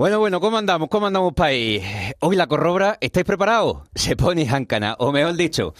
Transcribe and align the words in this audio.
Bueno, 0.00 0.18
bueno, 0.18 0.40
¿cómo 0.40 0.56
andamos? 0.56 0.88
¿Cómo 0.88 1.08
andamos, 1.08 1.34
país? 1.34 1.82
Hoy 2.20 2.34
la 2.34 2.46
corrobra, 2.46 2.96
¿estáis 3.02 3.26
preparados? 3.26 3.82
Se 3.94 4.16
pone 4.16 4.46
jáncana, 4.46 4.96
o 4.98 5.12
mejor 5.12 5.34
dicho, 5.34 5.74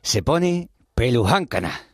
se 0.00 0.22
pone 0.22 0.70
pelujáncana. 0.94 1.85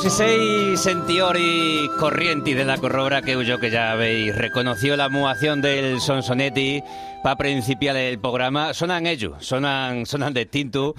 Si 0.00 0.10
seis 0.10 0.80
sentiori 0.80 1.90
corrienti 1.98 2.54
de 2.54 2.64
la 2.64 2.78
corrobra 2.78 3.20
que 3.20 3.44
yo 3.44 3.58
que 3.58 3.68
ya 3.68 3.90
habéis 3.90 4.32
reconocido 4.36 4.96
la 4.96 5.08
muación 5.08 5.60
del 5.60 6.00
Sonsonetti 6.00 6.80
para 7.24 7.34
principiar 7.34 7.96
el 7.96 8.20
programa, 8.20 8.74
sonan 8.74 9.06
ellos, 9.06 9.44
sonan, 9.44 10.06
sonan 10.06 10.32
distintos, 10.32 10.94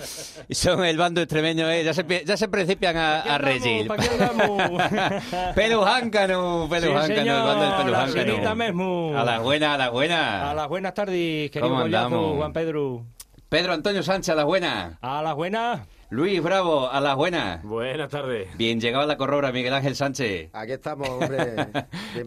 son 0.50 0.84
el 0.84 0.98
bando 0.98 1.22
extremeño, 1.22 1.70
eh, 1.72 1.86
ya, 1.86 1.94
se, 1.94 2.06
ya 2.26 2.36
se 2.36 2.50
principian 2.50 2.98
a, 2.98 3.22
a 3.22 3.38
regir. 3.38 3.88
pelujáncano, 5.56 6.68
pelujáncano, 6.70 7.22
el 7.22 7.44
bando 7.44 7.64
del 7.64 7.74
pelujáncano. 7.86 9.18
A 9.18 9.24
las 9.24 9.42
buenas, 9.42 9.76
a 9.76 9.78
las 9.78 9.92
buenas. 9.92 10.44
A 10.44 10.54
las 10.54 10.68
buenas 10.68 10.94
tardes, 10.94 11.50
querido 11.52 11.88
Juan 12.36 12.52
Pedro. 12.52 13.06
Pedro 13.48 13.74
Antonio 13.74 14.04
Sánchez, 14.04 14.34
a 14.34 14.36
las 14.36 14.46
buenas. 14.46 14.98
A 15.02 15.22
las 15.22 15.36
buenas. 15.36 15.80
Luis 16.12 16.42
Bravo, 16.42 16.90
a 16.90 17.00
las 17.02 17.16
buenas. 17.16 17.62
Buenas 17.62 18.10
tardes. 18.10 18.58
Bien, 18.58 18.82
llegado 18.82 19.04
a 19.04 19.08
la 19.08 19.16
corrobra, 19.16 19.52
Miguel 19.52 19.76
Ángel 19.76 19.96
Sánchez. 19.96 20.50
Aquí 20.54 20.72
estamos, 20.72 21.08
hombre. 21.08 21.68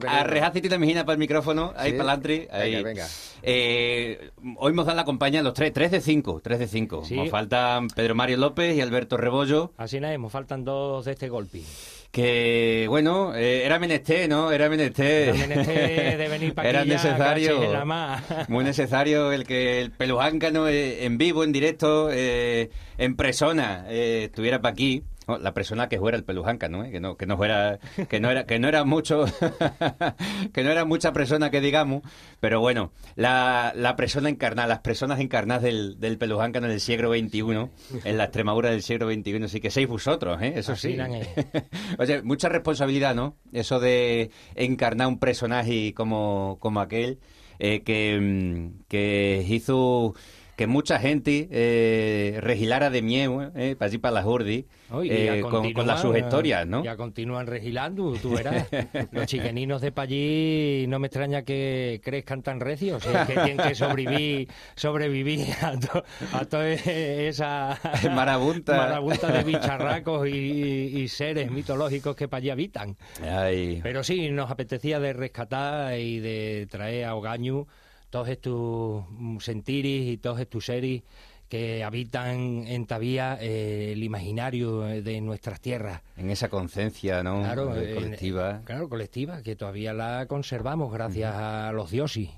Arrejad 0.06 0.54
la 0.54 0.78
Mejina 0.78 1.04
para 1.04 1.15
el 1.15 1.19
micrófono, 1.19 1.72
ahí 1.76 1.91
para 1.91 2.12
adelante. 2.12 2.48
Venga, 2.53 2.82
venga. 2.82 3.06
Eh, 3.43 4.31
hoy 4.59 4.72
nos 4.72 4.87
dan 4.87 4.94
la 4.94 5.04
compañía 5.04 5.43
los 5.43 5.54
tres, 5.54 5.72
tres 5.72 5.91
de 5.91 6.00
cinco, 6.00 6.41
tres 6.41 6.60
de 6.60 6.69
cinco. 6.69 7.03
Nos 7.10 7.28
faltan 7.28 7.88
Pedro 7.88 8.15
Mario 8.15 8.37
López 8.37 8.76
y 8.76 8.81
Alberto 8.81 9.16
Rebollo. 9.16 9.72
Así 9.76 9.99
nada, 9.99 10.16
nos 10.16 10.31
faltan 10.31 10.64
dos 10.64 11.04
de 11.04 11.12
este 11.12 11.28
golpe 11.28 11.62
que 12.12 12.84
bueno, 12.91 13.34
eh, 13.34 13.65
era 13.65 13.78
menester, 13.78 14.28
¿no? 14.28 14.53
Era 14.53 14.69
menester. 14.69 15.31
Era 15.31 15.47
menester 15.47 16.19
de 16.19 16.28
venir 16.28 16.55
para 16.55 16.69
Era 16.69 16.84
necesario. 16.84 17.59
Muy 18.49 18.65
necesario 18.65 19.33
el 19.33 19.45
que 19.45 19.81
el 19.81 19.91
pelujáncano 19.91 20.69
eh, 20.69 21.06
en 21.06 21.17
vivo, 21.17 21.43
en 21.43 21.53
directo, 21.53 22.11
eh, 22.12 22.71
en 22.99 23.17
persona, 23.17 23.87
estuviera 23.89 24.61
para 24.61 24.75
aquí. 24.75 25.05
La 25.38 25.54
persona 25.54 25.88
que 25.88 25.98
fuera 25.98 26.16
el 26.16 26.25
pelujánca, 26.25 26.69
¿no? 26.69 26.82
Que 26.84 27.00
no, 27.00 27.16
que 27.16 27.26
no 27.26 27.37
fuera, 27.37 27.78
que 28.09 28.20
no 28.20 28.31
era, 28.31 28.47
que 28.47 28.59
no 28.59 28.69
era 28.69 28.84
mucho, 28.84 29.25
que 30.53 30.62
no 30.62 30.70
era 30.70 30.84
mucha 30.84 31.12
persona 31.12 31.50
que 31.50 31.60
digamos, 31.60 32.03
pero 32.41 32.60
bueno, 32.60 32.93
la, 33.16 33.72
la 33.76 33.97
persona 33.97 34.28
encarnada, 34.28 34.69
las 34.69 34.81
personas 34.81 35.20
encarnadas 35.20 35.62
del, 35.62 35.98
del 36.00 36.19
en 36.22 36.65
el 36.65 36.81
siglo 36.81 37.12
XXI, 37.12 37.69
en 38.04 38.19
la 38.19 38.25
Extremadura 38.25 38.70
del 38.70 38.82
siglo 38.82 39.10
XXI, 39.10 39.48
sí 39.48 39.60
que 39.60 39.70
seis 39.70 39.88
vosotros, 39.88 40.41
¿eh? 40.43 40.54
Eso 40.56 40.76
sí. 40.76 40.97
Oye, 41.99 42.22
mucha 42.22 42.49
responsabilidad, 42.49 43.14
¿no? 43.14 43.37
Eso 43.53 43.81
de 43.81 44.31
encarnar 44.54 45.09
un 45.09 45.19
personaje 45.19 45.94
como, 45.94 46.59
como 46.60 46.81
aquel, 46.81 47.19
eh, 47.59 47.82
que, 47.82 48.19
mm, 48.20 48.84
que 48.88 49.44
hizo 49.49 50.14
que 50.57 50.67
mucha 50.67 50.99
gente 50.99 51.49
eh, 51.51 52.39
regilara 52.41 52.91
de 52.91 53.03
miedo 53.03 53.51
eh, 53.57 53.75
para 53.79 53.87
allí 53.87 53.99
para 53.99 54.15
las 54.15 54.25
Jordi 54.25 54.67
eh, 55.05 55.43
con, 55.75 55.87
las 55.87 56.03
sus 56.03 56.17
historias, 56.17 56.67
¿no? 56.67 56.85
Ya 56.85 56.97
continúan 56.97 57.47
regilando, 57.47 58.13
tú 58.21 58.35
verás. 58.35 58.69
Los 59.12 59.27
chiqueninos 59.27 59.81
de 59.81 59.93
allí 59.97 60.87
no 60.89 60.99
me 60.99 61.07
extraña 61.07 61.43
que 61.43 62.01
crezcan 62.05 62.43
tan 62.43 62.61
recios, 62.61 63.07
es 63.07 63.27
que 63.27 63.33
tienen 63.33 63.57
que 63.57 63.75
sobrevivir, 63.75 64.49
sobrevivir 64.75 65.47
a, 65.62 66.45
toda 66.45 66.69
esa 66.69 67.79
marabunta. 68.15 68.77
marabunta 68.77 69.33
de 69.33 69.45
bicharracos 69.45 70.29
y, 70.29 71.09
seres 71.09 71.51
mitológicos 71.51 72.15
que 72.17 72.29
para 72.29 72.39
allí 72.39 72.51
habitan. 72.51 72.97
Pero 73.83 74.05
sí, 74.05 74.31
nos 74.31 74.51
apetecía 74.51 75.01
de 75.01 75.12
rescatar 75.12 75.99
y 75.99 76.21
de 76.21 76.67
traer 76.71 77.07
a 77.07 77.15
Ogañu 77.15 77.67
todos 78.12 78.28
estos 78.28 79.06
sentiris 79.41 80.12
y 80.12 80.19
todos 80.19 80.39
estos 80.39 80.67
seres 80.67 81.03
que 81.49 81.83
habitan 81.83 82.67
en 82.67 82.87
Tavía 82.87 83.39
eh, 83.41 83.93
el 83.93 84.05
imaginario 84.05 84.81
de 84.81 85.21
nuestras 85.23 85.61
tierras. 85.61 86.03
En 86.19 86.31
esa 86.31 86.49
conciencia, 86.50 87.23
¿no? 87.23 87.41
Claro, 87.41 87.75
eh, 87.75 87.95
colectiva. 87.95 88.61
claro, 88.65 88.89
colectiva, 88.91 89.43
que 89.43 89.56
todavía 89.56 89.95
la 89.95 90.27
conservamos 90.27 90.93
gracias 90.93 91.34
a 91.34 91.73
los 91.73 91.91
dioses. 91.91 92.28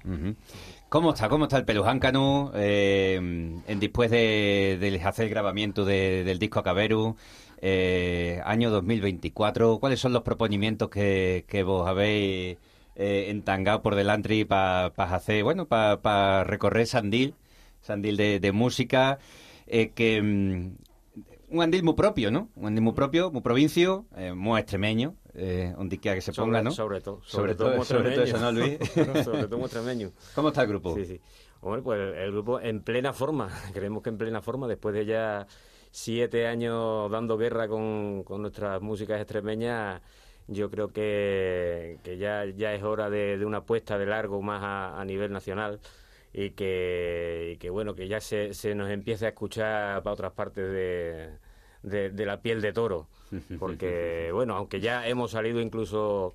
¿Cómo 0.88 1.10
está? 1.10 1.28
¿Cómo 1.28 1.44
está 1.44 1.58
el 1.58 1.64
Pelujáncano 1.64 2.52
eh, 2.54 3.16
en, 3.16 3.80
después 3.80 4.12
de, 4.12 5.00
hacer 5.04 5.24
el 5.24 5.30
grabamiento 5.30 5.84
del 5.84 6.38
disco 6.38 6.60
Acaberu? 6.60 7.16
Eh, 7.58 8.40
año 8.44 8.70
2024. 8.70 9.78
¿Cuáles 9.80 9.98
son 9.98 10.12
los 10.12 10.22
proponimientos 10.22 10.88
que, 10.88 11.44
que 11.48 11.62
vos 11.64 11.88
habéis 11.88 12.58
eh, 12.96 13.26
entangado 13.28 13.82
por 13.82 13.94
delante 13.94 14.46
para 14.46 14.86
hacer, 14.96 15.44
bueno, 15.44 15.66
para 15.66 16.44
recorrer 16.44 16.86
Sandil, 16.86 17.34
Sandil 17.80 18.16
de, 18.16 18.52
música, 18.52 19.18
eh, 19.66 19.90
que 19.90 20.22
mm, 20.22 20.76
un 21.54 21.62
andil 21.62 21.82
muy 21.82 21.94
propio, 21.94 22.30
¿no? 22.30 22.50
Un 22.56 22.66
andil 22.66 22.82
muy 22.82 22.92
propio, 22.92 23.30
muy 23.30 23.42
provincio, 23.42 24.06
eh, 24.16 24.32
muy 24.32 24.60
extremeño, 24.60 25.14
eh, 25.34 25.72
donde 25.76 25.98
quiera 25.98 26.14
que 26.16 26.20
se 26.20 26.32
ponga, 26.32 26.62
¿no? 26.62 26.70
Sobre 26.70 27.00
todo, 27.00 27.20
sobre, 27.24 27.54
todo, 27.54 27.84
sobre 27.84 28.12
todo 28.12 28.24
eso, 28.24 28.38
¿no, 28.38 28.52
Luis? 28.52 28.78
sobre 29.24 29.46
todo 29.46 29.60
extremeño. 29.60 30.12
¿Cómo 30.34 30.48
está 30.48 30.62
el 30.62 30.68
grupo? 30.68 30.94
Sí, 30.96 31.04
sí. 31.04 31.20
Hombre, 31.60 31.82
pues 31.82 32.16
el, 32.16 32.32
grupo 32.32 32.60
en 32.60 32.82
plena 32.82 33.12
forma, 33.12 33.48
creemos 33.72 34.02
que 34.02 34.10
en 34.10 34.18
plena 34.18 34.42
forma, 34.42 34.66
después 34.66 34.94
de 34.94 35.06
ya 35.06 35.46
siete 35.90 36.46
años 36.46 37.10
dando 37.10 37.36
guerra 37.36 37.68
con, 37.68 38.24
con 38.24 38.42
nuestras 38.42 38.82
músicas 38.82 39.20
extremeñas, 39.20 40.02
yo 40.46 40.70
creo 40.70 40.88
que, 40.88 41.98
que 42.04 42.18
ya, 42.18 42.44
ya 42.46 42.74
es 42.74 42.82
hora 42.82 43.10
de, 43.10 43.38
de 43.38 43.44
una 43.44 43.58
apuesta 43.58 43.98
de 43.98 44.06
largo 44.06 44.42
más 44.42 44.62
a, 44.62 45.00
a 45.00 45.04
nivel 45.04 45.32
nacional 45.32 45.80
y 46.32 46.50
que, 46.50 47.56
que, 47.60 47.70
bueno 47.70 47.94
que 47.94 48.08
ya 48.08 48.20
se, 48.20 48.54
se 48.54 48.74
nos 48.74 48.90
empiece 48.90 49.26
a 49.26 49.28
escuchar 49.30 50.02
para 50.02 50.14
otras 50.14 50.32
partes 50.32 50.64
de, 51.82 52.10
de 52.10 52.26
la 52.26 52.40
piel 52.40 52.60
de 52.60 52.72
toro. 52.72 53.06
Porque, 53.58 54.30
bueno, 54.32 54.54
aunque 54.56 54.80
ya 54.80 55.08
hemos 55.08 55.32
salido 55.32 55.60
incluso 55.60 56.34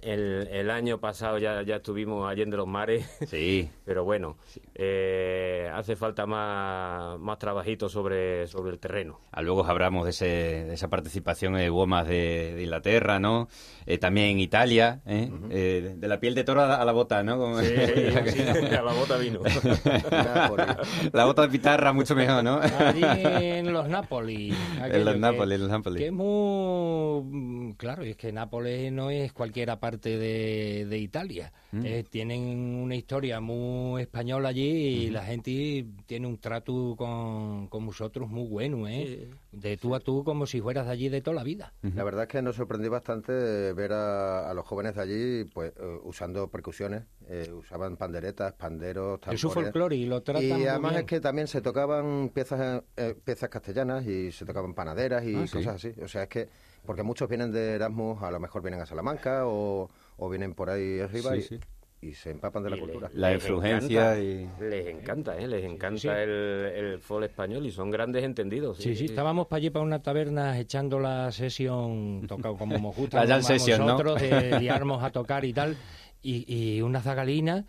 el, 0.00 0.48
el, 0.50 0.70
año 0.70 0.98
pasado 0.98 1.38
ya, 1.38 1.62
ya 1.62 1.76
estuvimos 1.76 2.30
allí 2.30 2.42
en 2.42 2.50
los 2.50 2.66
mares. 2.66 3.06
Sí. 3.32 3.70
Pero 3.84 4.04
bueno, 4.04 4.36
eh, 4.74 5.70
hace 5.72 5.96
falta 5.96 6.26
más, 6.26 7.18
más 7.18 7.38
trabajito 7.38 7.88
sobre, 7.88 8.46
sobre 8.46 8.70
el 8.72 8.78
terreno. 8.78 9.20
Ah, 9.32 9.42
luego 9.42 9.64
hablamos 9.64 10.04
de, 10.04 10.10
ese, 10.10 10.26
de 10.26 10.74
esa 10.74 10.88
participación 10.88 11.56
en 11.56 11.72
Womas 11.72 12.06
de, 12.06 12.54
de, 12.54 12.62
Inglaterra, 12.62 13.18
¿no? 13.18 13.48
Eh, 13.86 13.98
también 13.98 14.28
en 14.28 14.40
Italia, 14.40 15.00
¿eh? 15.06 15.30
eh 15.50 15.94
de 15.96 16.08
la 16.08 16.20
piel 16.20 16.34
de 16.34 16.44
toro 16.44 16.62
a 16.62 16.84
la, 16.84 16.92
bota, 16.92 17.22
¿no? 17.22 17.58
Sí, 17.62 17.74
a 18.76 18.82
la 18.82 18.92
bota 18.92 19.16
vino. 19.16 19.40
la 21.12 21.24
bota 21.24 21.42
de 21.42 21.48
pitarra 21.48 21.92
mucho 21.92 22.14
mejor, 22.14 22.44
¿no? 22.44 22.60
Allí 22.60 23.02
en 23.02 23.72
los 23.72 23.88
Nápoles. 23.88 24.54
En 24.82 25.04
los 25.04 25.16
Nápoles, 25.16 25.56
en 25.56 25.60
los 25.62 25.70
Nápoles. 25.70 26.00
Que 26.00 26.06
es 26.06 26.12
muy... 26.12 27.74
Claro, 27.76 28.02
es 28.02 28.16
que 28.16 28.32
Nápoles 28.32 28.92
no 28.92 29.10
es 29.10 29.32
cualquiera 29.32 29.80
parte 29.82 30.16
de, 30.16 30.98
Italia. 30.98 31.52
Mm. 31.72 31.84
Eh, 31.84 32.04
tienen 32.08 32.40
una 32.76 32.94
historia 32.94 33.40
muy 33.40 34.02
española 34.02 34.50
allí 34.50 34.62
y 34.62 35.10
la 35.10 35.24
gente 35.24 35.84
tiene 36.06 36.28
un 36.28 36.38
trato 36.38 36.94
con, 36.96 37.66
con 37.66 37.84
vosotros 37.84 38.30
muy 38.30 38.46
bueno, 38.46 38.86
¿eh? 38.86 39.28
De 39.50 39.76
tú 39.76 39.96
a 39.96 39.98
tú 39.98 40.22
como 40.22 40.46
si 40.46 40.60
fueras 40.60 40.86
de 40.86 40.92
allí 40.92 41.08
de 41.08 41.20
toda 41.20 41.34
la 41.34 41.42
vida. 41.42 41.72
La 41.82 42.04
verdad 42.04 42.22
es 42.22 42.28
que 42.28 42.42
nos 42.42 42.54
sorprendió 42.54 42.92
bastante 42.92 43.32
ver 43.72 43.92
a, 43.92 44.54
los 44.54 44.64
jóvenes 44.64 44.94
de 44.94 45.02
allí 45.02 45.44
pues 45.52 45.72
eh, 45.76 45.98
usando 46.04 46.48
percusiones, 46.48 47.02
eh, 47.28 47.50
usaban 47.52 47.96
panderetas, 47.96 48.52
panderos, 48.52 49.20
tambores. 49.20 49.34
Es 49.34 49.40
su 49.40 49.50
folclore 49.50 49.96
y 49.96 50.06
lo 50.06 50.22
tratan 50.22 50.60
Y 50.60 50.64
además 50.64 50.94
es 50.94 51.04
que 51.04 51.18
también 51.20 51.48
se 51.48 51.60
tocaban 51.60 52.28
piezas 52.28 52.84
piezas 53.24 53.48
castellanas 53.48 54.06
y 54.06 54.30
se 54.30 54.44
tocaban 54.44 54.74
panaderas 54.74 55.24
y 55.24 55.34
ah, 55.34 55.40
cosas 55.40 55.74
así. 55.74 55.92
O 56.00 56.06
sea, 56.06 56.22
es 56.22 56.28
que 56.28 56.48
porque 56.84 57.02
muchos 57.02 57.28
vienen 57.28 57.52
de 57.52 57.74
Erasmus, 57.74 58.22
a 58.22 58.30
lo 58.30 58.40
mejor 58.40 58.62
vienen 58.62 58.80
a 58.80 58.86
Salamanca 58.86 59.42
o, 59.46 59.88
vienen 60.30 60.54
por 60.54 60.70
ahí 60.70 61.00
arriba 61.00 61.36
y, 61.36 62.14
se 62.14 62.30
empapan 62.30 62.64
de 62.64 62.70
la 62.70 62.78
cultura. 62.78 63.10
la 63.14 63.32
influencia 63.32 64.18
y... 64.18 64.48
Les 64.58 64.88
encanta, 64.88 65.38
¿eh? 65.38 65.46
Les 65.46 65.64
encanta 65.64 66.20
el, 66.20 66.30
el 66.30 66.98
folk 66.98 67.24
español 67.26 67.64
y 67.64 67.70
son 67.70 67.92
grandes 67.92 68.24
entendidos. 68.24 68.78
Sí, 68.78 68.96
sí, 68.96 69.04
estábamos 69.04 69.46
para 69.46 69.58
allí 69.58 69.70
para 69.70 69.84
una 69.84 70.02
taberna 70.02 70.58
echando 70.58 70.98
la 70.98 71.30
sesión, 71.30 72.26
tocado 72.26 72.56
como 72.56 72.76
nos 72.78 72.96
gusta. 72.96 73.24
la 73.24 73.40
sesión, 73.40 73.86
nosotros, 73.86 74.20
de 74.20 74.58
liarnos 74.58 75.02
a 75.04 75.10
tocar 75.10 75.44
y 75.44 75.52
tal, 75.52 75.76
y, 76.22 76.44
y 76.52 76.82
una 76.82 77.00
zagalina 77.00 77.58
eh, 77.58 77.64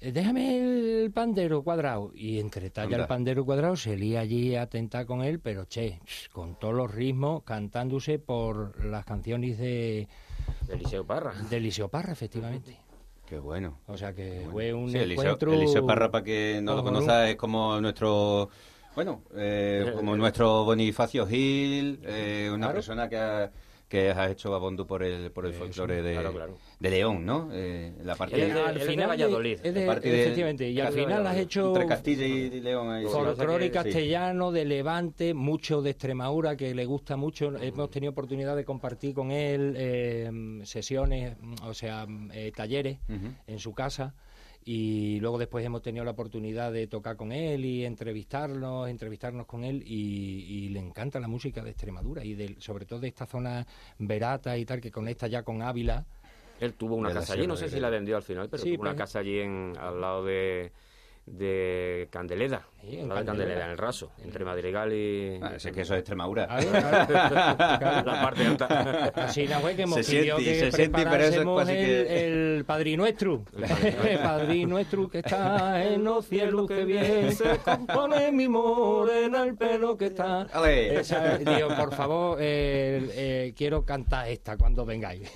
déjame 0.00 1.02
el 1.04 1.10
pandero 1.12 1.62
cuadrado. 1.62 2.12
Y 2.14 2.38
entre 2.38 2.70
talla 2.70 2.96
el 2.96 3.06
pandero 3.06 3.44
cuadrado, 3.44 3.76
se 3.76 3.96
lía 3.96 4.20
allí 4.20 4.56
a 4.56 4.66
tentar 4.66 5.06
con 5.06 5.22
él, 5.22 5.40
pero 5.40 5.64
che, 5.66 6.00
con 6.32 6.58
todos 6.58 6.74
los 6.74 6.90
ritmos, 6.90 7.42
cantándose 7.42 8.18
por 8.18 8.84
las 8.84 9.04
canciones 9.04 9.58
de... 9.58 10.08
De 10.66 10.74
Eliseo 10.74 11.04
Parra. 11.04 11.34
De 11.48 11.56
Eliseo 11.56 11.88
Parra, 11.88 12.12
efectivamente. 12.12 12.76
Qué 13.26 13.38
bueno. 13.38 13.80
O 13.86 13.96
sea 13.96 14.14
que 14.14 14.46
fue 14.50 14.72
un 14.72 14.94
encuentro... 14.94 15.52
Eliseo, 15.52 15.86
Parra, 15.86 16.10
para 16.10 16.24
que 16.24 16.60
no 16.62 16.76
lo 16.76 16.82
conozca, 16.82 17.28
es 17.28 17.36
como 17.36 17.80
nuestro... 17.80 18.48
Bueno, 18.94 19.22
eh, 19.36 19.92
como 19.94 20.16
nuestro 20.16 20.64
Bonifacio 20.64 21.26
Gil, 21.26 22.00
eh, 22.02 22.50
una 22.52 22.72
persona 22.72 23.08
que 23.08 23.16
ha 23.16 23.50
que 23.88 24.10
has 24.10 24.30
hecho 24.30 24.54
abondo 24.54 24.86
por 24.86 25.02
el, 25.02 25.30
por 25.30 25.46
el 25.46 25.54
folclore 25.54 26.02
de, 26.02 26.18
de 26.78 26.90
León, 26.90 27.24
¿no? 27.24 27.48
Eh, 27.52 27.94
la 28.04 28.14
parte 28.14 28.36
de, 28.36 28.52
al 28.52 28.78
final 28.80 29.08
Valladolid. 29.08 29.58
efectivamente, 29.64 30.70
y 30.70 30.80
al 30.80 30.92
final 30.92 31.26
has 31.26 31.36
hecho... 31.38 31.68
Entre 31.68 31.86
Castilla 31.86 32.26
y 32.26 32.60
León. 32.60 32.90
Ahí, 32.90 33.06
folclore 33.06 33.70
castellano, 33.70 34.52
de 34.52 34.64
Levante, 34.66 35.32
mucho 35.32 35.80
de 35.80 35.90
Extremadura, 35.90 36.56
que 36.56 36.74
le 36.74 36.84
gusta 36.84 37.16
mucho. 37.16 37.56
Hemos 37.56 37.90
tenido 37.90 38.12
oportunidad 38.12 38.56
de 38.56 38.64
compartir 38.64 39.14
con 39.14 39.30
él 39.30 39.74
eh, 39.76 40.30
sesiones, 40.64 41.36
o 41.64 41.72
sea, 41.72 42.06
eh, 42.32 42.52
talleres 42.54 42.98
en 43.46 43.58
su 43.58 43.72
casa 43.72 44.14
y 44.70 45.18
luego 45.20 45.38
después 45.38 45.64
hemos 45.64 45.80
tenido 45.80 46.04
la 46.04 46.10
oportunidad 46.10 46.70
de 46.70 46.86
tocar 46.88 47.16
con 47.16 47.32
él 47.32 47.64
y 47.64 47.86
entrevistarnos, 47.86 48.86
entrevistarnos 48.86 49.46
con 49.46 49.64
él 49.64 49.82
y, 49.82 50.68
le 50.68 50.78
encanta 50.78 51.18
la 51.18 51.26
música 51.26 51.62
de 51.62 51.70
Extremadura 51.70 52.22
y 52.22 52.56
sobre 52.58 52.84
todo 52.84 53.00
de 53.00 53.08
esta 53.08 53.24
zona 53.24 53.66
verata 53.98 54.58
y 54.58 54.66
tal 54.66 54.78
que 54.78 54.90
conecta 54.90 55.26
ya 55.26 55.42
con 55.42 55.62
Ávila. 55.62 56.04
Él 56.60 56.74
tuvo 56.74 56.96
una 56.96 57.14
casa 57.14 57.32
allí, 57.32 57.46
no 57.46 57.56
sé 57.56 57.70
si 57.70 57.80
la 57.80 57.88
vendió 57.88 58.16
al 58.16 58.22
final, 58.22 58.50
pero 58.50 58.62
tuvo 58.62 58.82
una 58.82 58.90
pues, 58.90 58.98
casa 58.98 59.20
allí 59.20 59.38
en, 59.38 59.72
al 59.80 60.02
lado 60.02 60.26
de 60.26 60.70
de 61.32 62.08
Candeleda, 62.10 62.66
en 62.82 63.08
la 63.08 63.24
Candeleda, 63.24 63.64
en 63.66 63.70
el 63.72 63.78
raso, 63.78 64.12
entre 64.22 64.44
Madrigal 64.44 64.92
y... 64.92 65.38
Ah, 65.42 65.58
sé 65.58 65.72
que 65.72 65.82
eso 65.82 65.94
es 65.94 66.00
Extremadura. 66.00 66.46
la 66.60 68.20
parte 68.22 68.46
alta. 68.46 69.12
Así 69.14 69.46
la 69.46 69.58
fue 69.60 69.74
que 69.74 69.82
hemos 69.82 69.96
se 69.96 70.04
siente, 70.04 70.44
que 70.44 70.72
se 70.72 70.88
pero 70.88 71.16
eso 71.16 71.60
es 71.62 71.68
el, 71.68 71.76
que... 71.76 72.24
el 72.56 72.64
Padre 72.64 72.96
Nuestro. 72.96 73.44
el 74.02 74.18
Padre 74.20 74.66
Nuestro 74.66 75.08
que 75.08 75.18
está 75.18 75.84
en 75.84 76.04
los 76.04 76.26
cielos 76.26 76.66
que 76.66 76.84
bien 76.84 77.32
se 77.32 77.58
compone 77.58 78.32
mi 78.32 78.48
morena 78.48 79.44
el 79.44 79.56
pelo 79.56 79.96
que 79.96 80.06
está... 80.06 80.46
Esa, 80.68 81.38
digo, 81.38 81.68
por 81.76 81.94
favor, 81.94 82.38
eh, 82.40 83.10
eh, 83.12 83.54
quiero 83.56 83.84
cantar 83.84 84.28
esta 84.28 84.56
cuando 84.56 84.86
vengáis. 84.86 85.30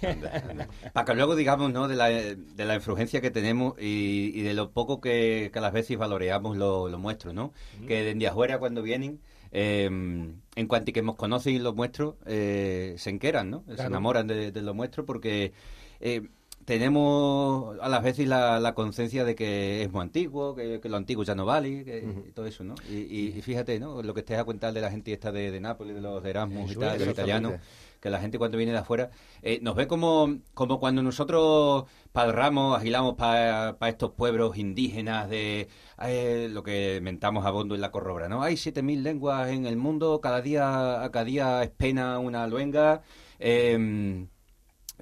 Para 0.93 1.05
que 1.05 1.15
luego 1.15 1.37
digamos, 1.37 1.73
¿no?, 1.73 1.89
de 1.89 1.97
la, 1.97 2.09
de 2.09 2.65
la 2.65 2.75
influencia 2.75 3.21
que 3.21 3.31
tenemos 3.31 3.75
y, 3.79 4.33
y 4.35 4.43
de 4.43 4.55
lo 4.55 4.71
poco 4.71 5.01
que, 5.01 5.51
que 5.53 5.59
a 5.59 5.63
las 5.63 5.73
veces 5.73 5.82
valoreamos 5.97 6.57
lo, 6.57 6.89
lo 6.89 6.99
nuestro, 6.99 7.33
¿no? 7.33 7.53
Que 7.87 8.03
desde 8.03 8.27
afuera 8.27 8.59
cuando 8.59 8.83
vienen, 8.83 9.21
eh, 9.51 9.85
en 9.87 10.67
cuanto 10.67 10.93
que 10.93 11.03
nos 11.03 11.17
conocen 11.17 11.63
los 11.63 11.75
muestros, 11.75 12.15
eh, 12.27 12.95
se 12.99 13.11
enqueran, 13.11 13.51
¿no? 13.51 13.65
Se 13.77 13.83
enamoran 13.83 14.27
de, 14.27 14.53
lo 14.63 14.75
nuestro 14.75 15.05
porque 15.05 15.53
eh, 16.01 16.29
tenemos 16.65 17.77
a 17.81 17.89
las 17.89 18.03
veces 18.03 18.29
la, 18.29 18.61
la 18.61 18.75
conciencia 18.75 19.25
de 19.25 19.35
que 19.35 19.83
es 19.83 19.93
muy 19.93 20.03
antiguo, 20.03 20.55
que, 20.55 20.81
lo 20.85 20.97
antiguo 20.97 21.25
ya 21.25 21.35
no 21.35 21.45
vale, 21.45 21.85
que, 21.85 22.05
y 22.29 22.33
todo 22.33 22.47
eso, 22.47 22.65
¿no? 22.65 22.75
Y, 22.89 23.33
fíjate, 23.43 23.79
¿no? 23.79 24.03
Lo 24.03 24.15
que 24.15 24.21
estés 24.21 24.39
a 24.39 24.45
contar 24.45 24.73
de 24.73 24.81
la 24.81 24.91
gente 24.91 25.13
esta 25.13 25.33
de, 25.33 25.51
de 25.51 25.61
Nápoles, 25.61 25.95
de 25.95 26.01
los 26.01 26.23
de 26.23 26.31
Erasmus 26.31 26.73
y 26.73 26.77
tal, 26.77 26.99
de 26.99 27.05
los 27.05 27.15
italianos 27.15 27.55
que 28.03 28.11
la 28.11 28.19
gente 28.19 28.37
cuando 28.37 28.59
viene 28.59 28.73
de 28.73 28.79
afuera 28.79 29.11
eh, 29.43 29.61
nos 29.63 29.77
ve 29.77 29.87
como, 29.87 30.41
como 30.55 30.81
cuando 30.81 31.03
nosotros 31.05 31.85
padramos, 32.11 32.77
agilamos 32.77 33.15
para 33.15 33.77
estos 33.89 34.11
pueblos 34.11 34.59
indígenas 34.59 35.31
de 35.31 35.69
eh, 36.03 36.49
lo 36.51 36.65
que 36.65 37.01
mentamos 37.01 37.47
a 37.47 37.51
Bondo 37.51 37.77
en 37.77 37.81
la 37.81 37.93
corrobra, 37.93 38.29
¿no? 38.29 38.43
Hay 38.43 38.55
7.000 38.55 39.03
lenguas 39.03 39.51
en 39.51 39.67
el 39.67 39.77
mundo, 39.77 40.21
cada 40.21 40.43
día, 40.43 41.09
cada 41.13 41.25
día 41.25 41.63
es 41.63 41.71
pena 41.71 42.19
una 42.19 42.47
luenga, 42.49 43.03
em, 43.39 44.27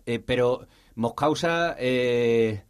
eh, 0.04 0.18
pero 0.18 0.66
nos 0.94 1.14
causa, 1.14 1.74
em, 1.78 2.62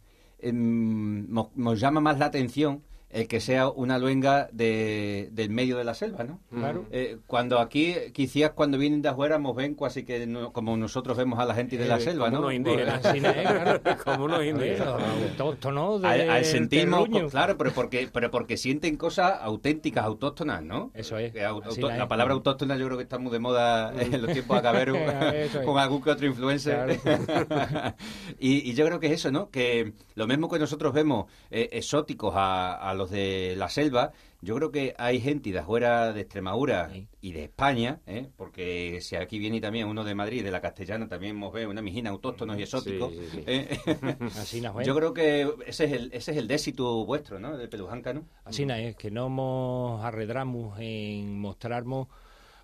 nos 1.29 1.79
llama 1.79 1.99
más 1.99 2.17
la 2.19 2.27
atención 2.27 2.83
el 3.13 3.27
que 3.27 3.39
sea 3.39 3.69
una 3.69 3.97
luenga 3.97 4.49
de, 4.51 5.29
del 5.31 5.49
medio 5.49 5.77
de 5.77 5.83
la 5.83 5.93
selva, 5.93 6.23
¿no? 6.23 6.39
Claro. 6.49 6.85
Eh, 6.91 7.17
cuando 7.27 7.59
aquí, 7.59 7.95
quizás 8.13 8.51
cuando 8.51 8.77
vienen 8.77 9.01
de 9.01 9.09
afuera, 9.09 9.37
nos 9.37 9.55
ven 9.55 9.75
casi 9.75 10.03
que 10.03 10.27
como 10.53 10.77
nosotros 10.77 11.17
vemos 11.17 11.39
a 11.39 11.45
la 11.45 11.53
gente 11.53 11.77
de 11.77 11.87
la 11.87 11.97
eh, 11.97 12.01
selva, 12.01 12.25
como 12.25 12.37
¿no? 12.37 12.47
Unos 12.47 12.53
indígenas. 12.53 13.01
como 14.05 14.25
unos 14.25 14.45
indígenas. 14.45 14.87
Autóctonos 14.87 16.03
al, 16.03 16.29
al 16.29 16.45
sentirnos, 16.45 17.09
claro, 17.29 17.57
pero 17.57 17.71
porque, 17.73 18.09
pero 18.11 18.31
porque 18.31 18.57
sienten 18.57 18.95
cosas 18.95 19.39
auténticas, 19.41 20.05
autóctonas, 20.05 20.63
¿no? 20.63 20.91
Eso 20.93 21.17
es. 21.17 21.33
la 21.33 22.07
palabra 22.07 22.33
autóctona 22.33 22.77
yo 22.77 22.85
creo 22.85 22.97
que 22.97 23.03
está 23.03 23.17
muy 23.17 23.31
de 23.31 23.39
moda 23.39 23.93
en 23.99 24.21
los 24.21 24.31
tiempos 24.31 24.61
de 24.61 24.69
Acaberu, 24.69 24.95
con 25.65 25.77
algún 25.77 26.01
que 26.01 26.11
otro 26.11 26.25
influencer. 26.25 26.99
y, 28.39 28.69
y, 28.69 28.73
yo 28.73 28.85
creo 28.85 28.99
que 28.99 29.07
es 29.07 29.13
eso, 29.13 29.31
¿no? 29.31 29.49
Que 29.49 29.93
lo 30.15 30.27
mismo 30.27 30.49
que 30.49 30.59
nosotros 30.59 30.93
vemos 30.93 31.25
eh, 31.49 31.69
exóticos 31.73 32.33
a, 32.35 32.73
a 32.73 32.93
los 33.01 33.09
de 33.09 33.55
la 33.57 33.67
selva, 33.67 34.11
yo 34.41 34.55
creo 34.55 34.71
que 34.71 34.93
hay 34.97 35.19
gente 35.19 35.51
de 35.51 35.59
afuera 35.59 36.13
de 36.13 36.21
Extremadura 36.21 36.91
y 37.19 37.31
de 37.31 37.43
España, 37.45 37.99
¿eh? 38.05 38.29
porque 38.37 38.99
si 39.01 39.15
aquí 39.15 39.39
viene 39.39 39.59
también 39.59 39.87
uno 39.87 40.03
de 40.03 40.15
Madrid, 40.15 40.43
de 40.43 40.51
la 40.51 40.61
Castellana, 40.61 41.07
también 41.07 41.35
hemos 41.35 41.51
ve 41.53 41.67
una 41.67 41.81
mijina 41.81 42.09
autóctonos 42.11 42.57
y 42.57 42.63
exóticos. 42.63 43.11
¿eh? 43.45 43.77
yo 44.85 44.95
creo 44.95 45.13
que 45.13 45.41
ese 45.65 45.85
es 45.85 45.91
el, 45.91 46.13
ese 46.13 46.31
es 46.31 46.37
el 46.37 46.47
décito 46.47 47.05
vuestro, 47.05 47.39
¿no? 47.39 47.57
De 47.57 47.67
Pelujanca, 47.67 48.13
¿no? 48.13 48.25
Así 48.43 48.63
es, 48.63 48.95
que 48.95 49.11
no 49.11 49.29
nos 49.29 50.03
arredramos 50.03 50.79
en 50.79 51.39
mostrarnos 51.39 52.07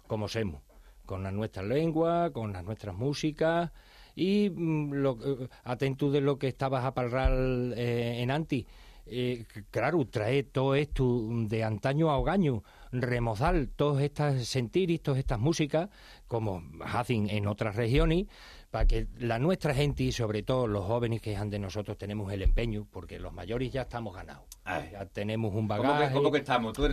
como 0.07 0.27
somos, 0.27 0.61
con 1.05 1.23
la 1.23 1.31
nuestra 1.31 1.63
lengua, 1.63 2.31
con 2.31 2.53
las 2.53 2.63
nuestras 2.63 2.95
músicas 2.95 3.71
y 4.15 4.49
mm, 4.49 4.93
lo, 4.93 5.17
eh, 5.23 5.47
atento 5.63 6.11
de 6.11 6.21
lo 6.21 6.37
que 6.37 6.47
estabas 6.47 6.85
a 6.85 6.93
parlar 6.93 7.33
en 7.33 8.31
Anti 8.31 8.65
eh, 9.09 9.45
claro, 9.71 10.05
trae 10.05 10.43
todo 10.43 10.75
esto 10.75 11.27
de 11.29 11.63
antaño 11.63 12.09
a 12.09 12.17
hogaño, 12.17 12.63
remozar 12.91 13.67
todas 13.75 14.03
estas 14.03 14.45
sentiris, 14.47 15.01
todas 15.01 15.19
estas 15.19 15.39
músicas, 15.39 15.89
como 16.27 16.63
hacen 16.81 17.29
en 17.29 17.47
otras 17.47 17.75
regiones, 17.75 18.27
para 18.71 18.85
que 18.85 19.07
la 19.19 19.39
nuestra 19.39 19.73
gente 19.73 20.03
y 20.03 20.11
sobre 20.11 20.43
todo 20.43 20.67
los 20.67 20.85
jóvenes 20.85 21.21
que 21.21 21.35
han 21.35 21.49
de 21.49 21.59
nosotros 21.59 21.97
tenemos 21.97 22.31
el 22.33 22.41
empeño, 22.41 22.85
porque 22.91 23.19
los 23.19 23.33
mayores 23.33 23.71
ya 23.71 23.83
estamos 23.83 24.15
ganados. 24.15 24.43
Ya 24.65 25.05
tenemos 25.05 25.53
un 25.53 25.67
bagaje. 25.67 26.13
¿Cómo 26.13 26.31
que, 26.31 26.39
estamos? 26.39 26.73
¿Tú 26.73 26.85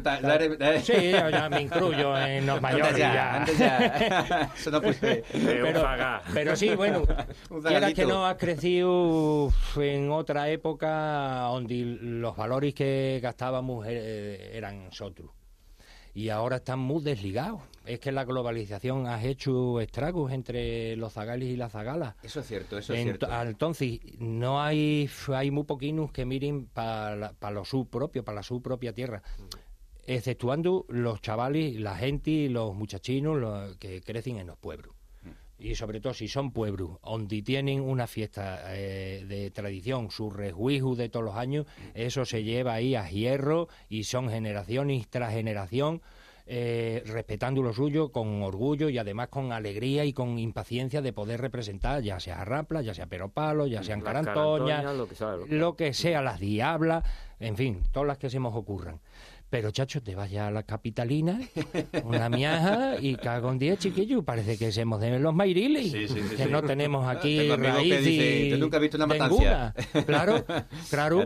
Sí, 0.83 1.11
yo 1.11 1.28
ya 1.31 1.49
me 1.49 1.62
incluyo 1.62 2.16
en 2.16 2.47
los 2.47 2.61
mayores. 2.61 2.97
ya, 2.97 3.45
Eso 4.57 4.71
no 4.71 4.81
puede 4.81 5.25
pero, 5.33 5.83
pero 6.33 6.57
sí, 6.57 6.75
bueno, 6.75 7.02
quiera 7.66 7.93
que 7.93 8.07
no 8.07 8.26
has 8.26 8.37
crecido 8.37 9.52
en 9.76 10.11
otra 10.11 10.49
época 10.50 11.49
donde 11.50 11.99
los 12.00 12.37
valores 12.37 12.75
que 12.75 13.19
gastábamos 13.23 13.87
eh, 13.88 14.52
eran 14.54 14.90
otros 15.00 15.31
y 16.14 16.28
ahora 16.28 16.56
están 16.56 16.78
muy 16.78 17.02
desligados. 17.02 17.61
Es 17.85 18.00
que 18.00 18.12
la 18.12 18.25
globalización 18.25 19.06
ha 19.06 19.23
hecho 19.23 19.80
estragos 19.80 20.33
entre 20.33 20.97
los 20.97 21.12
zagalis 21.12 21.50
y 21.50 21.56
las 21.56 21.73
zagalas. 21.73 22.14
Eso 22.23 22.40
es 22.40 22.47
cierto, 22.47 22.78
eso 22.78 22.94
es 22.94 23.02
cierto. 23.02 23.28
Entonces, 23.42 24.00
no 24.18 24.62
hay, 24.62 25.11
hay 25.28 25.50
muy 25.50 25.64
poquinos 25.64 26.11
que 26.12 26.25
miren 26.25 26.66
para 26.66 27.50
lo 27.50 27.64
su 27.64 27.87
propio, 27.88 28.25
para 28.25 28.37
la 28.37 28.42
su 28.42 28.62
propia 28.62 28.94
tierra. 28.94 29.23
Exceptuando 30.06 30.87
los 30.88 31.21
chavales, 31.21 31.78
la 31.78 31.97
gente, 31.97 32.49
los 32.49 32.75
muchachinos 32.75 33.37
los 33.37 33.76
que 33.76 34.00
crecen 34.00 34.38
en 34.38 34.47
los 34.47 34.56
pueblos 34.56 34.94
y 35.59 35.75
sobre 35.75 36.01
todo 36.01 36.15
si 36.15 36.29
son 36.29 36.51
pueblos 36.51 36.99
donde 37.03 37.43
tienen 37.43 37.81
una 37.81 38.07
fiesta 38.07 38.75
eh, 38.75 39.25
de 39.27 39.51
tradición, 39.51 40.11
su 40.11 40.31
rejuijo 40.31 40.95
de 40.97 41.09
todos 41.09 41.25
los 41.25 41.37
años, 41.37 41.67
eso 41.95 42.25
se 42.25 42.43
lleva 42.43 42.75
ahí 42.75 42.95
a 42.95 43.09
hierro 43.09 43.69
y 43.89 44.05
son 44.05 44.29
generación 44.29 44.91
tras 45.11 45.33
generación 45.33 46.03
eh, 46.47 47.03
respetando 47.07 47.63
lo 47.63 47.73
suyo 47.73 48.13
con 48.13 48.43
orgullo 48.43 48.91
y 48.91 48.99
además 48.99 49.29
con 49.29 49.51
alegría 49.53 50.05
y 50.05 50.13
con 50.13 50.39
impaciencia 50.39 51.01
de 51.01 51.11
poder 51.15 51.41
representar, 51.41 52.03
ya 52.03 52.21
sea 52.21 52.45
Rapla, 52.45 52.83
ya 52.83 52.93
sea 52.93 53.07
Peropalo, 53.07 53.67
ya 53.67 53.83
sean 53.83 54.03
Carantoña, 54.03 54.93
lo, 54.93 55.09
que 55.09 55.15
sea, 55.15 55.37
lo 55.37 55.75
que 55.75 55.95
sea, 55.95 56.21
las 56.21 56.41
Diablas, 56.41 57.03
en 57.41 57.57
fin, 57.57 57.83
todas 57.93 58.07
las 58.07 58.19
que 58.19 58.29
se 58.29 58.41
nos 58.41 58.55
ocurran. 58.55 59.01
Pero, 59.51 59.71
chacho, 59.71 60.03
te 60.03 60.15
vaya 60.15 60.49
a 60.49 60.51
la 60.51 60.65
capitalina, 60.65 61.41
una 62.05 62.29
miaja 62.29 62.97
y 63.01 63.15
cago 63.17 63.53
en 63.53 63.59
diez, 63.59 63.79
chiquillo. 63.79 64.23
Parece 64.23 64.59
que 64.59 64.73
somos 64.73 65.01
de 65.01 65.19
los 65.19 65.35
mairiles, 65.35 65.93
que 66.37 66.47
no 66.47 66.63
tenemos 66.63 67.07
aquí 67.07 67.49
raíz 67.57 68.07
y... 68.07 68.57
nunca 68.59 68.79
has 68.79 68.83
visto 68.83 68.97
una 68.97 69.07
matanza? 69.07 69.75
claro. 70.07 70.45
claro. 70.91 71.25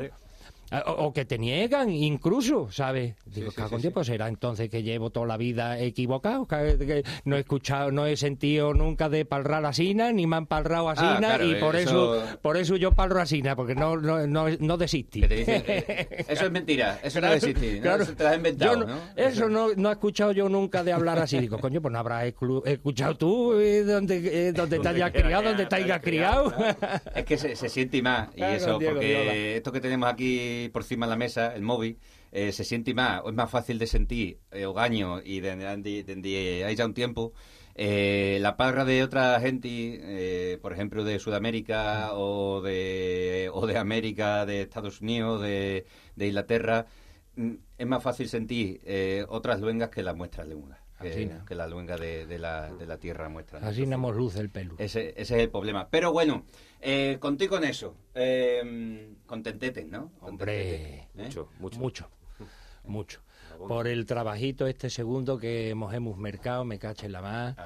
O, 0.71 1.15
que 1.15 1.25
te 1.25 1.39
niegan, 1.39 1.91
incluso, 1.91 2.71
¿sabes? 2.71 3.15
Digo, 3.25 3.51
sí, 3.51 3.63
sí, 3.81 3.91
pues 3.91 4.07
será 4.07 4.29
entonces 4.29 4.69
que 4.69 4.83
llevo 4.83 5.09
toda 5.09 5.27
la 5.27 5.39
vida 5.39 5.79
equivocado, 5.79 6.47
que, 6.47 7.05
no 7.25 7.37
he 7.37 7.41
escuchado, 7.41 7.91
no 7.91 8.05
he 8.05 8.17
sentido 8.17 8.75
nunca 8.75 9.09
de 9.09 9.25
palrar 9.25 9.65
asina, 9.65 10.13
ni 10.13 10.27
me 10.27 10.37
han 10.37 10.47
palrado 10.47 10.91
asina, 10.91 11.37
ah, 11.37 11.45
y 11.45 11.55
por 11.55 11.75
eso... 11.75 12.23
por 12.43 12.59
eso 12.59 12.77
yo 12.77 12.93
palro 12.93 13.21
asina, 13.21 13.57
porque 13.57 13.75
no, 13.75 13.97
no, 13.97 14.27
no, 14.27 14.47
no 14.61 14.77
desistí. 14.77 15.23
Eh, 15.25 16.25
eso 16.29 16.45
es 16.45 16.51
mentira, 16.51 17.01
eso 17.03 17.21
no 17.21 17.31
desistí, 17.31 17.81
¿no? 17.81 17.95
eso 17.97 18.15
te 18.15 18.23
lo 18.23 18.29
has 18.29 18.37
inventado, 18.37 18.87
no, 18.87 18.99
Eso 19.17 19.49
no, 19.49 19.69
no 19.75 19.89
he 19.89 19.93
escuchado 19.93 20.33
yo 20.33 20.49
nunca 20.51 20.85
de 20.85 20.93
hablar 20.93 21.19
así. 21.19 21.39
Digo, 21.39 21.59
coño, 21.59 21.81
pues 21.81 21.93
no 21.93 21.99
habrás 21.99 22.25
escuchado 22.65 23.17
tú 23.17 23.55
eh, 23.55 23.85
donde, 23.85 24.49
eh, 24.49 24.53
donde 24.53 24.79
te 24.81 24.89
hayas 24.89 25.13
criado, 25.13 25.45
donde 25.45 25.65
te 25.65 25.77
hayas 25.77 26.01
criado. 26.01 26.53
es 27.15 27.25
que 27.25 27.39
se, 27.39 27.57
se 27.57 27.69
siente 27.71 28.03
más, 28.03 28.29
y 28.37 28.43
eso, 28.43 28.79
porque 28.79 29.57
esto 29.57 29.73
que 29.73 29.81
tenemos 29.81 30.11
aquí 30.11 30.58
por 30.73 30.83
encima 30.83 31.07
de 31.07 31.11
la 31.11 31.17
mesa, 31.17 31.55
el 31.55 31.63
móvil, 31.63 31.99
eh, 32.31 32.53
se 32.53 32.65
siente 32.65 32.93
más, 32.95 33.23
o 33.25 33.31
es 33.31 33.35
más 33.35 33.51
fácil 33.51 33.79
de 33.79 33.87
sentir, 33.87 34.39
eh, 34.51 34.67
o 34.67 34.75
gaño, 34.75 35.21
y 35.23 35.41
de, 35.41 36.65
hay 36.65 36.77
ya 36.77 36.85
un 36.85 36.95
tiempo, 36.95 37.33
eh, 37.75 38.39
la 38.41 38.57
parra 38.57 38.85
de 38.85 39.03
otra 39.03 39.41
gente, 39.41 40.59
por 40.61 40.73
ejemplo, 40.73 41.05
de 41.05 41.19
Sudamérica 41.19 42.13
o 42.15 42.61
de, 42.61 43.51
o 43.53 43.67
de 43.67 43.79
América, 43.79 44.45
de 44.45 44.63
Estados 44.63 45.01
Unidos, 45.01 45.41
de, 45.41 45.87
Inglaterra, 46.17 46.87
mm, 47.37 47.53
es 47.79 47.87
más 47.87 48.03
fácil 48.03 48.29
sentir 48.29 48.81
otras 49.29 49.61
luengas 49.61 49.91
que 49.91 50.03
las 50.03 50.17
muestras 50.17 50.49
lenguas. 50.49 50.79
Que, 51.01 51.31
que, 51.47 51.55
la 51.55 51.69
luenga 51.69 51.97
de, 51.97 52.39
la, 52.41 52.73
de 52.73 52.85
la 52.85 52.99
tierra 52.99 53.29
muestra. 53.29 53.61
Así 53.61 53.85
hemos 53.85 54.17
luz 54.17 54.35
el 54.35 54.51
pelo. 54.51 54.75
Ese, 54.79 55.11
ese, 55.11 55.37
es 55.37 55.43
el 55.43 55.49
problema. 55.49 55.89
Pero 55.89 56.11
bueno, 56.11 56.43
eh, 56.81 57.17
conté 57.21 57.49
con 57.49 57.65
eso. 57.65 57.95
Eh, 58.15 59.15
contentete, 59.27 59.85
¿no? 59.85 60.13
Hombre, 60.21 60.75
¿eh? 60.75 61.09
mucho, 61.15 61.49
mucho. 61.59 61.81
Mucho, 61.81 62.09
mucho. 62.85 63.21
Por 63.67 63.89
el 63.89 64.07
trabajito 64.07 64.67
este 64.67 64.89
segundo 64.89 65.39
que 65.39 65.71
hemos, 65.71 65.93
hemos 65.93 66.17
mercado, 66.17 66.65
me 66.65 66.79
caché 66.79 67.07
en 67.07 67.13
la 67.13 67.23
más. 67.23 67.57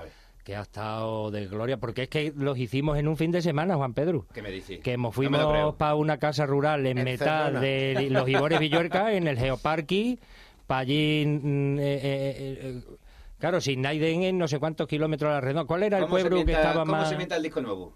que 0.43 0.57
ha 0.57 0.63
estado 0.63 1.31
de 1.31 1.47
gloria, 1.47 1.77
porque 1.77 2.05
es 2.05 2.09
que 2.09 2.33
los 2.35 2.59
hicimos 2.59 2.99
en 2.99 3.09
un 3.09 3.17
fin 3.17 3.31
de 3.31 3.43
semana, 3.43 3.77
Juan 3.77 3.93
Pedro. 3.93 4.27
¿Qué 4.33 4.43
me 4.43 4.51
dices? 4.51 4.81
Que 4.81 4.97
nos 4.97 5.15
fuimos 5.15 5.75
para 5.77 5.95
una 5.95 6.19
casa 6.19 6.47
rural 6.47 6.87
en, 6.87 7.05
mitad 7.05 7.53
de 7.53 8.09
los 8.11 8.29
Ibores 8.29 8.59
Villuerca, 8.61 9.13
en 9.13 9.29
el 9.29 9.39
Geoparque, 9.39 10.19
para 10.67 10.81
allí 10.81 11.27
mm, 11.27 11.79
eh, 11.81 12.83
Claro, 13.43 13.61
sin 13.61 13.83
Naiden 13.83 14.23
en 14.23 14.39
no 14.39 14.47
sé 14.47 14.61
cuántos 14.61 14.87
kilómetros 14.87 15.29
a 15.29 15.35
la 15.35 15.41
redonda. 15.41 15.67
¿Cuál 15.67 15.83
era 15.83 15.99
el 15.99 16.07
pueblo 16.07 16.45
que 16.45 16.53
estaba 16.53 16.85
más...? 16.85 17.01
¿Cómo 17.01 17.11
se 17.11 17.17
mienta 17.17 17.35
el 17.35 17.43
disco 17.43 17.61
nuevo? 17.61 17.93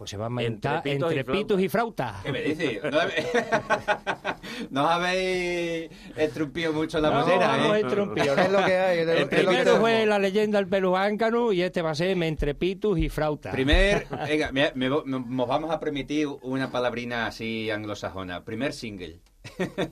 Pues 0.00 0.12
se 0.12 0.16
va 0.16 0.26
a 0.26 0.30
mentar 0.30 0.80
entre, 0.88 1.26
pitos, 1.26 1.60
y 1.60 1.68
flautas. 1.68 2.22
¿Qué 2.22 2.32
me 2.32 2.40
dices? 2.40 2.80
¿No, 4.70 4.88
habéis 4.88 5.90
estrumpido 6.16 6.72
mucho 6.72 7.02
la 7.02 7.08
¿eh? 7.20 7.68
No, 7.68 7.74
estrumpido, 7.74 8.34
es 8.34 8.50
lo 8.50 8.64
que 8.64 8.78
hay. 8.78 8.98
el 9.00 9.28
primero 9.28 9.76
fue 9.76 10.06
la 10.06 10.18
leyenda 10.18 10.56
del 10.56 10.68
peluáncano 10.68 11.52
y 11.52 11.60
este 11.60 11.82
va 11.82 11.90
a 11.90 11.94
ser 11.94 12.16
entre 12.22 12.54
pitos 12.54 12.98
y 12.98 13.10
flautas. 13.10 13.52
Primer, 13.52 14.06
venga, 14.26 14.50
nos 14.74 15.46
vamos 15.46 15.70
a 15.70 15.78
permitir 15.78 16.28
una 16.40 16.70
palabrina 16.72 17.26
así 17.26 17.70
anglosajona. 17.70 18.42
Primer 18.42 18.72
single. 18.72 19.20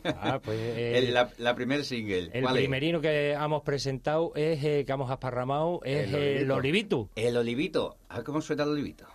Ah, 0.04 0.40
pues 0.42 1.12
la, 1.38 1.54
primer 1.54 1.84
single. 1.84 2.30
El 2.32 2.46
primerino 2.46 3.02
que 3.02 3.32
hemos 3.32 3.60
presentado 3.60 4.32
es 4.36 4.64
eh, 4.64 4.84
que 4.86 4.92
hemos 4.92 5.10
aparramado 5.10 5.80
es 5.84 6.10
el, 6.14 6.50
olivito. 6.50 7.10
El 7.14 7.36
olivito. 7.36 7.98
Ah, 8.08 8.22
¿cómo 8.22 8.40
suena 8.40 8.62
el 8.62 8.70
olivito? 8.70 9.06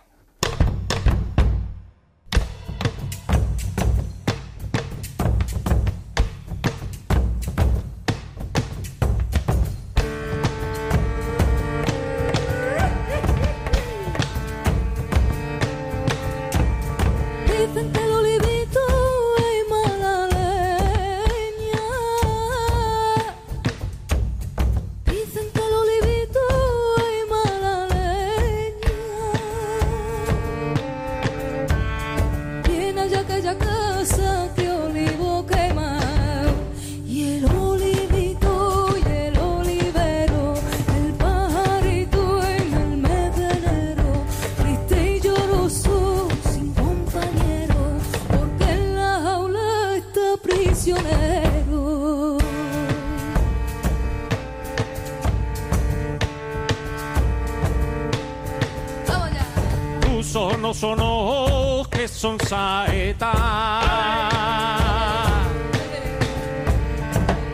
son 62.24 62.38
saetas. 62.40 63.36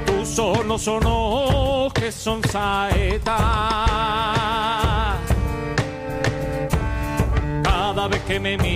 Tú 0.06 0.24
solo 0.24 0.78
son 0.78 1.04
ojos 1.04 1.92
que 1.92 2.12
son 2.12 2.40
saetas. 2.44 3.40
Cada 7.64 8.06
vez 8.06 8.20
que 8.28 8.38
me 8.38 8.56
miras 8.58 8.69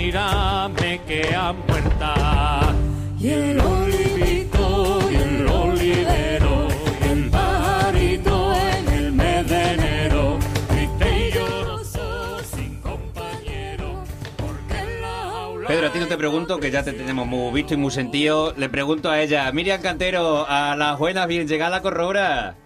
pregunto, 16.35 16.59
que 16.59 16.73
ya 16.73 16.83
te 16.83 16.93
tenemos 16.93 17.29
muy 17.29 17.53
visto 17.53 17.75
y 17.75 17.77
muy 17.77 17.93
sentido. 17.93 18.53
Le 18.57 18.69
pregunto 18.69 19.09
a 19.09 19.21
ella, 19.21 19.53
Miriam 19.53 19.81
Cantero, 19.81 20.45
a 20.49 20.75
las 20.75 20.99
buenas, 20.99 21.29
bien 21.29 21.47
llegada 21.47 21.71
la 21.71 21.81
corrobra. 21.81 22.57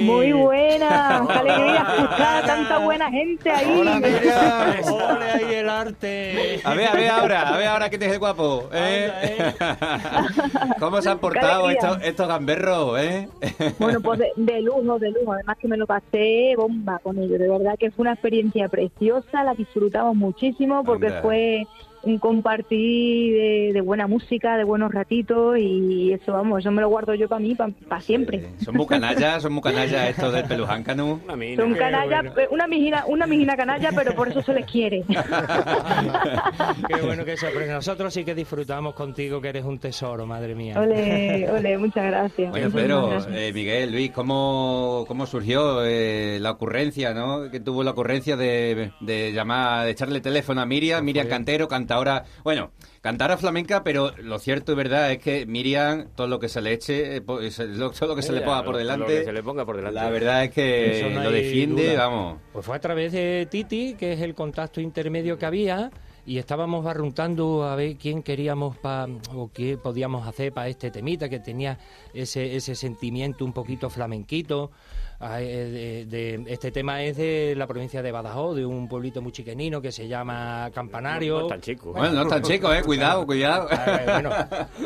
Muy 0.00 0.32
buena, 0.32 1.26
qué 1.30 1.38
alegría 1.38 1.86
escuchar 1.94 2.42
a 2.42 2.46
tanta 2.46 2.78
buena 2.78 3.10
gente 3.10 3.50
ahí. 3.50 3.78
Hola, 3.78 4.00
Miriam. 4.00 4.74
Hola, 4.94 5.34
ahí 5.34 5.54
el 5.54 5.68
arte. 5.68 6.60
A 6.64 6.72
ver, 6.72 6.88
a 6.88 6.92
ver 6.94 7.10
ahora, 7.10 7.48
a 7.48 7.56
ver 7.58 7.66
ahora 7.66 7.90
que 7.90 7.98
te 7.98 8.06
es 8.06 8.18
guapo. 8.18 8.70
¿eh? 8.72 9.12
eh. 9.22 9.54
¿Cómo 10.80 11.02
se 11.02 11.10
han 11.10 11.18
portado 11.18 11.68
estos, 11.68 11.98
estos 12.02 12.28
gamberros? 12.28 12.98
Eh? 12.98 13.28
Bueno, 13.78 14.00
pues 14.00 14.20
de, 14.36 14.62
lujo, 14.62 14.98
de 14.98 15.10
lujo. 15.10 15.34
Además 15.34 15.58
que 15.60 15.68
me 15.68 15.76
lo 15.76 15.86
pasé 15.86 16.54
bomba 16.56 16.98
con 17.00 17.18
ellos. 17.18 17.38
De 17.38 17.48
verdad 17.48 17.74
que 17.78 17.90
fue 17.90 18.04
una 18.04 18.12
experiencia 18.14 18.68
preciosa, 18.68 19.44
la 19.44 19.52
disfrutamos 19.52 20.16
muchísimo 20.16 20.82
porque 20.82 21.10
fue 21.20 21.66
un 22.02 22.18
compartir 22.18 23.72
de, 23.72 23.80
buena 23.80 24.06
música, 24.06 24.56
de 24.56 24.64
buenos 24.64 24.92
ratitos 24.92 25.58
y 25.58 26.12
eso, 26.12 26.32
vamos, 26.32 26.60
eso 26.60 26.70
me 26.70 26.80
lo 26.80 26.88
guardo 26.88 27.14
yo 27.14 27.28
para 27.28 27.40
mí, 27.40 27.54
para 27.54 28.00
siempre. 28.00 28.48
son 28.62 28.76
muy 28.76 28.86
canallas, 28.86 29.42
son 29.42 29.52
muy 29.52 29.62
canallas 29.62 30.10
estos 30.10 30.32
del 30.32 30.44
pelujáncano. 30.44 31.20
Son 31.56 31.74
canallas, 31.74 32.32
una 32.50 32.66
mijina, 32.66 33.04
una 33.06 33.26
mijina 33.26 33.56
canalla, 33.56 33.90
pero 33.94 34.14
por 34.14 34.28
eso 34.28 34.42
se 34.42 34.54
les 34.54 34.70
quiere. 34.70 35.04
Qué 36.88 37.02
bueno 37.02 37.24
que 37.24 37.32
eso, 37.32 37.46
pero 37.52 37.72
nosotros 37.72 38.14
sí 38.14 38.24
que 38.24 38.34
disfrutamos 38.34 38.94
contigo, 38.94 39.40
que 39.40 39.48
eres 39.48 39.64
un 39.64 39.78
tesoro, 39.78 40.26
madre 40.26 40.54
mía. 40.54 40.78
Ole, 40.78 41.50
ole, 41.50 41.78
muchas 41.78 42.06
gracias. 42.06 42.50
Bueno, 42.50 42.70
Pedro, 42.70 43.18
eh, 43.30 43.52
Miguel, 43.52 43.92
Luis, 43.92 44.12
¿cómo, 44.12 45.04
cómo 45.08 45.26
surgió 45.26 45.84
eh, 45.84 46.38
la 46.40 46.52
ocurrencia, 46.52 47.12
no? 47.12 47.50
Que 47.50 47.60
tuvo 47.60 47.82
la 47.82 47.90
ocurrencia 47.90 48.36
de, 48.36 48.92
de 49.00 49.32
llamar, 49.32 49.84
de 49.84 49.90
echarle 49.92 50.20
teléfono 50.20 50.60
a 50.60 50.66
Miriam, 50.66 50.98
pues 50.98 51.06
Miriam 51.06 51.28
Cantero, 51.28 51.66
cantante 51.68 51.87
ahora, 51.94 52.24
bueno, 52.44 52.70
cantar 53.00 53.30
a 53.30 53.36
flamenca, 53.36 53.82
pero 53.82 54.12
lo 54.18 54.38
cierto 54.38 54.72
y 54.72 54.74
verdad 54.74 55.10
es 55.12 55.18
que 55.18 55.46
Miriam, 55.46 56.08
todo 56.14 56.26
lo 56.26 56.38
que 56.38 56.48
se 56.48 56.60
le 56.60 56.72
eche, 56.72 57.16
eh, 57.16 57.20
todo 57.20 57.40
lo 58.08 58.16
que 58.16 58.22
se 58.22 58.32
le 58.32 58.40
ponga 58.42 58.64
por 58.64 58.76
delante, 58.76 59.24
se 59.24 59.32
le 59.32 59.42
ponga 59.42 59.64
por 59.64 59.76
delante. 59.76 60.00
La 60.00 60.10
verdad 60.10 60.44
es 60.44 60.50
que 60.50 61.10
lo 61.22 61.30
defiende, 61.30 61.96
vamos. 61.96 62.38
Pues 62.52 62.64
fue 62.64 62.76
a 62.76 62.80
través 62.80 63.12
de 63.12 63.46
Titi, 63.50 63.94
que 63.94 64.12
es 64.12 64.20
el 64.20 64.34
contacto 64.34 64.80
intermedio 64.80 65.38
que 65.38 65.46
había 65.46 65.90
y 66.28 66.36
estábamos 66.36 66.84
barruntando 66.84 67.64
a 67.64 67.74
ver 67.74 67.96
quién 67.96 68.22
queríamos 68.22 68.76
pa, 68.76 69.08
o 69.34 69.50
qué 69.50 69.78
podíamos 69.78 70.28
hacer 70.28 70.52
para 70.52 70.68
este 70.68 70.90
temita 70.90 71.30
que 71.30 71.40
tenía 71.40 71.78
ese, 72.12 72.54
ese 72.54 72.74
sentimiento 72.74 73.46
un 73.46 73.54
poquito 73.54 73.88
flamenquito. 73.88 74.70
Eh, 75.20 76.06
de, 76.08 76.44
este 76.46 76.70
tema 76.70 77.02
es 77.02 77.16
de 77.16 77.54
la 77.56 77.66
provincia 77.66 78.02
de 78.02 78.12
Badajoz, 78.12 78.54
de 78.54 78.64
un 78.64 78.86
pueblito 78.88 79.20
muy 79.20 79.32
chiquenino 79.32 79.82
que 79.82 79.90
se 79.90 80.06
llama 80.06 80.70
Campanario. 80.72 81.40
No, 81.40 81.44
es 81.46 81.48
tan 81.48 81.60
chico. 81.60 81.92
Bueno, 81.92 82.14
no 82.14 82.22
es 82.22 82.28
tan 82.28 82.42
chico, 82.42 82.72
eh, 82.72 82.82
cuidado, 82.82 83.26
cuidado. 83.26 83.68
Ah, 83.70 84.00
bueno, 84.04 84.30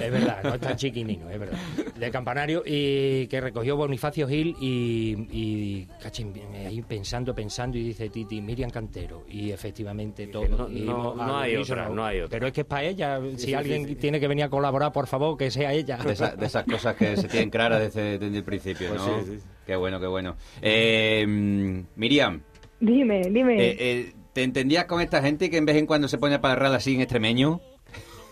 es 0.00 0.10
verdad, 0.10 0.42
no 0.42 0.54
es 0.54 0.60
tan 0.60 0.76
chiquinino, 0.76 1.28
es 1.28 1.38
verdad. 1.38 1.58
De 1.96 2.10
Campanario 2.10 2.62
y 2.64 3.26
que 3.26 3.40
recogió 3.42 3.76
Bonifacio 3.76 4.26
Gil 4.26 4.56
y, 4.58 5.28
y 5.30 5.88
ahí 6.66 6.80
pensando, 6.82 7.34
pensando 7.34 7.76
y 7.76 7.82
dice 7.84 8.08
Titi, 8.08 8.40
Miriam 8.40 8.70
Cantero. 8.70 9.24
Y 9.28 9.50
efectivamente 9.50 10.28
todo. 10.28 10.68
No, 10.68 11.14
no, 11.14 11.38
hay 11.38 11.56
otra, 11.56 11.90
no 11.90 12.04
hay 12.04 12.20
otra. 12.20 12.30
Pero 12.30 12.46
es 12.46 12.52
que 12.54 12.62
es 12.62 12.66
para 12.66 12.84
ella. 12.84 13.20
Si 13.36 13.52
alguien 13.52 13.96
tiene 13.98 14.18
que 14.18 14.28
venir 14.28 14.44
a 14.44 14.48
colaborar, 14.48 14.92
por 14.92 15.06
favor, 15.06 15.36
que 15.36 15.50
sea 15.50 15.72
ella. 15.72 15.98
De, 15.98 16.12
esas 16.12 16.64
cosas 16.64 16.96
que 16.96 17.16
se 17.18 17.28
tienen 17.28 17.50
claras 17.50 17.94
desde, 17.94 18.14
el 18.14 18.44
principio, 18.44 18.88
pues 18.88 19.00
¿no? 19.00 19.51
Qué 19.66 19.76
bueno, 19.76 20.00
qué 20.00 20.06
bueno. 20.06 20.36
Eh, 20.60 21.24
Miriam. 21.26 22.42
Dime, 22.80 23.22
dime. 23.30 23.54
Eh, 23.54 23.76
eh, 23.78 24.12
¿Te 24.32 24.42
entendías 24.42 24.86
con 24.86 25.00
esta 25.00 25.22
gente 25.22 25.50
que 25.50 25.58
en 25.58 25.66
vez 25.66 25.76
en 25.76 25.86
cuando 25.86 26.08
se 26.08 26.18
pone 26.18 26.34
a 26.34 26.40
parrar 26.40 26.72
así 26.74 26.94
en 26.94 27.00
extremeño? 27.00 27.60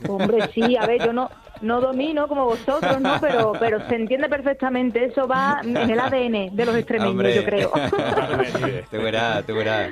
Hombre, 0.08 0.48
sí, 0.54 0.76
a 0.76 0.86
ver, 0.86 1.04
yo 1.04 1.12
no, 1.12 1.30
no 1.62 1.80
domino 1.80 2.26
como 2.28 2.46
vosotros, 2.46 3.00
¿no? 3.00 3.20
Pero, 3.20 3.52
pero 3.58 3.86
se 3.88 3.96
entiende 3.96 4.28
perfectamente. 4.28 5.04
Eso 5.04 5.26
va 5.26 5.60
en 5.62 5.76
el 5.76 5.98
ADN 5.98 6.54
de 6.54 6.64
los 6.64 6.74
extremeños, 6.76 7.34
yo 7.34 7.44
creo. 7.44 7.72
te 8.90 8.98
verás, 8.98 9.44
te 9.44 9.52
verás. 9.52 9.90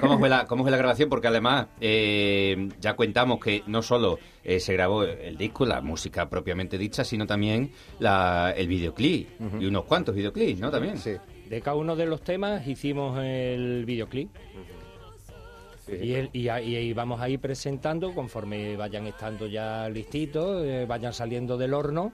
¿Cómo, 0.00 0.18
fue 0.18 0.28
la, 0.28 0.46
¿Cómo 0.46 0.62
fue 0.62 0.70
la 0.70 0.76
grabación? 0.76 1.08
Porque 1.08 1.28
además 1.28 1.66
eh, 1.80 2.68
ya 2.80 2.94
cuentamos 2.94 3.40
que 3.40 3.62
no 3.66 3.82
solo 3.82 4.18
eh, 4.44 4.60
se 4.60 4.72
grabó 4.74 5.04
el 5.04 5.36
disco, 5.36 5.66
la 5.66 5.80
música 5.80 6.28
propiamente 6.28 6.78
dicha, 6.78 7.04
sino 7.04 7.26
también 7.26 7.72
la, 7.98 8.52
el 8.56 8.68
videoclip. 8.68 9.28
Y 9.58 9.66
unos 9.66 9.84
cuantos 9.84 10.14
videoclips, 10.14 10.60
¿no? 10.60 10.70
También. 10.70 10.98
Sí. 10.98 11.12
De 11.48 11.60
cada 11.60 11.76
uno 11.76 11.96
de 11.96 12.06
los 12.06 12.22
temas 12.22 12.66
hicimos 12.66 13.18
el 13.22 13.84
videoclip. 13.84 14.30
Y, 15.88 16.48
y, 16.48 16.92
vamos 16.92 17.20
a 17.20 17.28
ir 17.28 17.40
presentando 17.40 18.14
conforme 18.14 18.76
vayan 18.76 19.06
estando 19.06 19.46
ya 19.46 19.88
listitos, 19.88 20.64
eh, 20.64 20.86
vayan 20.86 21.12
saliendo 21.12 21.58
del 21.58 21.74
horno 21.74 22.12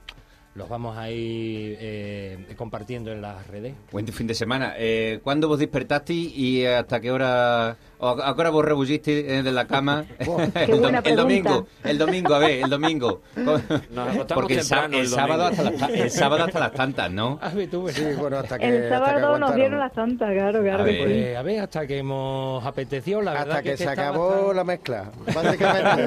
los 0.58 0.68
vamos 0.68 0.96
a 0.98 1.08
ir 1.10 1.76
eh, 1.80 2.54
compartiendo 2.56 3.12
en 3.12 3.22
las 3.22 3.46
redes. 3.46 3.74
Buen 3.92 4.08
fin 4.08 4.26
de 4.26 4.34
semana. 4.34 4.74
Eh, 4.76 5.20
¿Cuándo 5.22 5.46
vos 5.46 5.58
despertaste 5.58 6.12
y 6.12 6.64
hasta 6.66 7.00
qué 7.00 7.12
hora 7.12 7.76
¿A 8.00 8.32
qué 8.34 8.40
hora 8.40 8.50
vos 8.50 8.64
rebulliste 8.64 9.42
de 9.42 9.52
la 9.52 9.66
cama? 9.66 10.04
el, 10.54 11.16
domingo, 11.16 11.66
el 11.82 11.98
domingo, 11.98 12.34
a 12.34 12.38
ver, 12.38 12.62
el 12.62 12.70
domingo. 12.70 13.22
Porque 14.34 14.54
el, 14.54 14.62
sábado 14.62 15.46
hasta 15.46 15.64
las, 15.64 15.90
el 15.90 16.10
sábado 16.10 16.44
hasta 16.44 16.60
las 16.60 16.72
tantas, 16.72 17.10
¿no? 17.10 17.40
A 17.48 17.48
ver, 17.50 17.68
tú, 17.68 17.88
sí, 17.88 18.04
bueno, 18.16 18.38
hasta 18.38 18.58
que, 18.58 18.68
el 18.68 18.88
sábado 18.88 19.38
nos 19.38 19.54
dieron 19.54 19.80
las 19.80 19.92
tantas, 19.92 20.32
claro, 20.32 20.62
claro. 20.62 20.82
A 20.82 20.86
ver, 20.86 21.36
a 21.36 21.42
ver, 21.42 21.60
hasta 21.60 21.86
que 21.86 21.98
hemos 21.98 22.64
apetecido, 22.64 23.20
la 23.20 23.32
verdad. 23.32 23.50
Hasta 23.50 23.62
que, 23.62 23.76
se 23.76 23.88
acabó 23.88 24.52
la 24.52 24.62
mezcla, 24.62 25.10
básicamente. 25.34 26.04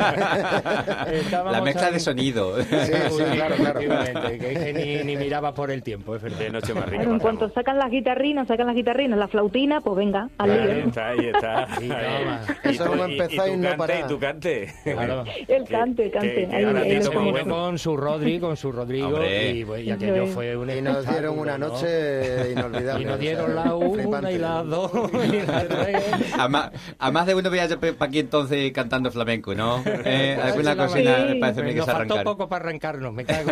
la 1.52 1.62
mezcla 1.62 1.92
de 1.92 2.00
sonido. 2.00 2.62
Sí, 2.62 2.68
sí, 2.70 3.24
claro, 3.34 3.56
claro. 3.56 3.80
Que, 3.80 4.38
que 4.38 5.04
ni, 5.06 5.18
miraba 5.18 5.54
por 5.54 5.72
el 5.72 5.84
tiempo, 5.84 6.16
es 6.16 6.22
verdad. 6.22 6.40
De 6.40 6.50
noche 6.52 6.74
más 6.74 6.88
rica. 6.88 7.04
en 7.04 7.20
cuanto 7.20 7.50
sacan 7.50 7.78
las 7.78 7.92
guitarrinas, 7.92 8.48
sacan 8.48 8.68
las 8.68 8.76
guitarrinas, 8.76 9.20
la 9.20 9.28
flautina, 9.28 9.82
pues 9.82 9.98
venga, 9.98 10.30
al 10.38 10.50
lío. 10.50 10.72
Ahí 10.72 10.80
está, 10.88 11.10
ahí 11.10 11.26
está. 11.28 11.68
Eso 12.64 12.84
vamos 12.86 13.02
a 13.02 13.12
empezar 13.12 13.50
y, 13.50 13.58
no 13.58 13.78
para. 13.78 14.00
Y 14.00 14.04
tu 14.04 14.20
cante. 14.20 14.74
El 15.48 15.64
cante, 15.68 16.06
el 16.06 16.12
cante. 16.12 16.48
ahí, 16.52 17.44
con 17.48 17.78
su 17.78 17.98
Rodri, 17.98 18.40
con 18.40 18.56
su 18.58 18.72
Rodrigo. 18.72 19.20
Y, 19.24 19.66
pues, 19.66 19.86
y, 19.86 19.92
aquello 19.92 20.28
fue 20.28 20.56
un 20.56 20.70
Y 20.70 20.82
nos 20.82 21.08
dieron 21.08 21.40
una 21.40 21.58
noche 21.58 22.52
inolvidable. 22.52 23.04
Y 23.04 23.06
nos 23.06 23.20
dieron 23.20 23.56
la 23.56 23.76
una 23.76 24.32
y 24.32 24.38
la 24.38 24.64
dos 24.64 24.92
y. 25.14 26.40
A 26.40 26.48
más, 26.48 26.72
a 26.98 27.12
más 27.12 27.26
de 27.26 27.36
uno 27.36 27.50
veía 27.50 27.68
para 27.80 28.06
aquí 28.06 28.20
entonces 28.20 28.72
cantando 28.72 29.12
flamenco, 29.12 29.54
¿no? 29.56 29.84
Eh, 29.86 30.38
alguna 30.42 30.76
cocina 30.76 31.26
me 31.28 31.36
parece 31.36 31.64
que 31.64 31.82
se 31.82 31.92
arrancar. 31.92 32.24
poco 32.24 32.48
para 32.48 32.66
arrancarnos, 32.66 33.14
me 33.14 33.26
cago 33.26 33.52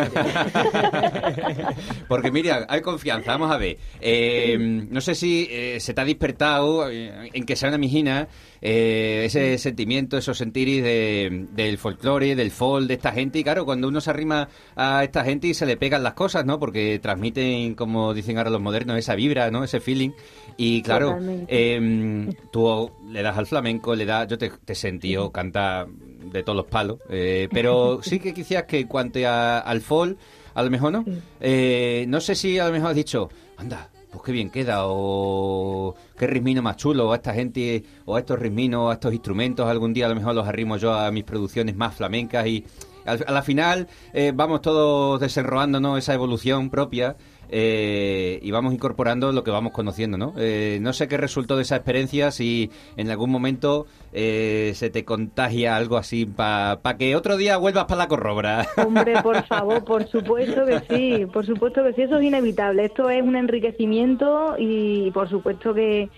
Porque 2.08 2.30
Miriam, 2.30 2.64
hay 2.68 2.80
confianza, 2.80 3.32
vamos 3.32 3.50
a 3.50 3.58
ver. 3.58 3.78
Eh, 4.00 4.56
no 4.58 5.00
sé 5.00 5.14
si 5.14 5.48
eh, 5.50 5.78
se 5.80 5.94
te 5.94 6.00
ha 6.00 6.04
despertado 6.04 6.88
en 6.90 7.44
que 7.44 7.56
sea 7.56 7.68
una 7.68 7.78
mijina 7.78 8.19
eh, 8.60 9.22
ese 9.24 9.58
sentimiento, 9.58 10.16
esos 10.16 10.38
sentiris 10.38 10.82
de, 10.82 11.46
del 11.52 11.78
folclore, 11.78 12.36
del 12.36 12.50
folk, 12.50 12.86
de 12.86 12.94
esta 12.94 13.12
gente. 13.12 13.38
Y 13.38 13.44
claro, 13.44 13.64
cuando 13.64 13.88
uno 13.88 14.00
se 14.00 14.10
arrima 14.10 14.48
a 14.76 15.04
esta 15.04 15.24
gente 15.24 15.48
y 15.48 15.54
se 15.54 15.66
le 15.66 15.76
pegan 15.76 16.02
las 16.02 16.14
cosas, 16.14 16.44
¿no? 16.44 16.58
Porque 16.58 16.98
transmiten, 16.98 17.74
como 17.74 18.14
dicen 18.14 18.38
ahora 18.38 18.50
los 18.50 18.60
modernos, 18.60 18.98
esa 18.98 19.14
vibra, 19.14 19.50
¿no? 19.50 19.64
Ese 19.64 19.80
feeling. 19.80 20.10
Y 20.56 20.82
claro, 20.82 21.18
eh, 21.48 22.28
tú 22.50 22.90
le 23.08 23.22
das 23.22 23.38
al 23.38 23.46
flamenco, 23.46 23.94
le 23.94 24.04
das. 24.04 24.28
Yo 24.28 24.38
te, 24.38 24.50
te 24.50 24.74
sentí, 24.74 25.16
canta 25.32 25.86
de 25.86 26.42
todos 26.42 26.56
los 26.56 26.66
palos. 26.66 26.98
Eh, 27.08 27.48
pero 27.52 28.00
sí 28.02 28.18
que 28.18 28.32
quizás 28.32 28.64
que 28.64 28.86
cuanto 28.86 29.18
al 29.24 29.80
folk, 29.80 30.18
a 30.54 30.62
lo 30.62 30.70
mejor 30.70 30.92
no. 30.92 31.04
Eh, 31.40 32.04
no 32.08 32.20
sé 32.20 32.34
si 32.34 32.58
a 32.58 32.66
lo 32.66 32.72
mejor 32.72 32.90
has 32.90 32.96
dicho, 32.96 33.30
anda, 33.56 33.88
pues 34.10 34.22
qué 34.24 34.32
bien 34.32 34.50
queda, 34.50 34.80
o 34.86 35.94
qué 36.18 36.26
ritmino 36.26 36.62
más 36.62 36.76
chulo, 36.76 37.08
o 37.08 37.12
a 37.12 37.16
esta 37.16 37.32
gente, 37.32 37.84
o 38.04 38.16
a 38.16 38.18
estos 38.18 38.38
ritminos, 38.38 38.90
a 38.90 38.94
estos 38.94 39.12
instrumentos, 39.12 39.66
algún 39.66 39.92
día 39.92 40.06
a 40.06 40.08
lo 40.08 40.14
mejor 40.14 40.34
los 40.34 40.46
arrimo 40.46 40.76
yo 40.76 40.92
a 40.92 41.10
mis 41.10 41.24
producciones 41.24 41.76
más 41.76 41.94
flamencas 41.94 42.46
y 42.46 42.64
a 43.06 43.32
la 43.32 43.42
final 43.42 43.88
eh, 44.12 44.32
vamos 44.34 44.60
todos 44.60 45.20
desenroándonos 45.20 45.98
esa 45.98 46.14
evolución 46.14 46.70
propia 46.70 47.16
eh, 47.50 48.38
y 48.42 48.50
vamos 48.50 48.72
incorporando 48.72 49.32
lo 49.32 49.42
que 49.42 49.50
vamos 49.50 49.72
conociendo, 49.72 50.16
¿no? 50.16 50.34
Eh, 50.38 50.78
no 50.80 50.92
sé 50.92 51.08
qué 51.08 51.16
resultó 51.16 51.56
de 51.56 51.62
esa 51.62 51.76
experiencia, 51.76 52.30
si 52.30 52.70
en 52.96 53.10
algún 53.10 53.30
momento 53.30 53.86
eh, 54.12 54.72
se 54.74 54.90
te 54.90 55.04
contagia 55.04 55.76
algo 55.76 55.96
así 55.96 56.26
para 56.26 56.78
que 56.98 57.16
otro 57.16 57.36
día 57.36 57.56
vuelvas 57.56 57.84
para 57.84 57.98
la 57.98 58.08
corrobra. 58.08 58.66
Hombre, 58.76 59.20
por 59.22 59.44
favor, 59.46 59.84
por 59.84 60.06
supuesto 60.06 60.64
que 60.64 60.80
sí, 60.88 61.26
por 61.26 61.44
supuesto 61.44 61.82
que 61.82 61.92
sí, 61.94 62.02
eso 62.02 62.18
es 62.18 62.24
inevitable. 62.24 62.84
Esto 62.84 63.10
es 63.10 63.22
un 63.22 63.36
enriquecimiento 63.36 64.54
y 64.58 65.10
por 65.10 65.28
supuesto 65.28 65.74
que 65.74 66.08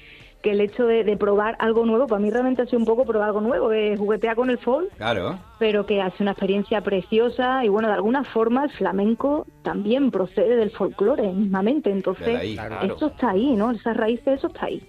que 0.42 0.50
el 0.50 0.60
hecho 0.60 0.86
de, 0.86 1.16
probar 1.16 1.56
algo 1.58 1.86
nuevo, 1.86 2.06
para 2.06 2.20
mí 2.20 2.30
realmente 2.30 2.62
ha 2.62 2.66
sido 2.66 2.78
un 2.78 2.84
poco 2.84 3.04
probar 3.04 3.28
algo 3.28 3.40
nuevo, 3.40 3.68
de 3.68 3.96
juguetear 3.96 4.34
con 4.34 4.50
el 4.50 4.58
folk, 4.58 4.90
claro. 4.96 5.38
pero 5.58 5.86
que 5.86 6.02
hace 6.02 6.22
una 6.22 6.32
experiencia 6.32 6.80
preciosa 6.80 7.64
y 7.64 7.68
bueno, 7.68 7.88
de 7.88 7.94
alguna 7.94 8.24
forma 8.24 8.64
el 8.64 8.70
flamenco 8.70 9.46
también 9.62 10.10
procede 10.10 10.56
del 10.56 10.70
folclore 10.70 11.32
mismamente, 11.32 11.90
entonces 11.90 12.58
eso 12.82 13.06
está 13.06 13.30
ahí, 13.30 13.54
¿no? 13.54 13.70
Esa 13.70 13.92
raíz 13.92 14.24
de 14.24 14.34
eso 14.34 14.48
está 14.48 14.66
ahí. 14.66 14.82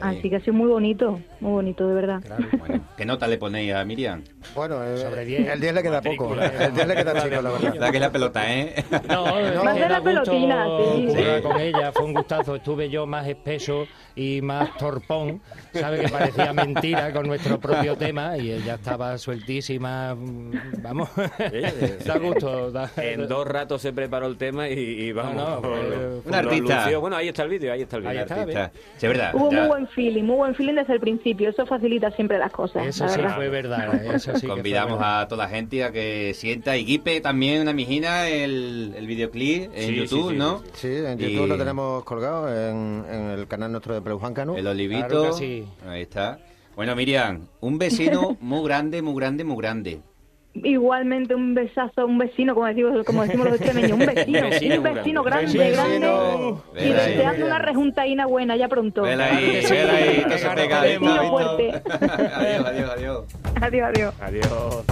Así 0.00 0.30
que 0.30 0.36
ha 0.36 0.40
sido 0.40 0.54
muy 0.54 0.68
bonito, 0.68 1.20
muy 1.40 1.52
bonito 1.52 1.86
de 1.86 1.94
verdad. 1.94 2.22
¿Qué 2.96 3.04
nota 3.04 3.26
le 3.26 3.36
ponéis 3.36 3.74
a 3.74 3.84
Miriam? 3.84 4.24
Bueno, 4.54 4.82
eh, 4.82 4.96
Sobre 4.96 5.22
el 5.52 5.60
10 5.60 5.74
le 5.74 5.82
queda 5.82 6.00
poco, 6.00 6.34
el 6.40 6.74
10 6.74 6.86
le 6.86 6.94
queda 6.96 7.22
chico, 7.22 7.42
la 7.42 7.50
verdad. 7.50 7.74
La 7.78 7.90
que 7.90 7.96
es 7.98 8.00
la 8.00 8.12
pelota, 8.12 8.54
¿eh? 8.54 8.84
No, 9.08 9.54
no 9.54 9.64
más 9.64 9.74
de 9.74 9.88
la 9.88 10.00
pelotina, 10.00 10.66
sí. 11.08 11.42
con 11.42 11.60
ella, 11.60 11.92
fue 11.92 12.04
un 12.04 12.14
gustazo, 12.14 12.56
estuve 12.56 12.88
yo 12.88 13.06
más 13.06 13.26
espeso 13.28 13.86
y 14.18 14.42
más 14.42 14.76
torpón, 14.76 15.40
sabe 15.72 16.00
que 16.00 16.08
parecía 16.08 16.52
mentira 16.52 17.12
con 17.12 17.28
nuestro 17.28 17.60
propio 17.60 17.96
tema 17.96 18.36
y 18.36 18.50
ella 18.50 18.74
estaba 18.74 19.16
sueltísima, 19.16 20.12
mm, 20.16 20.82
vamos, 20.82 21.08
da 22.04 22.18
gusto. 22.18 22.72
En 22.96 23.28
dos 23.28 23.46
ratos 23.46 23.80
se 23.80 23.92
preparó 23.92 24.26
el 24.26 24.36
tema 24.36 24.68
y, 24.68 25.12
vamos. 25.12 25.64
un 26.24 26.34
artista. 26.34 26.88
Bueno, 26.98 27.16
ahí 27.16 27.28
está 27.28 27.44
el 27.44 27.50
vídeo, 27.50 27.72
ahí 27.72 27.82
está 27.82 27.96
el 27.98 28.02
vídeo. 28.02 28.70
Sí, 28.96 29.06
verdad. 29.06 29.30
Hubo 29.34 29.52
muy 29.52 29.68
buen 29.68 29.88
feeling, 29.88 30.24
muy 30.24 30.36
buen 30.36 30.54
feeling 30.56 30.74
desde 30.74 30.94
el 30.94 31.00
principio, 31.00 31.50
eso 31.50 31.64
facilita 31.64 32.10
siempre 32.10 32.38
las 32.38 32.50
cosas. 32.50 32.86
Eso 32.86 33.08
sí 33.08 33.20
fue 33.36 33.48
verdad, 33.48 33.94
eso 34.14 34.36
sí 34.36 34.48
Convidamos 34.48 34.98
a 35.00 35.28
toda 35.28 35.44
la 35.44 35.50
gente 35.50 35.84
a 35.84 35.92
que 35.92 36.34
sienta 36.34 36.76
y 36.76 36.84
guipe 36.84 37.20
también 37.20 37.62
una 37.62 37.72
mijina 37.72 38.28
el, 38.28 38.94
el 38.96 39.06
videoclip 39.06 39.70
en 39.74 39.94
YouTube, 39.94 40.32
¿no? 40.34 40.62
Sí, 40.72 40.88
en 40.88 41.18
YouTube 41.18 41.46
lo 41.46 41.56
tenemos 41.56 42.02
colgado 42.02 42.48
en, 42.48 43.04
el 43.38 43.46
canal 43.46 43.70
nuestro 43.70 43.94
de 43.94 44.07
El 44.56 44.66
Olivito. 44.66 45.36
Ahí 45.86 46.02
está. 46.02 46.38
Bueno, 46.76 46.94
Miriam, 46.94 47.48
un 47.60 47.78
vecino 47.78 48.36
muy 48.40 48.64
grande, 48.64 49.02
muy 49.02 49.14
grande, 49.16 49.44
muy 49.44 49.56
grande. 49.56 50.00
Igualmente 50.54 51.34
un 51.34 51.54
besazo, 51.54 52.06
un 52.06 52.18
vecino, 52.18 52.54
como 52.54 52.66
decimos, 52.66 53.04
como 53.04 53.22
decimos 53.22 53.46
los 53.46 53.60
extremeños, 53.60 53.92
un 53.92 53.98
vecino, 54.06 54.38
un 54.78 54.82
vecino, 54.82 55.22
grande, 55.22 55.70
grande, 55.70 56.54
y 56.76 56.88
deseando 56.88 57.46
una 57.46 57.58
rejuntaína 57.58 58.26
buena 58.26 58.56
ya 58.56 58.68
pronto. 58.68 59.02
Vela 59.02 59.26
ahí, 59.26 59.60
vela 59.68 59.92
ahí, 59.92 60.24
que 60.24 60.38
se 60.38 60.48
pega. 60.50 60.80
Adiós, 60.82 61.04
adiós, 62.66 62.90
adiós. 62.90 63.24
Adiós, 63.60 63.88
adiós. 63.88 64.14
Adiós. 64.20 64.84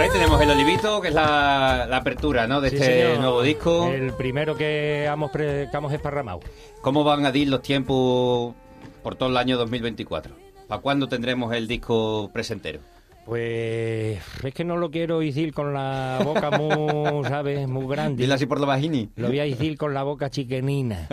Por 0.00 0.06
ahí 0.06 0.12
tenemos 0.14 0.40
el 0.40 0.50
Olivito, 0.50 1.02
que 1.02 1.08
es 1.08 1.14
la, 1.14 1.84
apertura 1.94 2.46
¿no? 2.46 2.62
de 2.62 2.68
este 2.68 3.18
nuevo 3.18 3.42
disco. 3.42 3.92
El 3.92 4.14
primero 4.14 4.56
que 4.56 5.04
hemos, 5.04 5.30
que 5.30 5.68
hemos 5.70 5.92
esparramado. 5.92 6.40
¿Cómo 6.80 7.04
van 7.04 7.26
a 7.26 7.36
ir 7.36 7.48
los 7.48 7.60
tiempos 7.60 8.54
por 9.02 9.16
todo 9.16 9.28
el 9.28 9.36
año 9.36 9.58
2024? 9.58 10.34
¿Para 10.68 10.80
cuándo 10.80 11.06
tendremos 11.06 11.52
el 11.52 11.68
disco 11.68 12.30
presentero? 12.32 12.80
Pues 13.24 14.18
es 14.42 14.54
que 14.54 14.64
no 14.64 14.76
lo 14.76 14.90
quiero 14.90 15.20
decir 15.20 15.52
con 15.52 15.72
la 15.72 16.20
boca 16.24 16.50
muy, 16.50 17.24
¿sabes? 17.24 17.68
Muy 17.68 17.86
grande. 17.86 18.22
Dile 18.22 18.34
así 18.34 18.46
por 18.46 18.60
la 18.60 18.66
vagini. 18.66 19.10
Lo 19.16 19.28
voy 19.28 19.40
a 19.40 19.44
decir 19.44 19.76
con 19.76 19.94
la 19.94 20.02
boca 20.02 20.30
chiquenina. 20.30 21.06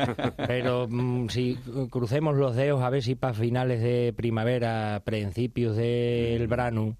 Pero 0.47 0.87
mm, 0.89 1.29
si 1.29 1.55
crucemos 1.89 2.35
los 2.35 2.55
dedos 2.55 2.81
a 2.81 2.89
ver 2.89 3.03
si 3.03 3.15
para 3.15 3.33
finales 3.33 3.81
de 3.81 4.13
primavera, 4.15 5.01
principios 5.03 5.75
del 5.75 6.47
mm, 6.47 6.49
verano, 6.49 6.97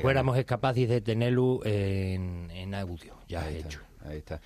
fuéramos 0.00 0.42
capaces 0.44 0.88
de 0.88 1.00
tenerlo 1.00 1.60
en, 1.64 2.74
audio, 2.74 3.16
ya 3.28 3.50
hecho. 3.50 3.80
ahí 4.04 4.18
está. 4.18 4.40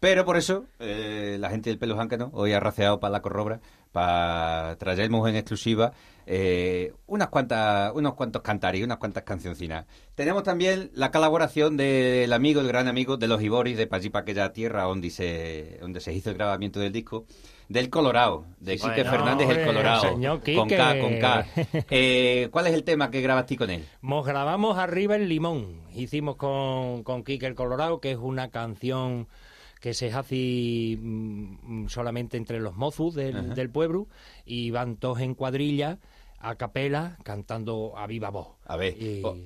Pero 0.00 0.24
por 0.24 0.36
eso, 0.36 0.66
eh, 0.78 1.36
la 1.40 1.50
gente 1.50 1.70
del 1.70 1.78
Pelo 1.78 1.96
¿no? 1.96 2.30
hoy 2.32 2.52
ha 2.52 2.60
raceado 2.60 3.00
para 3.00 3.12
la 3.12 3.22
corrobra, 3.22 3.60
para 3.96 4.76
traernos 4.76 5.26
en 5.26 5.36
exclusiva 5.36 5.90
eh, 6.26 6.92
unas 7.06 7.28
cuantas, 7.28 7.92
unos 7.94 8.12
cuantos 8.12 8.42
cantares, 8.42 8.84
unas 8.84 8.98
cuantas 8.98 9.22
cancioncinas. 9.22 9.86
Tenemos 10.14 10.42
también 10.42 10.90
la 10.92 11.10
colaboración 11.10 11.78
del 11.78 12.30
amigo, 12.34 12.60
el 12.60 12.68
gran 12.68 12.88
amigo 12.88 13.16
de 13.16 13.26
los 13.26 13.40
Iboris, 13.40 13.78
de 13.78 13.86
para 13.86 14.02
aquella 14.18 14.52
tierra 14.52 14.82
donde 14.82 15.08
se, 15.08 15.78
donde 15.80 16.00
se 16.00 16.12
hizo 16.12 16.28
el 16.28 16.36
grabamiento 16.36 16.78
del 16.78 16.92
disco, 16.92 17.24
del 17.70 17.88
Colorado, 17.88 18.44
de 18.60 18.76
Quique 18.76 19.02
Fernández 19.02 19.48
el 19.48 19.64
Colorado, 19.64 20.12
con 20.12 20.68
K, 20.68 21.00
con 21.00 21.18
K. 21.18 21.46
Eh, 21.90 22.48
¿Cuál 22.50 22.66
es 22.66 22.74
el 22.74 22.84
tema 22.84 23.10
que 23.10 23.22
grabaste 23.22 23.56
con 23.56 23.70
él? 23.70 23.86
Nos 24.02 24.26
grabamos 24.26 24.76
arriba 24.76 25.16
el 25.16 25.30
Limón, 25.30 25.80
hicimos 25.94 26.36
con, 26.36 27.02
con 27.02 27.24
Quique 27.24 27.46
el 27.46 27.54
Colorado, 27.54 27.98
que 28.00 28.10
es 28.10 28.18
una 28.18 28.50
canción 28.50 29.26
que 29.86 29.94
se 29.94 30.12
hace 30.12 30.98
mm, 31.00 31.86
solamente 31.86 32.36
entre 32.36 32.58
los 32.58 32.74
mozos 32.74 33.14
del, 33.14 33.54
del 33.54 33.70
pueblo 33.70 34.08
y 34.44 34.72
van 34.72 34.96
todos 34.96 35.20
en 35.20 35.36
cuadrilla 35.36 36.00
a 36.40 36.56
capela 36.56 37.18
cantando 37.22 37.96
a 37.96 38.08
viva 38.08 38.30
voz. 38.30 38.48
A 38.64 38.76
ver, 38.76 38.96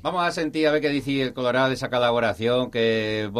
vamos 0.00 0.26
a 0.26 0.32
sentir 0.32 0.66
a 0.66 0.72
ver 0.72 0.80
qué 0.80 0.88
dice 0.88 1.20
el 1.20 1.34
Colorado 1.34 1.68
de 1.68 1.74
esa 1.74 1.90
colaboración 1.90 2.70
que 2.70 3.30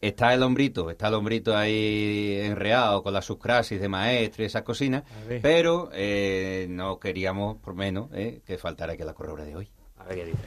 está 0.00 0.32
el 0.32 0.42
hombrito, 0.42 0.88
está 0.88 1.08
el 1.08 1.14
hombrito 1.14 1.54
ahí 1.54 2.38
enreado 2.42 3.02
con 3.02 3.12
las 3.12 3.26
subcrasis 3.26 3.78
de 3.78 3.90
maestro 3.90 4.42
y 4.42 4.46
esas 4.46 4.62
cocinas, 4.62 5.02
pero 5.42 5.90
eh, 5.92 6.68
no 6.70 6.98
queríamos 6.98 7.58
por 7.58 7.74
menos 7.74 8.08
eh, 8.14 8.40
que 8.46 8.56
faltara 8.56 8.96
que 8.96 9.04
la 9.04 9.12
corrobra 9.12 9.44
de 9.44 9.56
hoy. 9.56 9.70
A 9.98 10.04
ver 10.04 10.16
qué 10.16 10.24
dice. 10.24 10.38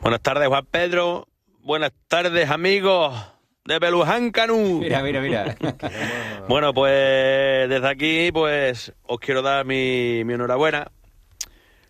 Buenas 0.00 0.22
tardes, 0.22 0.48
Juan 0.48 0.64
Pedro. 0.64 1.28
Buenas 1.62 1.92
tardes, 2.08 2.48
amigos 2.48 3.37
de 3.68 3.78
Beluján 3.78 4.30
Canú. 4.30 4.78
Mira, 4.80 5.02
mira, 5.02 5.20
mira. 5.20 5.54
bueno, 6.48 6.72
pues 6.72 7.68
desde 7.68 7.86
aquí, 7.86 8.32
pues 8.32 8.94
os 9.06 9.20
quiero 9.20 9.42
dar 9.42 9.66
mi, 9.66 10.24
mi 10.24 10.34
enhorabuena 10.34 10.90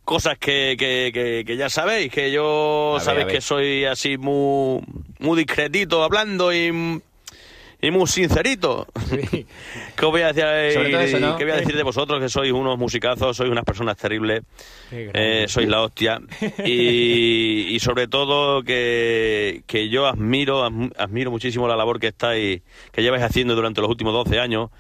cosas 0.05 0.39
que, 0.39 0.75
que, 0.79 1.45
que, 1.47 1.57
ya 1.57 1.69
sabéis, 1.69 2.11
que 2.11 2.33
yo 2.33 2.97
sabéis 2.99 3.27
que 3.27 3.41
soy 3.43 3.85
así 3.85 4.17
muy, 4.17 4.81
muy 5.19 5.37
discretito 5.37 6.03
hablando 6.03 6.53
y, 6.53 7.01
y 7.81 7.91
muy 7.91 8.07
sincerito. 8.07 8.87
¿Qué 9.97 10.07
voy 10.07 10.23
a 10.23 10.33
decir, 10.33 10.45
¿qué 10.45 11.45
voy 11.45 11.53
a 11.53 11.57
decir 11.57 11.77
de 11.77 11.83
vosotros? 11.83 12.21
Que 12.21 12.29
sois 12.29 12.53
unos 12.53 12.79
musicazos, 12.79 13.37
sois 13.37 13.51
unas 13.51 13.65
personas 13.65 13.97
terribles, 13.97 14.43
eh, 14.91 15.47
sois 15.49 15.69
la 15.69 15.83
hostia. 15.83 16.21
Y, 16.65 17.75
y 17.75 17.79
sobre 17.81 18.09
todo 18.09 18.63
que, 18.63 19.63
que 19.67 19.89
yo 19.89 20.07
admiro, 20.07 20.65
admiro 20.65 21.31
muchísimo 21.31 21.69
la 21.69 21.77
labor 21.77 22.01
que 22.01 22.09
estáis, 22.09 22.63
que 22.93 23.03
lleváis 23.03 23.23
haciendo 23.23 23.55
durante 23.55 23.81
los 23.81 23.91
últimos 23.91 24.13
12 24.13 24.39
años. 24.39 24.71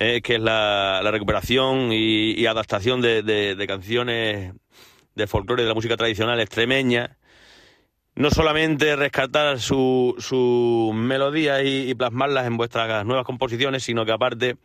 Eh, 0.00 0.22
que 0.22 0.34
es 0.34 0.40
la, 0.40 1.00
la 1.04 1.12
recuperación 1.12 1.92
y, 1.92 2.32
y 2.32 2.46
adaptación 2.46 3.00
de, 3.00 3.22
de, 3.22 3.54
de, 3.54 3.66
canciones 3.68 4.52
de 5.14 5.26
folclore 5.28 5.62
de 5.62 5.68
la 5.68 5.74
música 5.74 5.96
tradicional 5.96 6.40
extremeña, 6.40 7.16
no 8.16 8.30
solamente 8.30 8.96
rescatar 8.96 9.58
sus 9.58 10.14
su 10.24 10.92
melodías 10.94 11.62
y, 11.64 11.94
plasmarlas 11.94 12.46
en 12.46 12.56
vuestras 12.56 13.04
nuevas 13.04 13.24
composiciones, 13.24 13.82
sino 13.82 14.04
que 14.04 14.12
aparte 14.12 14.56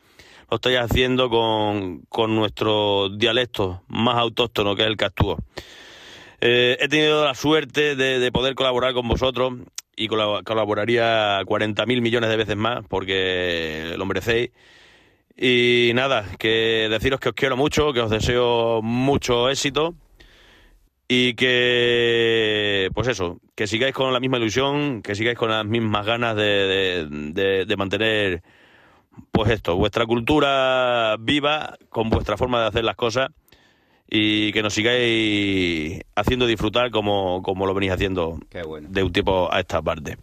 lo 0.50 0.56
estáis 0.56 0.80
haciendo 0.80 1.30
con, 1.30 2.02
con 2.10 2.36
nuestro 2.36 3.10
dialecto 3.10 3.84
más 3.88 4.18
autóctono, 4.18 4.76
que 4.76 4.84
es 4.84 4.88
el 4.88 4.98
castúo. 4.98 5.38
Eh, 6.42 6.78
he 6.80 6.88
tenido 6.88 7.26
la 7.26 7.36
suerte 7.36 7.96
de, 7.96 8.32
poder 8.32 8.56
colaborar 8.56 8.94
con 8.94 9.08
vosotros 9.08 9.54
y 9.96 10.08
colaboraría 10.08 11.42
40.000 11.42 12.02
millones 12.02 12.30
de 12.30 12.38
veces 12.38 12.56
más 12.56 12.86
porque 12.88 13.94
lo 13.98 14.06
merecéis. 14.06 14.52
Y 15.36 15.92
nada, 15.96 16.26
que 16.38 16.88
deciros 16.90 17.20
que 17.20 17.30
os 17.30 17.36
quiero 17.36 17.58
mucho, 17.58 17.94
que 17.94 18.02
os 18.02 18.10
deseo 18.10 18.82
mucho 18.82 19.50
éxito 19.50 19.96
y 21.08 21.34
que, 21.34 22.09
eso, 23.10 23.40
que 23.56 23.68
sigáis 23.68 23.94
con 23.94 24.14
la 24.14 24.20
misma 24.20 24.38
ilusión, 24.38 25.02
que 25.02 25.16
sigáis 25.16 25.38
con 25.38 25.50
las 25.50 25.66
mismas 25.66 26.06
ganas 26.06 26.36
de, 26.36 27.06
de, 27.68 27.76
mantener, 27.78 28.42
pues 29.32 29.52
esto, 29.52 29.76
vuestra 29.76 30.06
cultura 30.06 31.18
viva, 31.20 31.78
con 31.90 32.10
vuestra 32.10 32.38
forma 32.38 32.62
de 32.62 32.68
hacer 32.68 32.84
las 32.84 32.96
cosas 32.96 33.30
y 34.10 34.52
que 34.54 34.64
nos 34.64 34.74
sigáis 34.74 36.02
haciendo 36.16 36.48
disfrutar 36.48 36.90
como, 36.90 37.44
como 37.44 37.66
lo 37.66 37.74
venís 37.74 37.92
haciendo 37.92 38.40
de 38.52 39.04
un 39.04 39.14
tiempo 39.14 39.50
a 39.52 39.60
esta 39.60 39.82
parte. 39.82 40.18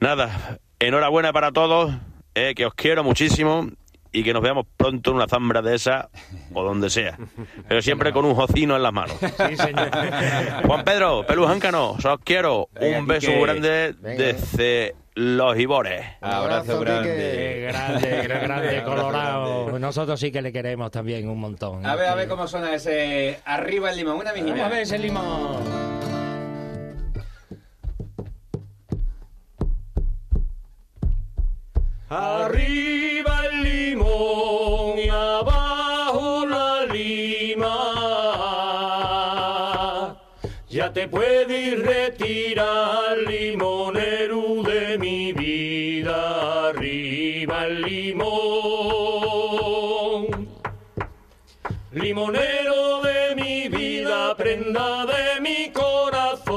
Nada, 0.00 0.58
enhorabuena 0.78 1.32
para 1.32 1.52
todos, 1.52 1.94
eh, 2.34 2.54
que 2.56 2.66
os 2.66 2.74
quiero 2.74 3.04
muchísimo 3.04 3.68
y 4.12 4.22
que 4.22 4.32
nos 4.32 4.42
veamos 4.42 4.66
pronto 4.76 5.10
en 5.10 5.16
una 5.16 5.26
zambra 5.28 5.62
de 5.62 5.74
esa 5.74 6.08
o 6.54 6.62
donde 6.62 6.90
sea. 6.90 7.18
Pero 7.68 7.82
siempre 7.82 8.12
con 8.12 8.24
un 8.24 8.34
jocino 8.34 8.76
en 8.76 8.82
las 8.82 8.92
manos. 8.92 9.16
Sí, 9.20 9.56
señor. 9.56 9.90
Juan 10.66 10.84
Pedro, 10.84 11.24
Pelujáncano, 11.26 11.90
os 11.92 12.04
quiero. 12.24 12.68
un 12.80 13.06
beso 13.06 13.30
grande 13.40 13.94
desde 14.00 14.94
los 15.14 15.58
Ibores. 15.58 16.04
Abrazo, 16.20 16.80
grande. 16.80 17.08
Qué 17.10 17.60
grande, 17.68 18.22
grande, 18.28 18.82
Colorado. 18.84 19.78
Nosotros 19.78 20.18
sí 20.20 20.30
que 20.30 20.40
le 20.42 20.52
queremos 20.52 20.90
también 20.90 21.28
un 21.28 21.40
montón. 21.40 21.84
A 21.84 21.96
ver, 21.96 22.08
a 22.08 22.14
ver 22.14 22.28
cómo 22.28 22.46
suena 22.46 22.74
ese 22.74 23.40
arriba 23.44 23.90
el 23.90 23.96
limón, 23.96 24.16
una 24.16 24.32
mijina. 24.32 24.66
a 24.66 24.68
ver 24.68 24.82
ese 24.82 24.98
limón. 24.98 26.17
Arriba 32.10 33.42
el 33.52 33.62
limón 33.62 34.98
y 34.98 35.10
abajo 35.10 36.46
la 36.46 36.86
lima. 36.86 37.74
Ya 40.70 40.90
te 40.90 41.06
puedes 41.06 41.78
retirar, 41.84 43.18
limonero 43.26 44.62
de 44.62 44.96
mi 44.96 45.34
vida. 45.34 46.68
Arriba 46.70 47.66
el 47.66 47.82
limón. 47.82 48.28
Limonero 51.92 53.02
de 53.02 53.34
mi 53.36 53.68
vida, 53.68 54.34
prenda 54.34 55.04
de 55.04 55.40
mi 55.42 55.70
corazón. 55.72 56.48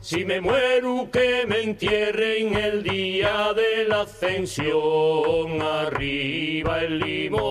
Si 0.00 0.24
me 0.24 0.40
muero, 0.40 0.73
que 1.14 1.46
me 1.46 1.62
entierren 1.62 2.54
el 2.56 2.82
día 2.82 3.52
de 3.54 3.86
la 3.86 4.00
ascensión. 4.00 5.62
Arriba 5.62 6.80
el 6.80 6.98
limón. 6.98 7.44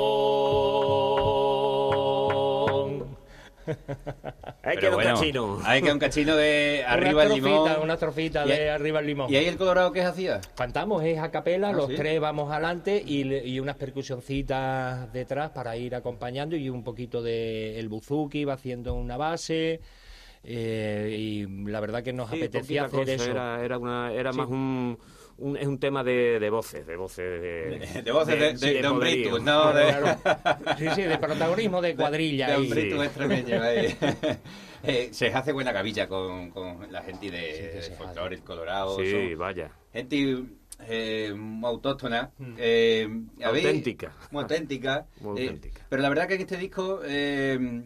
Hay 4.63 4.77
que 4.77 4.89
un 4.89 4.95
bueno, 4.95 5.13
cachino. 5.13 5.59
Hay 5.63 5.81
que 5.81 5.93
un 5.93 5.99
cachino 5.99 6.35
de 6.35 6.83
arriba 6.89 7.23
el 7.23 7.27
una 7.29 7.35
limón. 7.35 7.63
Trofita, 7.63 7.79
una 7.81 7.95
trofita 7.95 8.45
de 8.45 8.69
arriba 8.69 8.99
el 8.99 9.07
limón. 9.07 9.31
¿Y 9.31 9.37
ahí 9.37 9.45
el 9.45 9.55
colorado 9.55 9.93
qué 9.93 10.01
hacía? 10.01 10.41
Cantamos, 10.55 11.01
es 11.05 11.19
a 11.19 11.31
capela, 11.31 11.71
los 11.71 11.87
¿sí? 11.87 11.95
tres 11.95 12.19
vamos 12.19 12.51
adelante 12.51 13.01
y, 13.05 13.33
y 13.33 13.61
unas 13.61 13.77
percusioncitas 13.77 15.13
detrás 15.13 15.51
para 15.51 15.77
ir 15.77 15.95
acompañando 15.95 16.57
y 16.57 16.69
un 16.69 16.83
poquito 16.83 17.21
de 17.21 17.79
el 17.79 17.87
buzuki 17.87 18.43
va 18.43 18.55
haciendo 18.55 18.93
una 18.93 19.15
base 19.15 19.79
eh, 20.43 21.15
y 21.17 21.45
la 21.69 21.79
verdad 21.79 22.03
que 22.03 22.13
nos 22.13 22.29
Sí, 22.29 22.37
apetecía 22.37 22.85
hacer 22.85 22.99
cosa, 23.01 23.13
eso. 23.13 23.31
Era, 23.31 23.63
era, 23.63 23.77
una, 23.77 24.11
era 24.13 24.31
Sí. 24.31 24.37
más 24.37 24.47
un, 24.49 24.97
un- 25.37 25.57
Es 25.57 25.67
un 25.67 25.79
tema 25.79 26.03
de, 26.03 26.39
de 26.39 26.49
voces, 26.49 26.85
de 26.85 26.95
voces. 26.95 27.41
De, 27.41 28.01
De 28.03 28.11
voces 28.11 28.39
de, 28.39 28.57
sí, 28.57 28.73
de, 28.73 28.87
hombritos, 28.87 29.41
no 29.41 29.73
de... 29.73 29.83
Claro. 29.87 30.17
Sí, 30.77 30.85
sí, 30.95 31.01
de 31.03 31.17
protagonismo 31.17 31.81
de 31.81 31.95
cuadrilla. 31.95 32.47
De 32.49 32.55
hombritos 32.57 32.99
Sí. 32.99 33.05
extremeños 33.05 33.61
ahí. 33.61 33.97
Eh, 34.85 35.07
se 35.13 35.27
hace 35.27 35.53
buena 35.53 35.71
gavilla 35.71 36.09
con, 36.09 36.49
con 36.51 36.91
la 36.91 37.01
gente 37.03 37.31
de, 37.31 37.81
Sí, 37.81 37.91
folclore, 37.97 38.39
colorado. 38.39 38.97
Sí, 38.99 39.09
son 39.29 39.37
vaya. 39.39 39.71
gente 39.93 40.39
eh, 40.85 41.33
autóctona. 41.63 42.31
eh, 42.57 43.07
habéis- 43.41 43.65
Auténtica. 43.65 44.11
Muy 44.31 44.41
auténtica. 44.41 45.05
Muy 45.21 45.39
eh, 45.39 45.43
auténtica. 45.47 45.85
pero 45.87 46.01
la 46.01 46.09
verdad 46.09 46.27
que 46.27 46.33
en 46.35 46.41
este 46.41 46.57
disco 46.57 46.99
eh, 47.05 47.81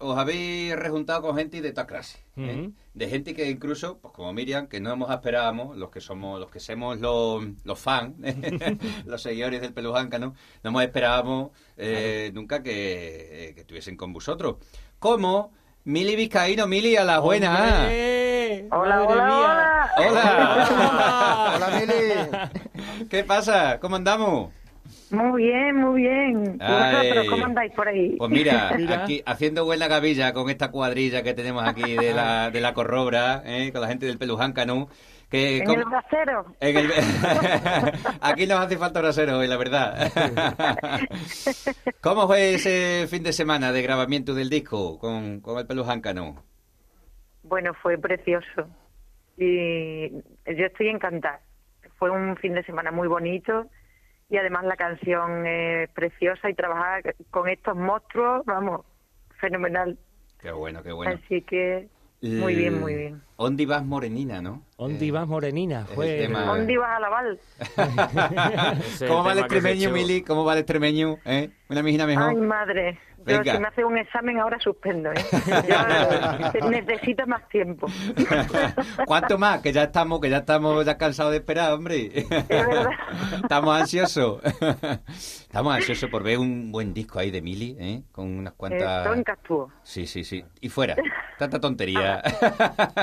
os 0.00 0.16
habéis 0.16 0.76
rejuntado 0.76 1.22
con 1.22 1.36
gente 1.36 1.60
de 1.60 1.72
toda 1.72 1.86
clase. 1.86 2.18
¿eh? 2.36 2.70
De 2.94 3.08
gente 3.08 3.34
que 3.34 3.50
incluso, 3.50 3.98
pues 3.98 4.14
como 4.14 4.32
Miriam, 4.32 4.66
que 4.68 4.80
no 4.80 4.92
hemos 4.92 5.10
esperábamos, 5.10 5.76
los 5.76 5.90
que 5.90 6.00
somos, 6.00 6.38
los 6.38 6.50
que 6.50 6.60
somos 6.60 6.98
los, 7.00 7.44
los 7.64 7.78
fans, 7.78 8.14
los 9.06 9.22
seguidores 9.22 9.60
del 9.60 9.72
Pelujáncano, 9.72 10.34
no 10.62 10.70
hemos 10.70 10.82
esperábamos 10.82 11.50
eh, 11.76 12.30
nunca 12.32 12.62
que, 12.62 13.48
eh, 13.48 13.54
que 13.54 13.60
estuviesen 13.60 13.96
con 13.96 14.12
vosotros. 14.12 14.56
Como 14.98 15.52
Mili 15.84 16.16
Vizcaíno, 16.16 16.66
Mili, 16.66 16.96
a 16.96 17.04
la 17.04 17.18
buena. 17.18 17.54
¡Hombre! 17.54 18.68
Hola, 18.70 18.96
¡Madre 18.96 19.12
hola, 19.12 19.26
mía! 19.26 19.90
hola. 19.96 20.08
¡Hola! 20.08 21.52
Hola, 21.56 21.80
Mili. 21.80 23.06
¿Qué 23.08 23.24
pasa? 23.24 23.78
¿Cómo 23.80 23.96
andamos? 23.96 24.52
Muy 25.10 25.42
bien, 25.44 25.76
muy 25.76 26.02
bien. 26.02 26.56
¿Y 26.60 26.62
Ay. 26.62 26.96
vosotros 27.08 27.26
cómo 27.30 27.44
andáis 27.46 27.72
por 27.74 27.88
ahí? 27.88 28.16
Pues 28.18 28.30
mira, 28.30 28.72
Mira. 28.76 29.02
aquí 29.04 29.22
haciendo 29.26 29.64
buena 29.64 29.88
gavilla 29.88 30.32
con 30.32 30.50
esta 30.50 30.70
cuadrilla 30.70 31.22
que 31.22 31.34
tenemos 31.34 31.66
aquí 31.66 31.96
de 31.96 32.12
la, 32.14 32.50
de 32.50 32.60
la 32.60 32.74
corrobra, 32.74 33.42
¿eh? 33.44 33.70
con 33.72 33.80
la 33.80 33.88
gente 33.88 34.06
del 34.06 34.18
Pelujáncano. 34.18 34.88
Que, 35.30 35.58
¿En 35.58 35.64
¿cómo- 35.66 35.78
el 35.80 35.84
brasero? 35.84 36.46
en 36.60 36.76
el- 36.78 36.90
Aquí 38.22 38.46
nos 38.46 38.60
hace 38.60 38.78
falta 38.78 39.00
brasero 39.00 39.38
hoy, 39.38 39.46
la 39.46 39.56
verdad. 39.58 40.10
¿Cómo 42.00 42.26
fue 42.26 42.54
ese 42.54 43.06
fin 43.08 43.22
de 43.22 43.32
semana 43.32 43.72
de 43.72 43.82
grabamiento 43.82 44.34
del 44.34 44.48
disco 44.50 44.98
con, 44.98 45.40
con 45.40 45.58
el 45.58 45.66
Pelujáncano? 45.66 46.42
Bueno, 47.42 47.72
fue 47.82 47.98
precioso. 47.98 48.68
Y 49.36 50.08
yo 50.10 50.66
estoy 50.66 50.88
encantada. 50.88 51.40
Fue 51.98 52.10
un 52.10 52.36
fin 52.36 52.54
de 52.54 52.62
semana 52.64 52.90
muy 52.90 53.08
bonito 53.08 53.66
y 54.28 54.36
además 54.36 54.64
la 54.64 54.76
canción 54.76 55.46
es 55.46 55.88
preciosa 55.90 56.50
y 56.50 56.54
trabajar 56.54 57.14
con 57.30 57.48
estos 57.48 57.76
monstruos, 57.76 58.44
vamos, 58.44 58.82
fenomenal. 59.40 59.96
Qué 60.40 60.52
bueno, 60.52 60.82
qué 60.82 60.92
bueno. 60.92 61.18
Así 61.24 61.42
que 61.42 61.88
muy 62.20 62.54
bien, 62.54 62.80
muy 62.80 62.94
bien. 62.94 63.22
¿Dónde 63.38 63.64
vas 63.66 63.84
morenina, 63.84 64.42
no? 64.42 64.62
¿Dónde 64.76 65.06
Eh, 65.06 65.12
vas, 65.12 65.26
Morenina? 65.28 65.84
Fue 65.86 66.18
tema- 66.18 66.42
¿Dónde 66.46 66.72
ibas 66.72 66.90
a 66.90 66.98
es 67.00 67.08
¿Cómo 69.08 69.24
va 69.24 69.32
el 69.32 69.38
extremeño. 69.38 69.90
Mili? 69.92 70.22
¿Cómo 70.22 70.44
va 70.44 70.54
el 70.54 70.58
extremeño? 70.60 71.18
¿Eh? 71.24 71.50
¿Una 71.68 71.82
mijina 71.82 72.06
mejor? 72.06 72.30
Ay, 72.30 72.36
madre. 72.36 72.98
Yo, 73.28 73.38
Venga. 73.38 73.52
si 73.54 73.60
me 73.60 73.68
hace 73.68 73.84
un 73.84 73.98
examen 73.98 74.38
ahora 74.38 74.58
suspendo, 74.58 75.12
¿eh? 75.12 75.24
Yo 76.60 76.70
necesito 76.70 77.26
más 77.26 77.46
tiempo. 77.48 77.86
¿Cuánto 79.06 79.36
más? 79.38 79.60
Que 79.60 79.72
ya 79.72 79.84
estamos, 79.84 80.20
que 80.20 80.30
ya 80.30 80.38
estamos 80.38 80.84
ya 80.84 80.96
cansados 80.96 81.32
de 81.32 81.38
esperar, 81.38 81.72
hombre. 81.72 82.10
verdad. 82.48 82.90
estamos 83.42 83.80
ansiosos. 83.80 84.40
estamos 85.14 85.74
ansiosos 85.74 86.08
por 86.08 86.22
ver 86.22 86.38
un 86.38 86.72
buen 86.72 86.94
disco 86.94 87.18
ahí 87.18 87.30
de 87.30 87.42
Mili, 87.42 87.76
¿eh? 87.78 88.02
Con 88.12 88.26
unas 88.38 88.54
cuantas. 88.54 89.04
Esto 89.04 89.14
en 89.14 89.22
Castúo. 89.24 89.72
Sí, 89.82 90.06
sí, 90.06 90.24
sí. 90.24 90.44
Y 90.60 90.68
fuera. 90.68 90.96
Tanta 91.38 91.60
tontería. 91.60 92.22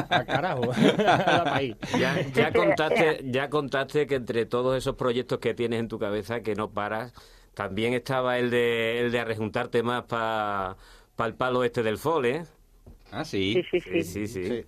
al 0.09 0.25
carajo. 0.25 0.71
Al 0.73 1.43
país. 1.43 1.75
Ya, 1.97 2.19
ya 2.33 2.51
contaste, 2.51 3.21
ya 3.25 3.49
contaste 3.49 4.07
que 4.07 4.15
entre 4.15 4.45
todos 4.45 4.75
esos 4.77 4.95
proyectos 4.95 5.39
que 5.39 5.53
tienes 5.53 5.79
en 5.79 5.88
tu 5.88 5.99
cabeza, 5.99 6.41
que 6.41 6.55
no 6.55 6.71
paras, 6.71 7.13
también 7.55 7.93
estaba 7.93 8.37
el 8.37 8.51
de, 8.51 8.99
el 8.99 9.11
de 9.11 9.23
rejuntar 9.23 9.69
temas 9.69 10.03
para 10.03 10.75
el 11.25 11.33
palo 11.33 11.63
este 11.63 11.81
del 11.81 11.97
folk, 11.97 12.25
¿eh? 12.25 12.43
ah, 13.11 13.25
sí. 13.25 13.63
Sí, 13.71 13.79
sí, 13.79 13.79
sí. 13.79 14.03
Sí, 14.03 14.03
sí, 14.03 14.27
sí. 14.27 14.49
Sí. 14.49 14.65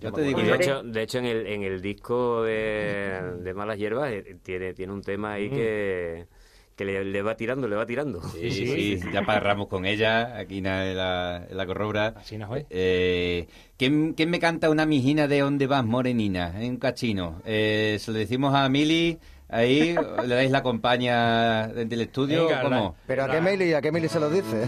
Yo 0.00 0.12
te 0.12 0.22
digo. 0.22 0.40
Y 0.40 0.44
de 0.44 0.54
hecho, 0.54 0.82
de 0.82 1.02
hecho 1.02 1.18
en, 1.18 1.26
el, 1.26 1.46
en 1.46 1.62
el 1.62 1.82
disco 1.82 2.42
de, 2.42 3.20
de 3.42 3.54
Malas 3.54 3.78
Hierbas 3.78 4.10
eh, 4.12 4.36
tiene, 4.42 4.72
tiene 4.72 4.92
un 4.92 5.02
tema 5.02 5.34
ahí 5.34 5.50
que, 5.50 6.26
que 6.74 6.84
le, 6.86 7.04
le 7.04 7.22
va 7.22 7.36
tirando, 7.36 7.68
le 7.68 7.76
va 7.76 7.84
tirando. 7.84 8.22
Sí, 8.22 8.50
sí, 8.98 9.00
ya 9.12 9.22
parramos 9.22 9.68
con 9.68 9.84
ella 9.84 10.38
aquí 10.38 10.58
en 10.58 10.64
la, 10.64 11.46
en 11.46 11.56
la, 11.56 11.66
corrobra. 11.66 12.14
Así 12.16 12.38
nos 12.38 12.48
fue. 12.48 12.66
Eh, 12.70 13.46
¿quién, 13.76 14.14
quién 14.14 14.30
me 14.30 14.40
canta 14.40 14.70
una 14.70 14.86
mijina 14.86 15.28
de 15.28 15.40
dónde 15.40 15.66
vas, 15.66 15.84
morenina? 15.84 16.54
En 16.58 16.70
un 16.70 16.76
cachino. 16.78 17.42
Eh, 17.44 17.98
se 18.00 18.10
lo 18.10 18.18
decimos 18.18 18.54
a 18.54 18.66
Mili, 18.70 19.18
ahí 19.50 19.94
le 20.26 20.34
dais 20.34 20.50
la 20.50 20.62
compañía 20.62 21.68
desde 21.74 21.94
el 21.94 22.00
estudio. 22.02 22.46
Venga, 22.46 22.62
¿Cómo? 22.62 22.96
Pero 23.06 23.24
a 23.24 23.28
qué 23.30 23.40
Mili, 23.40 23.74
a 23.74 23.80
qué 23.80 23.90
Mili 23.92 24.08
se 24.08 24.20
lo 24.20 24.30
dice. 24.30 24.62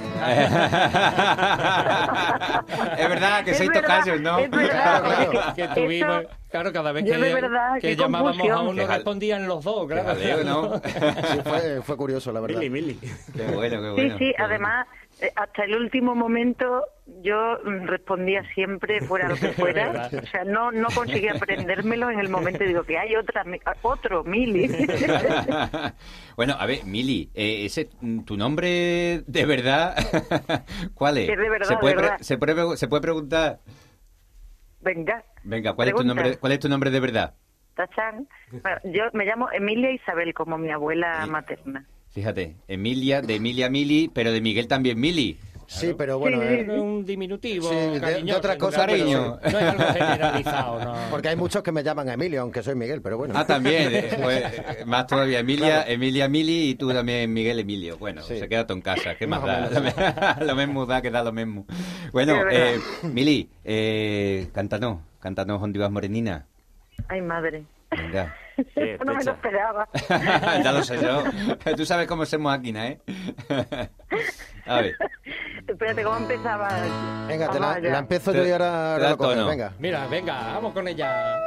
es 2.99 3.09
verdad 3.09 3.45
que 3.45 3.55
sois 3.55 3.71
tocayos, 3.73 4.21
¿no? 4.21 4.39
es 4.39 4.51
verdad. 4.51 5.03
Claro, 5.03 5.31
claro. 5.31 5.55
que 5.55 5.69
tuvimos, 5.69 6.25
claro, 6.51 6.73
cada 6.73 6.93
vez 6.93 7.05
que, 7.05 7.17
verdad, 7.17 7.79
que 7.81 7.97
llamábamos 7.97 8.49
a 8.51 8.61
uno 8.61 8.87
respondían 8.87 9.47
los 9.47 9.65
dos, 9.65 9.87
claro. 9.87 10.05
jaleo, 10.09 10.45
¿no? 10.45 10.75
Sí, 10.83 11.41
fue, 11.45 11.83
fue 11.83 11.97
curioso, 11.97 12.33
la 12.33 12.41
verdad. 12.41 12.59
Mili, 12.61 12.71
Mili. 12.71 12.99
qué 13.35 13.43
bueno, 13.55 13.81
qué 13.81 13.89
Sí, 13.89 13.93
bueno. 13.95 14.19
sí, 14.19 14.25
bueno. 14.39 14.45
además, 14.45 14.87
eh, 14.87 15.02
hasta 15.37 15.65
el 15.65 15.75
último 15.77 16.15
momento 16.15 16.85
yo 17.23 17.57
respondía 17.85 18.43
siempre 18.55 19.01
fuera 19.07 19.29
lo 19.29 19.37
que 19.37 19.49
fuera. 19.53 20.09
o 20.23 20.27
sea, 20.27 20.45
no 20.45 20.71
no 20.73 20.89
conseguía 20.95 21.33
aprendérmelo 21.33 22.11
en 22.11 22.19
el 22.21 22.29
momento. 22.29 22.65
Digo 22.65 22.85
que 22.85 22.99
hay 22.99 23.15
otra, 23.17 23.45
mi- 23.45 23.61
otro, 23.83 24.25
Mili. 24.25 24.69
bueno, 26.37 26.55
a 26.59 26.67
ver, 26.67 26.85
Mili, 26.85 27.31
eh, 27.35 27.65
ese, 27.67 27.89
tu 28.27 28.37
nombre 28.37 29.23
de 29.27 29.47
verdad, 29.47 29.95
¿cuál 30.95 31.19
es? 31.19 31.29
Es 31.31 31.39
de 31.39 31.51
verdad, 31.51 31.69
¿Se 31.69 31.77
puede, 31.77 31.95
verdad. 31.97 32.17
se 32.21 32.39
puede, 32.39 32.77
se 32.77 32.89
puede 32.89 33.03
preguntar? 33.03 33.61
Venga, 34.81 35.25
Venga, 35.45 35.75
¿cuál 35.75 35.89
es, 35.89 35.95
tu 35.95 36.05
nombre, 36.05 36.39
¿cuál 36.39 36.53
es 36.53 36.59
tu 36.59 36.69
nombre 36.69 36.91
de 36.91 37.01
verdad? 37.01 37.35
Bueno, 38.51 38.79
yo 38.85 39.05
me 39.13 39.25
llamo 39.25 39.51
Emilia 39.51 39.91
Isabel, 39.93 40.35
como 40.35 40.59
mi 40.59 40.71
abuela 40.71 41.23
Sí. 41.25 41.31
materna. 41.31 41.87
Fíjate, 42.13 42.57
Emilia, 42.69 43.23
de 43.23 43.37
Emilia 43.37 43.71
Mili, 43.71 44.11
pero 44.13 44.33
de 44.33 44.41
Miguel 44.41 44.69
también 44.69 45.01
Mili. 45.01 45.39
Sí, 45.67 45.95
pero 45.97 46.19
bueno. 46.19 46.43
Es 46.43 46.69
un 46.69 47.05
diminutivo, 47.05 47.71
de, 47.71 48.35
otra 48.35 48.59
cosa. 48.59 48.87
Cariño. 48.87 49.39
No, 49.43 49.49
es 49.49 49.55
algo 49.55 49.85
generalizado, 49.85 50.85
¿no? 50.85 50.95
Porque 51.11 51.29
hay 51.31 51.37
muchos 51.37 51.63
que 51.63 51.73
me 51.73 51.83
llaman 51.83 52.11
Emilio, 52.11 52.43
aunque 52.43 52.63
soy 52.63 52.75
Miguel, 52.75 53.01
pero 53.01 53.17
bueno. 53.17 53.33
Ah, 53.35 53.47
también. 53.47 53.95
Eh, 53.95 54.11
pues, 54.23 54.45
eh, 54.45 54.85
más 54.85 55.07
todavía. 55.07 55.39
Emilia, 55.39 55.85
Emilia 55.89 56.29
Mili 56.29 56.71
y 56.71 56.75
tú 56.75 56.93
también 56.93 57.33
Miguel 57.33 57.59
Emilio. 57.59 57.97
Bueno, 57.97 58.23
se 58.23 58.47
queda 58.49 58.67
todo 58.67 58.77
en 58.77 58.83
casa. 58.83 59.15
¿Qué 59.15 59.27
más, 59.29 59.43
da? 59.43 60.39
lo 60.41 60.55
mismo 60.55 60.85
da 60.85 61.01
que 61.01 61.11
da 61.11 61.23
lo 61.23 61.33
mismo. 61.33 61.65
Bueno, 62.13 62.37
eh, 62.51 62.79
Mili, 63.05 63.49
eh, 63.65 64.49
cántanos, 64.53 64.99
cántanos 65.21 65.63
Ondivas 65.63 65.91
Morenina. 65.91 66.47
Ay, 67.09 67.23
madre. 67.23 67.65
Venga. 67.91 68.37
No 69.05 69.15
me 69.15 69.25
lo 69.25 69.33
esperaba. 69.33 69.89
ya 70.63 70.73
lo 70.73 70.83
sé 70.83 70.99
yo. 71.01 71.25
Tú 71.77 71.85
sabes 71.85 72.07
cómo 72.07 72.27
somos 72.27 72.53
aquí, 72.55 72.73
¿eh? 72.77 73.01
A 74.67 74.81
ver. 74.81 74.97
Espérate, 75.67 76.03
¿cómo 76.03 76.17
empezaba? 76.19 76.69
Venga, 77.27 77.51
te 77.51 77.61
la, 77.61 77.79
la, 77.79 77.99
empiezo 77.99 78.33
yo 78.33 78.47
y 78.47 78.51
ahora, 78.51 78.99
lo 78.99 79.47
Venga. 79.47 79.73
Mira, 79.79 80.07
venga, 80.07 80.55
vamos 80.55 80.73
con 80.73 80.87
ella. 80.87 81.39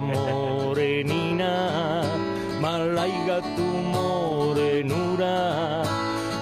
Morenina, 0.00 2.02
malaiga 2.60 3.40
tu 3.56 3.66
morenura, 3.96 5.82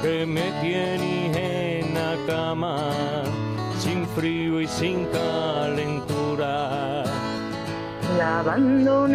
que 0.03 0.25
me 0.25 0.51
tienes 0.61 1.37
en 1.37 1.95
la 1.95 2.17
cama, 2.27 2.93
sin 3.79 4.07
frío 4.09 4.61
y 4.61 4.67
sin 4.67 5.07
calentura. 5.07 7.05
Lavando 8.17 9.07
en 9.07 9.15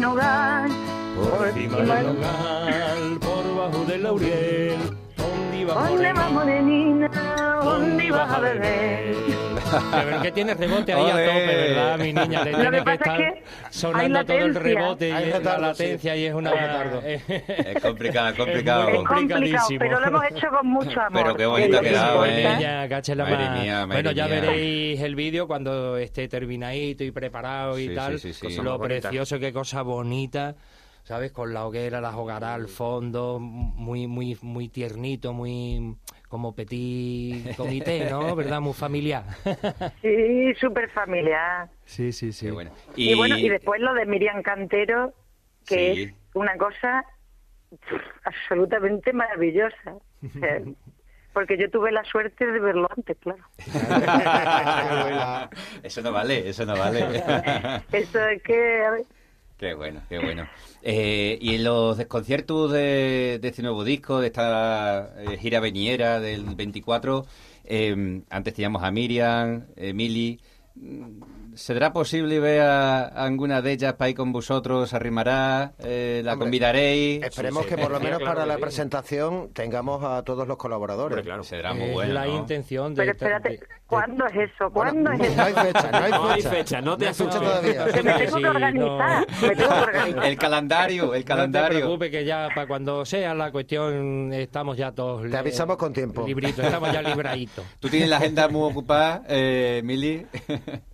del 0.00 0.08
nogal. 0.08 0.70
Por 1.14 1.48
encima 1.48 1.76
del 1.76 2.06
nogal, 2.06 3.18
por 3.20 3.56
bajo 3.56 3.84
del 3.84 4.02
laurel. 4.02 4.78
¿Dónde 5.16 6.12
va 6.12 6.30
morenina? 6.30 7.10
¿Dónde 7.62 8.10
vas 8.10 8.30
a 8.30 8.40
beber? 8.40 9.29
Pero 10.04 10.22
que 10.22 10.32
tiene 10.32 10.54
rebote 10.54 10.92
ahí 10.92 11.10
a 11.10 11.26
tope, 11.26 11.46
¿verdad? 11.46 11.98
Mi 11.98 12.12
niña 12.12 12.44
le 12.44 12.54
tiene 12.54 12.84
que, 12.84 12.92
estar 12.92 13.34
sonando 13.70 14.24
todo 14.24 14.38
el 14.38 14.54
rebote 14.54 15.08
y 15.08 15.12
es 15.12 15.42
la 15.42 15.58
latencia 15.58 16.16
y 16.16 16.24
es 16.26 16.34
una... 16.34 16.50
es 17.06 17.82
complicado, 17.82 18.28
es 18.28 18.36
complicado. 18.36 18.88
Es 18.88 18.96
complicado, 19.04 19.66
pero 19.78 20.00
lo 20.00 20.06
hemos 20.06 20.24
hecho 20.30 20.48
con 20.50 20.66
mucho 20.66 21.00
amor. 21.00 21.22
Pero 21.22 21.36
qué 21.36 21.46
bonito 21.46 21.78
ha 21.78 21.80
quedado, 21.80 22.26
¿eh? 22.26 22.42
madre 23.16 23.60
mía, 23.60 23.86
bueno, 23.86 24.10
ya 24.12 24.26
veréis 24.26 25.00
el 25.00 25.14
vídeo 25.14 25.46
cuando 25.46 25.96
esté 25.96 26.28
terminadito 26.28 27.04
y 27.04 27.10
preparado 27.10 27.78
y 27.78 27.94
tal. 27.94 28.20
lo 28.62 28.78
precioso, 28.78 29.38
qué 29.38 29.52
cosa 29.52 29.82
bonita. 29.82 30.56
¿sabes? 31.02 31.32
Con 31.32 31.52
la 31.52 31.66
hoguera, 31.66 32.00
las 32.00 32.14
hogaras 32.14 32.54
al 32.54 32.68
fondo, 32.68 33.38
muy, 33.40 34.06
muy, 34.06 34.38
muy 34.42 34.68
tiernito, 34.68 35.32
muy 35.32 35.96
como 36.30 36.54
petit 36.54 37.56
comité, 37.56 38.08
¿no? 38.08 38.36
¿Verdad? 38.36 38.60
Muy 38.60 38.72
familiar. 38.72 39.24
sí, 40.00 40.54
súper 40.54 40.88
familiar. 40.90 41.68
Sí, 41.84 42.12
sí, 42.12 42.32
sí. 42.32 42.50
Bueno. 42.50 42.70
Y... 42.94 43.14
bueno, 43.16 43.36
y 43.36 43.48
después 43.48 43.80
lo 43.80 43.92
de 43.94 44.06
Miriam 44.06 44.40
Cantero, 44.42 45.12
que 45.66 45.92
es 45.92 46.14
una 46.34 46.56
cosa 46.56 47.04
absolutamente 48.24 49.12
maravillosa. 49.12 49.96
porque 51.32 51.58
yo 51.58 51.68
tuve 51.68 51.90
la 51.90 52.04
suerte 52.04 52.46
de 52.46 52.60
verlo 52.60 52.88
antes, 52.96 53.16
claro. 53.18 53.44
eso 55.82 56.02
no 56.02 56.12
vale, 56.12 56.48
eso 56.48 56.64
no 56.64 56.76
vale. 56.76 57.06
eso 57.92 58.24
es 58.28 58.42
que... 58.42 59.04
Qué 59.60 59.74
bueno, 59.74 60.00
qué 60.08 60.18
bueno. 60.18 60.48
Eh, 60.80 61.36
y 61.38 61.56
en 61.56 61.64
los 61.64 61.98
desconciertos 61.98 62.72
de, 62.72 63.38
este 63.42 63.60
nuevo 63.60 63.84
disco, 63.84 64.18
de 64.18 64.28
esta 64.28 65.12
eh, 65.18 65.36
gira 65.36 65.60
veniera 65.60 66.18
del 66.18 66.46
24, 66.54 67.26
eh, 67.64 68.22
antes 68.30 68.54
teníamos 68.54 68.82
a 68.82 68.90
Miriam, 68.90 69.66
Emily. 69.76 70.40
¿Será 71.54 71.92
posible 71.92 72.38
ver 72.40 72.62
a, 72.62 73.02
alguna 73.04 73.62
de 73.62 73.72
ellas 73.72 73.94
para 73.94 74.10
ir 74.10 74.16
con 74.16 74.32
vosotros? 74.32 74.94
¿Arrimará? 74.94 75.72
Eh, 75.78 76.22
¿La 76.24 76.36
convidaréis? 76.36 77.22
Esperemos 77.22 77.66
que 77.66 77.76
por 77.76 77.90
lo 77.90 78.00
menos 78.00 78.22
para 78.22 78.46
la 78.46 78.58
presentación 78.58 79.50
tengamos 79.52 80.02
a 80.04 80.22
todos 80.22 80.46
los 80.46 80.56
colaboradores. 80.56 81.22
claro, 81.24 81.42
será 81.42 81.74
muy 81.74 81.90
bueno. 81.90 82.14
la 82.14 82.28
intención 82.28 82.94
de. 82.94 83.02
Pero 83.02 83.12
espérate, 83.12 83.60
¿cuándo 83.86 84.26
es 84.26 84.50
eso? 84.50 84.70
¿Cuándo 84.70 85.10
es 85.12 85.20
eso? 85.20 85.36
No 85.36 85.42
hay 85.42 85.54
fecha, 85.54 85.90
no 85.90 85.98
hay 85.98 86.12
fecha. 86.12 86.18
No 86.20 86.30
hay 86.30 86.42
fecha, 86.42 86.80
no 86.80 86.96
te 86.96 87.08
has 87.08 87.16
fecha 87.16 87.38
todavía. 87.38 87.84
me 87.86 87.92
tengo 87.92 88.38
que 88.38 88.48
organizar. 88.48 89.26
Me 89.42 89.56
tengo 89.56 89.68
que 89.68 89.80
organizar. 89.80 90.24
El 90.24 90.38
calendario, 90.38 91.14
el 91.14 91.24
calendario. 91.24 91.68
No 91.68 91.74
te 91.74 91.80
preocupes 91.80 92.10
que 92.10 92.24
ya 92.24 92.48
para 92.54 92.66
cuando 92.66 93.04
sea 93.04 93.34
la 93.34 93.50
cuestión 93.50 94.32
estamos 94.32 94.76
ya 94.76 94.92
todos. 94.92 95.28
Te 95.30 95.36
avisamos 95.36 95.76
con 95.76 95.92
tiempo. 95.92 96.26
Librito, 96.26 96.62
estamos 96.62 96.92
ya 96.92 97.02
libraditos. 97.02 97.64
¿Tú 97.80 97.88
tienes 97.88 98.08
la 98.08 98.18
agenda 98.18 98.48
muy 98.48 98.70
ocupada, 98.70 99.22
eh, 99.28 99.80
Mili? 99.84 100.26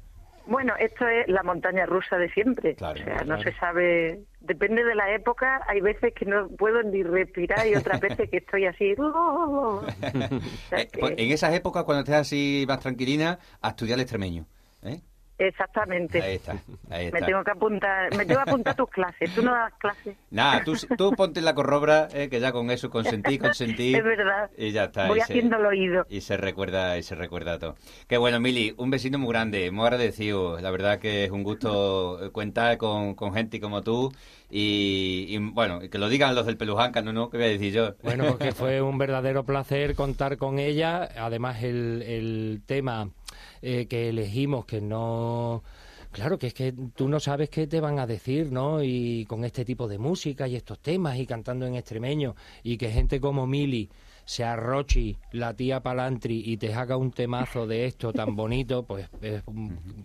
Bueno, 0.46 0.74
esto 0.78 1.06
es 1.08 1.26
la 1.28 1.42
montaña 1.42 1.86
rusa 1.86 2.16
de 2.16 2.30
siempre. 2.30 2.76
o 2.80 2.96
sea, 2.96 3.24
no 3.26 3.40
se 3.42 3.52
sabe, 3.54 4.20
depende 4.40 4.84
de 4.84 4.94
la 4.94 5.12
época, 5.12 5.60
hay 5.66 5.80
veces 5.80 6.14
que 6.14 6.24
no 6.24 6.48
puedo 6.48 6.82
ni 6.82 7.02
respirar 7.02 7.66
y 7.66 7.74
otras 7.74 8.00
veces 8.00 8.30
que 8.30 8.38
estoy 8.38 8.66
así. 8.66 8.94
Eh, 10.72 10.88
pues, 10.98 11.14
en 11.16 11.30
esas 11.30 11.54
épocas, 11.54 11.84
cuando 11.84 12.00
estés 12.00 12.14
así 12.16 12.64
más 12.66 12.80
tranquilina, 12.80 13.38
a 13.60 13.70
estudiar 13.70 13.98
el 13.98 14.02
extremeño. 14.02 14.46
¿eh? 14.82 15.00
Exactamente. 15.38 16.22
Ahí 16.22 16.36
está, 16.36 16.52
ahí 16.90 17.06
está. 17.06 17.20
Me 17.20 17.26
tengo 17.26 17.44
que 17.44 17.50
apuntar, 17.50 18.16
me 18.16 18.24
tengo 18.24 18.42
que 18.42 18.50
apuntar 18.50 18.74
tus 18.74 18.88
clases. 18.88 19.34
Tú 19.34 19.42
no 19.42 19.52
das 19.52 19.72
clases. 19.74 20.16
Nada, 20.30 20.64
tú, 20.64 20.74
tú 20.96 21.12
ponte 21.12 21.42
la 21.42 21.54
corrobra, 21.54 22.08
eh, 22.12 22.28
que 22.30 22.40
ya 22.40 22.52
con 22.52 22.70
eso 22.70 22.88
consentí, 22.88 23.38
consentí. 23.38 23.94
es 23.94 24.04
verdad. 24.04 24.50
Y 24.56 24.72
ya 24.72 24.84
está. 24.84 25.08
Voy 25.08 25.20
haciendo 25.20 25.56
el 25.56 25.66
oído. 25.66 26.06
Y 26.08 26.22
se 26.22 26.36
recuerda, 26.36 26.96
y 26.96 27.02
se 27.02 27.14
recuerda 27.14 27.58
todo. 27.58 27.76
Qué 28.08 28.16
bueno, 28.16 28.40
Mili, 28.40 28.74
un 28.78 28.90
besito 28.90 29.18
muy 29.18 29.28
grande, 29.28 29.70
muy 29.70 29.84
agradecido. 29.84 30.58
La 30.60 30.70
verdad 30.70 30.98
que 30.98 31.24
es 31.24 31.30
un 31.30 31.42
gusto 31.42 32.30
contar 32.32 32.78
con, 32.78 33.14
con 33.14 33.34
gente 33.34 33.60
como 33.60 33.82
tú. 33.82 34.12
Y, 34.48 35.36
bueno, 35.38 35.80
que 35.80 35.98
lo 35.98 36.08
digan 36.08 36.34
los 36.34 36.46
del 36.46 36.56
Peluján, 36.56 36.92
no, 37.04 37.12
no, 37.12 37.30
¿qué 37.30 37.36
voy 37.36 37.46
a 37.46 37.50
decir 37.50 37.72
yo? 37.72 37.94
Bueno, 38.02 38.26
porque 38.28 38.52
fue 38.52 38.80
un 38.80 38.96
verdadero 38.96 39.44
placer 39.44 39.94
contar 39.94 40.36
con 40.38 40.58
ella. 40.58 41.08
Además, 41.18 41.62
el, 41.62 42.02
el 42.02 42.62
tema 42.64 43.10
eh, 43.68 43.86
que 43.86 44.10
elegimos, 44.10 44.64
que 44.64 44.80
no... 44.80 45.64
Claro, 46.12 46.38
que 46.38 46.46
es 46.46 46.54
que 46.54 46.72
tú 46.94 47.08
no 47.08 47.18
sabes 47.18 47.50
qué 47.50 47.66
te 47.66 47.80
van 47.80 47.98
a 47.98 48.06
decir, 48.06 48.52
¿no? 48.52 48.80
Y 48.82 49.26
con 49.26 49.44
este 49.44 49.64
tipo 49.64 49.88
de 49.88 49.98
música 49.98 50.46
y 50.46 50.54
estos 50.54 50.78
temas 50.78 51.18
y 51.18 51.26
cantando 51.26 51.66
en 51.66 51.74
extremeño 51.74 52.36
y 52.62 52.78
que 52.78 52.90
gente 52.90 53.20
como 53.20 53.46
Mili 53.46 53.90
sea 54.26 54.56
Rochi, 54.56 55.16
la 55.30 55.54
tía 55.54 55.80
Palantri, 55.80 56.42
y 56.44 56.56
te 56.56 56.74
haga 56.74 56.96
un 56.96 57.12
temazo 57.12 57.66
de 57.66 57.86
esto 57.86 58.12
tan 58.12 58.34
bonito, 58.36 58.84
pues 58.84 59.08
es 59.22 59.42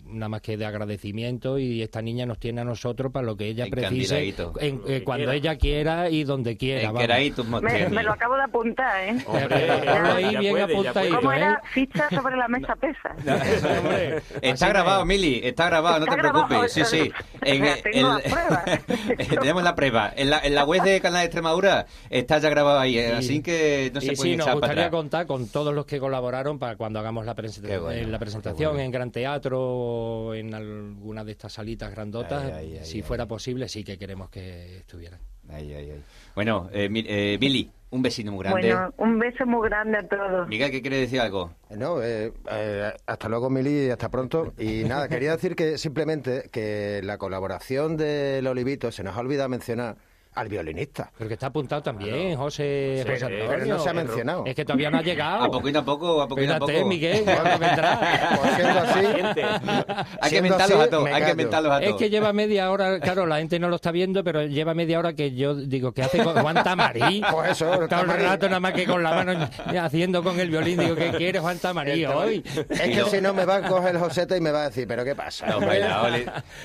nada 0.06 0.28
más 0.28 0.40
que 0.40 0.56
de 0.56 0.64
agradecimiento 0.64 1.58
y 1.58 1.82
esta 1.82 2.00
niña 2.00 2.24
nos 2.24 2.38
tiene 2.38 2.60
a 2.60 2.64
nosotros 2.64 3.12
para 3.12 3.26
lo 3.26 3.36
que 3.36 3.48
ella 3.48 3.66
precise, 3.68 4.32
eh, 4.60 5.02
cuando 5.04 5.32
ella 5.32 5.56
quiera 5.56 6.08
y 6.08 6.22
donde 6.22 6.56
quiera. 6.56 6.92
Me, 6.92 7.88
me, 7.88 8.02
lo 8.02 8.12
acabo 8.12 8.36
de 8.36 8.42
apuntar, 8.42 9.08
¿eh? 9.08 9.24
ahí 9.26 10.36
bien 10.36 10.60
apuntadito, 10.60 11.16
¿Cómo 11.16 11.32
era 11.32 11.54
¿eh? 11.54 11.68
ficha 11.72 12.08
sobre 12.10 12.36
la 12.36 12.46
mesa 12.46 12.76
pesa? 12.80 13.16
está 14.40 14.68
grabado, 14.68 15.04
Mili, 15.04 15.40
está 15.42 15.66
grabado, 15.66 15.98
no 15.98 16.06
te 16.06 16.16
preocupes. 16.16 16.72
Sí, 16.72 16.84
sí. 16.84 17.12
En, 17.42 17.64
tenemos 19.28 19.64
la 19.64 19.74
prueba. 19.74 20.12
En 20.14 20.30
la, 20.30 20.38
en 20.38 20.54
la 20.54 20.64
web 20.64 20.82
de 20.82 21.00
Canal 21.00 21.20
de 21.20 21.24
Extremadura 21.24 21.86
está 22.08 22.38
ya 22.38 22.50
grabado 22.50 22.78
ahí, 22.78 22.96
así 22.98 23.42
que 23.42 23.90
no 23.92 24.00
sé 24.00 24.11
se 24.16 24.22
pueden 24.22 24.40
sí, 24.40 24.44
nos 24.44 24.52
gustaría 24.54 24.90
contar 24.90 25.26
con 25.26 25.48
todos 25.48 25.74
los 25.74 25.86
que 25.86 25.98
colaboraron 25.98 26.58
para 26.58 26.76
cuando 26.76 26.98
hagamos 26.98 27.26
la, 27.26 27.34
presentación, 27.34 28.10
la 28.10 28.18
presentación 28.18 28.80
en 28.80 28.90
Gran 28.90 29.10
Teatro 29.10 29.60
o 29.60 30.34
en 30.34 30.54
alguna 30.54 31.24
de 31.24 31.32
estas 31.32 31.52
salitas 31.52 31.90
grandotas. 31.90 32.52
si 32.82 33.02
fuera 33.02 33.26
posible, 33.26 33.68
sí 33.68 33.84
que 33.84 33.98
queremos 33.98 34.30
que 34.30 34.78
estuvieran. 34.78 35.20
Bueno, 36.34 36.68
eh, 36.72 36.88
eh, 36.92 37.36
Billy, 37.38 37.70
un 37.90 38.02
besito 38.02 38.32
muy 38.32 38.44
grande. 38.44 38.72
Bueno, 38.72 38.94
un 38.96 39.18
beso 39.18 39.44
muy 39.44 39.68
grande 39.68 39.98
a 39.98 40.08
todos. 40.08 40.48
Miguel, 40.48 40.70
¿qué 40.70 40.80
quiere 40.80 40.98
decir 40.98 41.20
algo? 41.20 41.52
No, 41.70 42.02
eh, 42.02 42.32
hasta 43.06 43.28
luego, 43.28 43.50
Mili, 43.50 43.90
hasta 43.90 44.08
pronto. 44.08 44.54
Y 44.58 44.84
nada, 44.88 45.08
quería 45.08 45.32
decir 45.32 45.54
que 45.54 45.76
simplemente 45.78 46.48
que 46.50 47.00
la 47.02 47.18
colaboración 47.18 47.96
del 47.96 48.46
Olivito 48.46 48.90
se 48.90 49.02
nos 49.02 49.16
ha 49.16 49.20
olvidado 49.20 49.48
mencionar 49.48 49.96
al 50.34 50.48
violinista. 50.48 51.10
Pero 51.16 51.28
que 51.28 51.34
está 51.34 51.48
apuntado 51.48 51.82
también, 51.82 52.36
José, 52.36 53.04
José 53.06 53.26
Pero 53.48 53.66
no 53.66 53.78
se 53.78 53.88
ha 53.88 53.92
mencionado. 53.92 54.44
Es 54.46 54.54
que 54.54 54.64
todavía 54.64 54.90
no 54.90 54.98
ha 54.98 55.02
llegado. 55.02 55.44
A 55.44 55.50
poquito 55.50 55.80
a 55.80 55.84
poco, 55.84 56.22
a 56.22 56.28
poquito 56.28 56.54
a 56.54 56.58
poco. 56.58 56.84
Miguel, 56.86 57.24
¿cuándo 57.24 57.58
vendrá? 57.58 58.38
Pues 58.40 58.54
siendo 58.54 58.80
así, 58.80 59.00
hay 60.20 60.30
que 60.30 60.42
mentarlos 60.42 60.80
a 60.80 60.90
todos, 60.90 61.08
hay 61.08 61.24
que 61.24 61.34
mentarlos 61.34 61.72
a 61.72 61.80
todos. 61.80 61.92
Es 61.92 61.96
que 61.96 62.10
lleva 62.10 62.32
media 62.32 62.70
hora, 62.70 63.00
claro, 63.00 63.26
la 63.26 63.38
gente 63.38 63.58
no 63.58 63.68
lo 63.68 63.76
está 63.76 63.90
viendo, 63.92 64.24
pero 64.24 64.42
lleva 64.42 64.74
media 64.74 64.98
hora 64.98 65.12
que 65.12 65.34
yo 65.34 65.54
digo, 65.54 65.92
¿qué 65.92 66.02
hace 66.02 66.22
Juan 66.22 66.62
Tamarí? 66.62 67.22
Pues 67.32 67.52
eso, 67.52 67.88
Todo 67.88 68.00
el 68.02 68.22
rato 68.22 68.46
nada 68.46 68.60
más 68.60 68.72
que 68.72 68.86
con 68.86 69.02
la 69.02 69.12
mano 69.12 69.48
haciendo 69.80 70.22
con 70.22 70.38
el 70.38 70.50
violín, 70.50 70.78
digo, 70.78 70.94
¿qué 70.94 71.12
quiere 71.12 71.40
Juan 71.40 71.58
Tamarí 71.58 72.04
hoy? 72.04 72.42
Es 72.68 72.80
que 72.80 73.04
si 73.10 73.20
no 73.20 73.32
me 73.32 73.44
va 73.44 73.56
a 73.56 73.62
coger 73.62 73.94
el 73.94 74.00
Josete 74.00 74.36
y 74.36 74.40
me 74.40 74.50
va 74.50 74.62
a 74.62 74.64
decir, 74.66 74.86
¿pero 74.86 75.04
qué 75.04 75.14
pasa? 75.14 75.46
No, 75.46 75.60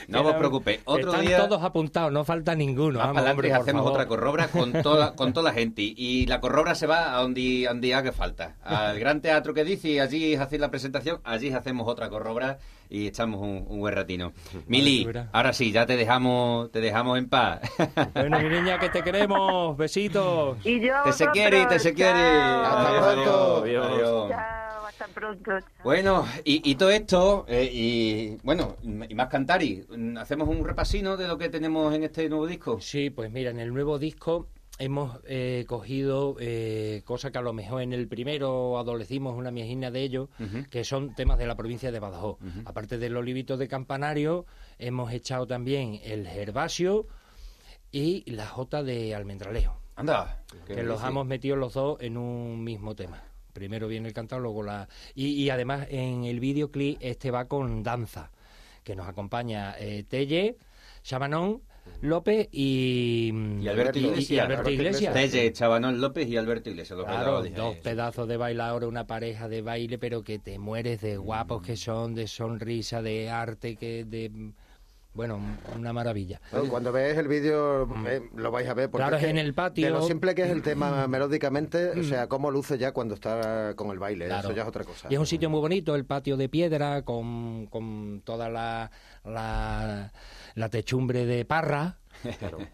no 0.08 0.30
os 0.30 0.36
preocupéis. 0.36 0.82
Otro 0.86 1.12
Están 1.12 1.26
día... 1.26 1.38
todos 1.38 1.64
apuntados, 1.64 2.12
no 2.12 2.24
falta 2.24 2.56
ninguno. 2.56 3.00
Vamos, 3.00 3.24
hombre, 3.24 3.57
hacemos 3.58 3.86
otra 3.86 4.08
corrobra 4.08 4.48
con 4.48 4.72
toda, 4.82 5.16
con 5.16 5.34
toda 5.34 5.52
la 5.52 5.54
gente. 5.54 5.82
Y 5.82 6.26
la 6.26 6.40
corrobra 6.40 6.76
se 6.76 6.88
va 6.88 7.18
a 7.18 7.22
donde, 7.22 7.66
donde 7.68 7.94
haga 7.94 8.12
falta. 8.12 8.56
Al 8.64 9.00
Gran 9.00 9.22
Teatro 9.22 9.54
que 9.54 9.64
dice, 9.64 9.90
y 9.90 10.00
allí 10.00 10.36
hacéis 10.36 10.62
la 10.62 10.72
presentación, 10.72 11.20
allí 11.24 11.52
hacemos 11.52 11.88
otra 11.88 12.10
corrobra 12.10 12.60
y 12.90 13.08
echamos 13.08 13.42
un, 13.42 13.80
buen 13.80 13.94
ratino. 13.94 14.34
Mili, 14.68 15.08
ahora 15.32 15.54
sí, 15.54 15.72
ya 15.72 15.86
te 15.86 15.96
dejamos, 15.96 16.72
te 16.72 16.82
dejamos 16.82 17.18
en 17.18 17.30
paz. 17.30 17.62
Bueno, 18.14 18.40
mi 18.42 18.50
niña, 18.50 18.80
que 18.80 18.90
te 18.90 19.02
queremos. 19.02 19.78
Besitos. 19.78 20.58
Y 20.66 20.80
yo 20.80 20.94
te 21.04 21.14
se 21.14 21.28
quiere, 21.28 21.66
te 21.66 21.80
se 21.80 21.94
quiere. 21.94 22.20
Hasta 22.20 23.14
pronto. 23.14 23.64
Adiós. 23.64 24.32
hasta 24.88 25.08
pronto. 25.08 25.52
Bueno, 25.84 26.26
y, 26.44 26.76
todo 26.76 26.92
esto, 26.92 27.46
eh, 27.48 27.70
y 27.72 28.38
bueno, 28.44 28.78
y 28.84 29.16
más 29.16 29.28
Cantari, 29.30 29.86
¿hacemos 30.18 30.48
un 30.48 30.66
repasino 30.66 31.18
de 31.18 31.28
lo 31.28 31.38
que 31.38 31.50
tenemos 31.50 31.94
en 31.94 32.04
este 32.04 32.30
nuevo 32.30 32.48
disco? 32.48 32.80
Sí, 32.82 33.10
pues 33.10 33.32
mira, 33.32 33.52
en 33.52 33.60
el 33.60 33.74
nuevo 33.74 34.00
disco 34.00 34.48
hemos 34.78 35.20
eh, 35.26 35.66
cogido 35.68 36.36
eh, 36.40 37.02
cosas 37.06 37.32
que 37.32 37.38
a 37.38 37.42
lo 37.42 37.54
mejor 37.54 37.82
en 37.82 37.94
el 37.94 38.08
primero 38.08 38.78
adolecimos 38.78 39.36
una 39.36 39.52
miejina 39.52 39.92
de 39.92 40.02
ellos, 40.02 40.30
que 40.70 40.84
son 40.84 41.16
temas 41.16 41.38
de 41.38 41.48
la 41.48 41.56
provincia 41.56 41.92
de 41.92 42.00
Badajoz. 42.00 42.38
Aparte 42.66 42.98
del 42.98 43.18
olivito 43.18 43.58
de 43.58 43.68
campanario, 43.68 44.46
hemos 44.78 45.12
echado 45.12 45.48
también 45.48 46.00
el 46.04 46.28
gervasio 46.28 47.08
y 47.92 48.30
la 48.32 48.46
jota 48.46 48.84
de 48.84 49.16
almendralejo. 49.16 49.80
Anda. 49.96 50.44
Que 50.66 50.84
los 50.84 51.04
hemos 51.04 51.26
metido 51.26 51.56
los 51.56 51.74
dos 51.74 51.98
en 52.02 52.18
un 52.18 52.64
mismo 52.64 52.96
tema. 52.96 53.24
Primero 53.54 53.88
viene 53.88 54.08
el 54.08 54.14
cantado, 54.14 54.40
luego 54.40 54.62
la... 54.62 54.88
Y, 55.16 55.50
además 55.50 55.88
en 55.90 56.26
el 56.26 56.40
videoclip 56.40 57.00
este 57.02 57.32
va 57.32 57.48
con 57.48 57.82
danza, 57.82 58.30
que 58.84 58.96
nos 58.96 59.08
acompaña 59.08 59.76
eh, 59.80 60.06
Telle, 60.08 60.58
Chabanón, 61.02 61.64
López 62.02 62.48
y, 62.52 63.32
y 63.62 63.68
Alberto 63.68 64.00
Iglesias. 64.00 64.32
Y 64.32 64.40
Alberto 64.40 64.70
Iglesias. 64.70 65.14
Telle, 65.14 65.52
Chabanón 65.54 66.00
López 66.02 66.28
y 66.28 66.38
Alberto 66.38 66.70
Iglesias. 66.70 67.00
claro, 67.04 67.44
dos 67.44 67.76
pedazos 67.78 68.28
de 68.28 68.38
bailadores, 68.38 68.88
una 68.88 69.08
pareja 69.08 69.48
de 69.48 69.62
baile, 69.62 69.98
pero 69.98 70.24
que 70.24 70.40
te 70.40 70.60
mueres 70.60 71.02
de 71.02 71.18
guapos 71.18 71.62
que 71.62 71.78
son, 71.78 72.16
de 72.16 72.28
sonrisa, 72.28 73.02
de 73.02 73.30
arte, 73.30 73.76
que 73.76 74.06
de 74.06 74.52
bueno, 75.18 75.40
una 75.76 75.94
maravilla. 75.94 76.40
cuando 76.70 76.92
veáis 76.92 77.18
el 77.18 77.28
vídeo 77.28 77.88
mm. 77.88 78.08
eh, 78.08 78.22
lo 78.36 78.52
vais 78.52 78.70
a 78.70 78.76
ver. 78.76 78.92
Porque 78.92 79.02
claro, 79.02 79.18
es 79.18 79.24
en 79.24 79.40
el 79.40 79.56
patio. 79.56 79.88
De 79.88 79.92
lo 79.92 80.04
simple 80.04 80.36
que 80.36 80.44
es 80.44 80.52
el 80.52 80.62
tema 80.62 81.08
melódicamente, 81.08 82.00
o 82.00 82.04
sea, 82.04 82.28
cómo 82.28 82.52
luce 82.52 82.78
ya 82.78 82.92
cuando 82.92 83.16
está 83.16 83.74
con 83.76 83.90
el 83.90 83.98
baile, 83.98 84.28
eso 84.28 84.52
ya 84.52 84.62
es 84.62 84.68
otra 84.68 84.84
cosa. 84.84 85.08
Y 85.10 85.16
es 85.16 85.20
un 85.20 85.26
sitio 85.26 85.50
muy 85.50 85.60
bonito, 85.60 85.96
el 85.96 86.06
patio 86.06 86.38
de 86.38 86.50
piedra, 86.50 87.02
con, 87.02 87.66
con 87.66 88.22
toda 88.24 88.48
la, 88.48 88.92
la, 89.30 90.12
techumbre 90.70 91.26
de 91.26 91.46
parra. 91.46 91.98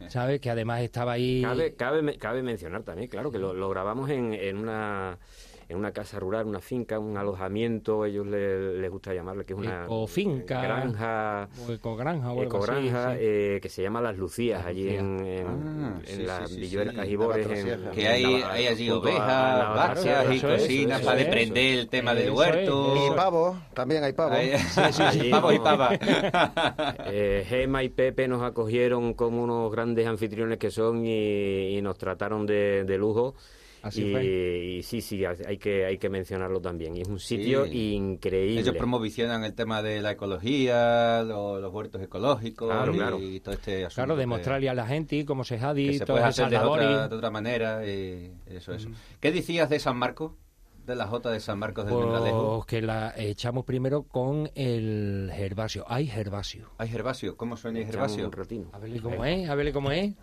¿Sabes? 0.07 0.39
Que 0.39 0.49
además 0.49 0.81
estaba 0.81 1.13
ahí. 1.13 1.41
Cabe, 1.41 1.75
cabe, 1.75 2.17
cabe 2.17 2.41
mencionar 2.41 2.83
también, 2.83 3.09
claro, 3.09 3.29
que 3.29 3.39
lo, 3.39 3.53
lo 3.53 3.69
grabamos 3.69 4.09
en, 4.09 4.33
en 4.33 4.57
una 4.57 5.17
en 5.73 5.79
una 5.79 5.91
casa 5.91 6.19
rural, 6.19 6.45
una 6.45 6.61
finca, 6.61 6.99
un 6.99 7.17
alojamiento, 7.17 8.05
ellos 8.05 8.27
les, 8.27 8.89
gusta 8.91 9.13
llamarle, 9.13 9.43
que 9.43 9.53
es 9.53 9.59
una 9.59 9.87
finca 10.07 10.61
granja, 10.61 11.49
o 11.67 11.71
ecogranja, 11.71 12.31
o 12.31 12.43
ecogranja 12.43 13.15
eh, 13.17 13.59
que 13.59 13.69
se 13.69 13.81
llama 13.81 13.99
Las 13.99 14.15
Lucías, 14.15 14.63
allí 14.65 14.89
en, 14.89 15.19
en, 15.25 15.47
ah, 15.47 15.99
las 16.19 16.55
Villuelas 16.55 16.95
Cajibores. 16.95 17.47
que 17.91 18.07
hay, 18.07 18.23
hay 18.23 18.67
allí 18.67 18.89
ovejas, 18.91 19.75
vacas 19.75 20.35
y 20.35 20.39
cocinas 20.39 21.01
para 21.01 21.17
desprender 21.17 21.79
el 21.79 21.89
tema 21.89 22.13
del 22.13 22.29
huerto. 22.31 22.95
Y 22.95 23.15
pavo, 23.15 23.57
también 23.73 24.03
hay 24.03 24.13
pavo. 24.13 24.35
sí, 25.11 25.29
pavo 25.31 25.51
y 25.51 25.59
pava. 25.59 25.89
eh, 27.07 27.45
Gema 27.47 27.83
y 27.83 27.89
Pepe 27.89 28.27
nos 28.27 28.43
acogieron 28.43 29.15
como 29.15 29.43
unos 29.43 29.71
grandes 29.71 30.05
anfitriones 30.05 30.59
que 30.59 30.69
son 30.69 31.03
y, 31.05 31.81
nos 31.81 31.97
trataron 31.97 32.45
de, 32.45 32.85
de 32.85 32.97
lujo 32.97 33.33
y, 33.91 34.81
sí, 34.83 35.01
sí, 35.01 35.23
hay 35.25 35.57
que, 35.57 35.85
hay 35.85 35.97
que 35.97 36.09
mencionarlo 36.09 36.61
también. 36.61 36.95
Y 36.95 37.01
es 37.01 37.07
un 37.07 37.19
sitio 37.19 37.65
increíble. 37.65 38.61
Ellos 38.61 38.75
promocionan 38.75 39.43
el 39.43 39.53
tema 39.53 39.81
de 39.81 40.01
la 40.01 40.11
ecología, 40.11 41.23
los, 41.23 41.73
huertos 41.73 42.01
ecológicos 42.01 42.71
y 43.19 43.39
todo 43.39 43.55
este 43.55 43.85
asunto. 43.85 43.95
Claro, 43.95 44.15
demostrarle 44.15 44.69
a 44.69 44.73
la 44.73 44.87
gente 44.87 45.25
cómo 45.25 45.43
se 45.43 45.59
dicho. 45.73 45.99
se 45.99 46.05
puede 46.05 46.23
hacer 46.23 46.49
de 46.49 46.57
otra, 46.57 47.29
manera. 47.29 47.85
Y 47.85 48.31
eso, 48.47 48.73
eso. 48.73 48.89
¿Qué 49.19 49.31
decías 49.31 49.69
de 49.69 49.79
San 49.79 49.97
Marcos? 49.97 50.31
de 50.85 50.95
la 50.95 51.07
Jota 51.07 51.31
de 51.31 51.39
San 51.39 51.59
Marcos 51.59 51.85
del 51.85 51.95
pues 51.95 52.65
que 52.65 52.81
la 52.81 53.13
echamos 53.15 53.63
primero 53.63 54.03
con 54.03 54.49
el 54.55 55.31
herbasio. 55.33 55.85
Hay 55.87 56.09
herbasio. 56.09 56.71
Hay 56.77 56.93
herbasio. 56.93 57.37
¿Cómo 57.37 57.55
suena 57.55 57.79
el 57.79 57.87
herbasio? 57.87 58.29
A 58.73 58.79
verle 58.79 59.01
cómo 59.01 59.25
es, 59.25 59.49
a 59.49 59.55
verle 59.55 59.71
cómo 59.71 59.91
es. 59.91 60.13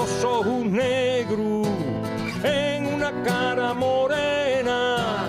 Unos 0.00 0.24
ojos 0.24 0.64
negros 0.64 1.68
en 2.42 2.86
una 2.86 3.12
cara 3.22 3.74
morena 3.74 5.28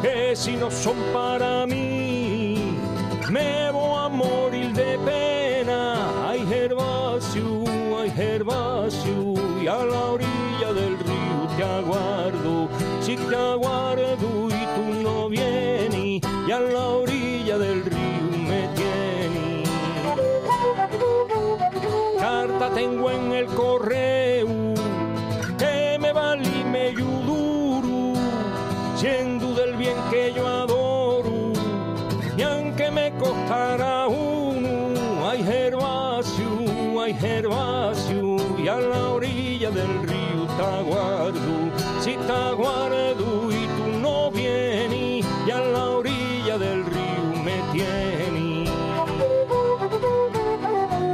que 0.00 0.36
si 0.36 0.52
no 0.52 0.70
son 0.70 0.96
para 1.12 1.66
mí 1.66 2.76
me 3.30 3.70
voy 3.72 4.01
a 4.01 4.01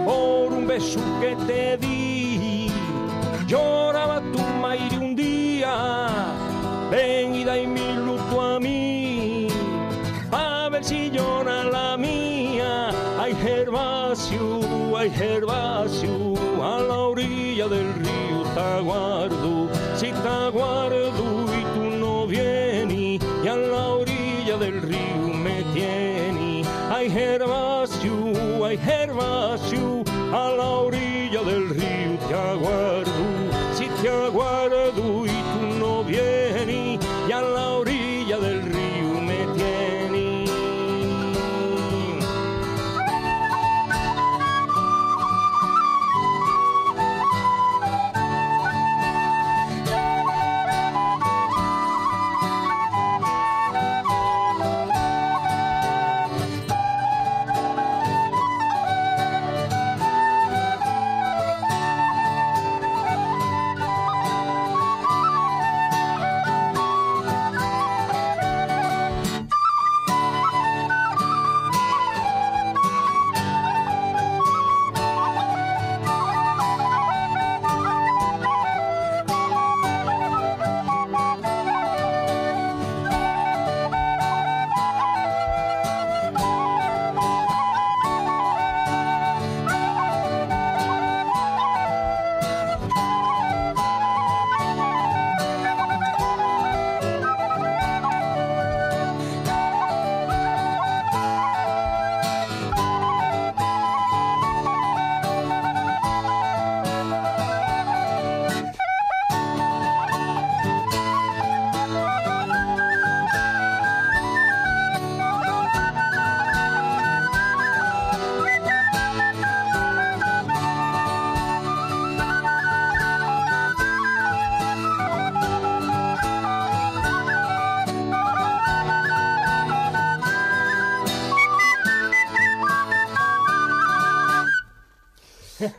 Por 0.04 0.52
un 0.52 0.66
beso 0.66 0.98
que 1.20 1.36
te 1.46 1.76
di, 1.76 2.07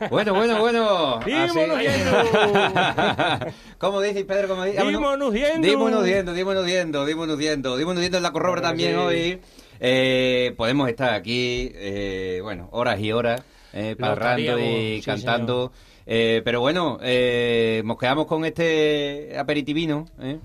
Bueno, 0.08 0.34
bueno, 0.34 0.58
bueno. 0.60 1.20
Dímonos 1.24 1.78
¿Cómo 3.78 4.00
dices, 4.00 4.24
Pedro? 4.24 4.48
¿Cómo 4.48 4.64
dices? 4.64 4.86
Dímonos 4.86 5.34
yendo. 5.34 5.68
Dímonos 5.68 6.06
yendo, 6.06 6.32
dímonos 6.32 6.66
yendo, 6.66 7.04
dímonos 7.04 7.38
yendo. 7.38 7.76
Dímonos 7.76 8.02
yendo 8.02 8.16
en 8.16 8.22
la 8.22 8.32
corrobra 8.32 8.62
también 8.62 8.96
hoy. 8.96 9.40
Eh, 9.80 10.54
podemos 10.56 10.88
estar 10.88 11.14
aquí, 11.14 11.70
eh, 11.74 12.40
bueno, 12.42 12.68
horas 12.72 13.00
y 13.00 13.12
horas, 13.12 13.42
eh, 13.72 13.96
parrando 13.98 14.58
y 14.58 15.00
cantando. 15.02 15.72
Eh, 16.06 16.42
pero 16.44 16.60
bueno, 16.60 16.98
eh, 17.02 17.82
nos 17.84 17.96
quedamos 17.98 18.26
con 18.26 18.44
este 18.44 19.36
aperitivino, 19.38 20.06
¿eh? 20.20 20.38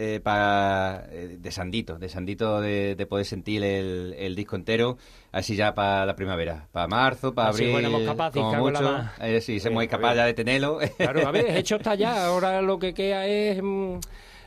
Eh, 0.00 0.20
para 0.22 1.06
eh, 1.10 1.36
de 1.40 1.50
Sandito, 1.50 1.98
de 1.98 2.08
Sandito 2.08 2.60
de, 2.60 2.94
de 2.94 3.06
poder 3.06 3.26
sentir 3.26 3.64
el, 3.64 4.14
el, 4.16 4.36
disco 4.36 4.54
entero, 4.54 4.96
así 5.32 5.56
ya 5.56 5.74
para 5.74 6.06
la 6.06 6.14
primavera, 6.14 6.68
para 6.70 6.86
marzo, 6.86 7.34
para 7.34 7.48
abril, 7.48 7.72
bueno, 7.72 7.90
capaces, 8.06 8.40
como 8.40 8.58
mucho, 8.58 9.00
eh, 9.20 9.40
sí, 9.40 9.58
somos 9.58 9.84
capaz 9.88 10.14
ya 10.14 10.24
de 10.26 10.34
tenerlo. 10.34 10.78
Claro, 10.98 11.26
a 11.26 11.30
ver, 11.32 11.56
hecho 11.56 11.76
está 11.76 11.94
ya, 11.96 12.26
ahora 12.26 12.62
lo 12.62 12.78
que 12.78 12.94
queda 12.94 13.26
es... 13.26 13.60
Mm, 13.62 13.98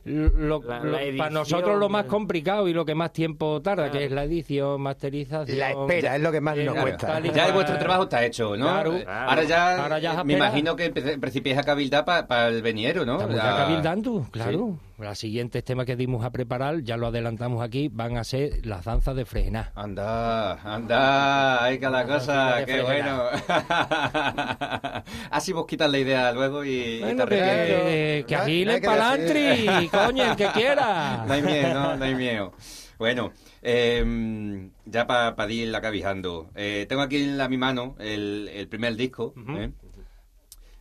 lo, 0.03 0.63
La- 0.63 0.79
la 0.79 1.03
lo- 1.03 1.17
para 1.17 1.29
nosotros 1.29 1.77
lo 1.79 1.87
más 1.87 2.05
complicado 2.05 2.67
y 2.67 2.73
lo 2.73 2.83
que 2.85 2.95
más 2.95 3.13
tiempo 3.13 3.61
tarda, 3.61 3.83
Claro. 3.83 3.99
que 3.99 4.05
es 4.05 4.11
la 4.11 4.23
edición, 4.23 4.81
masterización. 4.81 5.59
La 5.59 5.69
espera 5.69 6.15
es 6.15 6.21
lo 6.23 6.31
que 6.31 6.41
más 6.41 6.57
eh, 6.57 6.63
nos 6.63 6.73
claro, 6.73 6.89
cuesta. 6.89 7.19
Ya 7.19 7.51
vuestro 7.51 7.77
trabajo 7.77 8.03
está 8.03 8.25
hecho, 8.25 8.57
¿no? 8.57 8.65
Claro. 8.65 8.95
Eh, 8.97 9.05
Ahora 9.07 9.43
ya, 9.43 9.83
Ahora 9.83 9.99
ya 9.99 10.13
es 10.19 10.25
me 10.25 10.33
imagino 10.33 10.75
que 10.75 10.91
empe- 10.91 11.19
principiéis 11.19 11.59
a 11.59 11.63
cabildar 11.63 12.03
para 12.05 12.47
el 12.47 12.63
veniero, 12.63 13.05
¿no? 13.05 13.13
Estamos 13.17 13.35
ya 13.35 13.43
Ya- 13.43 13.57
cabildando, 13.57 14.25
claro. 14.31 14.77
Los 15.01 15.17
siguientes 15.17 15.63
temas 15.63 15.85
que 15.85 15.95
dimos 15.95 16.23
a 16.23 16.29
preparar, 16.31 16.81
ya 16.83 16.95
lo 16.95 17.07
adelantamos 17.07 17.63
aquí, 17.63 17.89
van 17.91 18.17
a 18.17 18.23
ser 18.23 18.65
las 18.65 18.85
danzas 18.85 19.15
de 19.15 19.25
Frená. 19.25 19.71
Anda, 19.75 20.53
anda, 20.61 21.63
ahí 21.63 21.79
que 21.79 21.89
la 21.89 22.05
cosa, 22.05 22.57
de 22.57 22.65
qué 22.65 22.81
bueno. 22.81 23.23
Así 25.31 25.53
vos 25.53 25.65
quitas 25.65 25.89
la 25.89 25.97
idea 25.97 26.31
luego 26.31 26.63
y, 26.63 27.03
y 27.03 27.15
te 27.15 27.25
que, 27.25 28.25
que 28.27 28.35
No 28.35 28.41
hay- 28.41 28.43
agile 28.43 28.65
no 28.65 28.71
hay 28.71 28.75
el 28.75 28.81
que 28.81 28.87
palantri, 28.87 29.89
coño, 29.89 30.31
el 30.31 30.35
que 30.37 30.47
quiera. 30.53 31.23
No 31.25 31.33
hay 31.33 31.41
miedo, 31.41 31.73
no, 31.73 31.97
no 31.97 32.05
hay 32.05 32.15
miedo. 32.15 32.53
Bueno, 32.97 33.31
eh, 33.63 34.69
ya 34.85 35.07
para 35.07 35.51
ir 35.51 35.69
la 35.69 35.81
cabijando. 35.81 36.51
Eh, 36.55 36.85
tengo 36.87 37.01
aquí 37.01 37.17
en 37.17 37.37
la, 37.37 37.49
mi 37.49 37.57
mano 37.57 37.95
el, 37.99 38.49
el 38.53 38.67
primer 38.67 38.95
disco, 38.95 39.33
¿eh? 39.57 39.71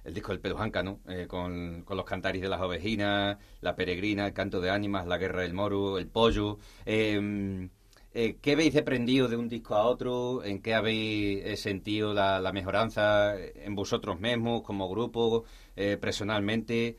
El 0.05 0.14
disco 0.14 0.32
del 0.32 0.40
Pelujanca, 0.40 0.82
¿no? 0.82 1.01
Eh, 1.09 1.26
con, 1.26 1.82
con 1.82 1.96
los 1.96 2.07
cantaris 2.07 2.42
de 2.42 2.48
las 2.48 2.61
ovejinas, 2.61 3.38
la 3.61 3.76
peregrina, 3.76 4.26
el 4.26 4.32
canto 4.32 4.61
de 4.61 4.70
ánimas, 4.70 5.07
la 5.07 5.18
guerra 5.18 5.42
del 5.42 5.55
moro, 5.55 5.98
el 5.98 6.09
pollo. 6.09 6.59
Eh, 6.86 7.68
eh, 8.12 8.38
¿Qué 8.40 8.53
habéis 8.53 8.76
aprendido 8.76 9.28
de 9.28 9.36
un 9.36 9.48
disco 9.48 9.76
a 9.76 9.84
otro? 9.84 10.42
¿En 10.42 10.61
qué 10.61 10.74
habéis 10.74 11.61
sentido 11.61 12.12
la, 12.12 12.51
mejoranza 12.53 13.36
en 13.38 13.74
vosotros 13.74 14.18
mismos, 14.20 14.62
como 14.62 14.88
grupo, 14.88 15.44
eh, 15.76 15.96
personalmente? 16.01 16.96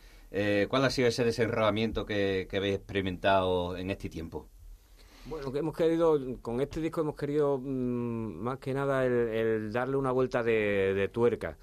¿Cuál 0.70 0.86
ha 0.86 0.90
sido 0.90 1.10
ese 1.10 1.26
desenredamiento 1.26 2.06
que, 2.06 2.48
que 2.50 2.58
habéis 2.58 2.76
experimentado 2.76 3.76
en 3.76 3.92
este 3.92 4.10
tiempo? 4.10 4.48
Bueno, 5.26 5.52
que 5.52 5.60
hemos 5.60 5.76
querido, 5.76 6.18
con 6.42 6.62
este 6.62 6.80
disco 6.80 7.02
hemos 7.02 7.16
querido 7.16 7.58
mm, 7.58 8.42
más 8.42 8.60
que 8.60 8.74
nada 8.74 9.06
el, 9.06 9.72
darle 9.74 9.98
una 9.98 10.12
vuelta 10.12 10.42
de 10.42 11.10
tuerca, 11.12 11.58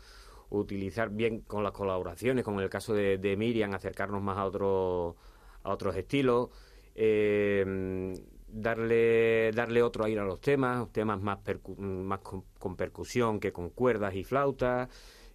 utilizar 0.51 1.11
bien 1.11 1.41
con 1.41 1.63
las 1.63 1.73
colaboraciones, 1.73 2.45
como 2.45 2.61
en 2.61 2.65
el 2.65 2.71
caso 2.71 2.95
de, 2.95 3.19
de 3.19 3.37
Miriam, 3.37 3.75
acercarnos 3.75 4.23
más 4.23 4.39
a, 4.39 4.45
otro, 4.45 5.17
a 5.63 5.73
otros 5.73 5.97
estilos, 5.97 6.49
eh, 6.95 8.15
darle, 8.49 9.51
darle 9.53 9.83
otro 9.83 10.05
aire 10.05 10.21
a 10.21 10.25
los 10.25 10.41
temas, 10.41 10.91
temas 10.93 11.21
más, 11.21 11.39
percu- 11.45 11.77
más 11.79 12.21
con 12.21 12.77
percusión 12.77 13.41
que 13.41 13.53
con 13.53 13.71
cuerdas 13.71 14.15
y 14.15 14.25
flautas. 14.25 14.89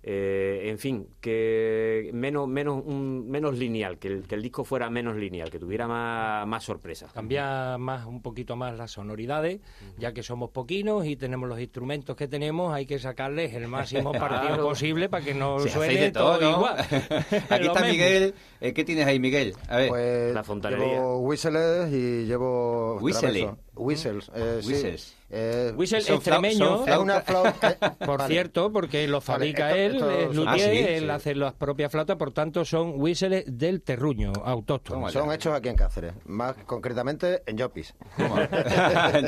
Eh, 0.05 0.63
en 0.65 0.77
fin, 0.79 1.07
que 1.21 2.09
menos 2.13 2.47
menos 2.47 2.81
un- 2.85 3.29
menos 3.29 3.57
lineal, 3.57 3.97
que 3.99 4.09
el, 4.09 4.27
que 4.27 4.35
el 4.35 4.41
disco 4.41 4.63
fuera 4.65 4.89
menos 4.89 5.15
lineal, 5.15 5.49
que 5.49 5.59
tuviera 5.59 5.87
más, 5.87 6.45
más 6.45 6.63
sorpresa. 6.63 7.07
Cambiar 7.13 7.79
más, 7.79 8.05
un 8.05 8.21
poquito 8.21 8.55
más 8.55 8.75
las 8.77 8.91
sonoridades, 8.91 9.61
ya 9.97 10.13
que 10.13 10.21
somos 10.23 10.49
poquinos 10.51 11.05
y 11.05 11.15
tenemos 11.15 11.47
los 11.47 11.59
instrumentos 11.59 12.15
que 12.15 12.27
tenemos, 12.27 12.73
hay 12.73 12.85
que 12.85 12.99
sacarles 12.99 13.53
el 13.53 13.67
máximo 13.67 14.11
partido 14.11 14.47
Claro. 14.47 14.63
posible 14.69 15.07
para 15.09 15.23
que 15.23 15.33
no 15.33 15.59
suene 15.59 16.11
todo, 16.11 16.37
todo, 16.37 16.41
¿no? 16.51 16.57
igual. 16.57 16.77
Aquí 17.49 17.67
está 17.67 17.79
mismo. 17.81 17.87
Miguel. 17.87 18.33
Eh, 18.59 18.73
¿Qué 18.73 18.83
tienes 18.83 19.05
ahí, 19.07 19.19
Miguel? 19.19 19.53
A 19.69 19.77
ver. 19.77 19.89
Pues 19.89 20.33
La 20.33 20.43
fontanería. 20.43 20.85
llevo 20.95 21.19
whistles 21.19 21.93
y 21.93 22.25
llevo 22.25 22.97
Whistles. 22.99 23.47
Whistles, 23.75 24.29
eh, 24.35 24.59
sí. 24.61 24.67
Whistles. 24.67 25.15
Eh, 25.35 25.73
Whistle 25.75 26.01
Son 26.01 26.15
flau- 26.15 26.17
extremeño, 26.19 26.77
son 26.77 26.89
es 26.89 26.97
una 26.97 27.21
flauta. 27.21 27.71
eh, 27.81 28.05
por 28.05 28.19
vale. 28.19 28.33
cierto, 28.33 28.71
porque 28.71 29.07
lo 29.07 29.19
fabrica 29.19 29.75
esto- 29.75 30.09
él, 30.11 30.19
esto 30.19 30.33
luthier, 30.33 30.47
Ah, 30.69 30.71
sí, 30.73 30.77
él 30.93 31.03
sí. 31.05 31.09
hace 31.09 31.35
las 31.35 31.53
propias 31.53 31.91
flautas, 31.91 32.17
por 32.17 32.31
tanto 32.31 32.63
son 32.65 32.93
whistles 32.97 33.45
del 33.47 33.81
terruño, 33.81 34.31
autóctonos. 34.45 35.11
Son 35.11 35.31
hechos 35.33 35.55
aquí 35.55 35.69
en 35.69 35.75
Cáceres, 35.75 36.13
más 36.25 36.55
concretamente 36.67 37.41
en 37.47 37.57
Llopis. 37.57 37.95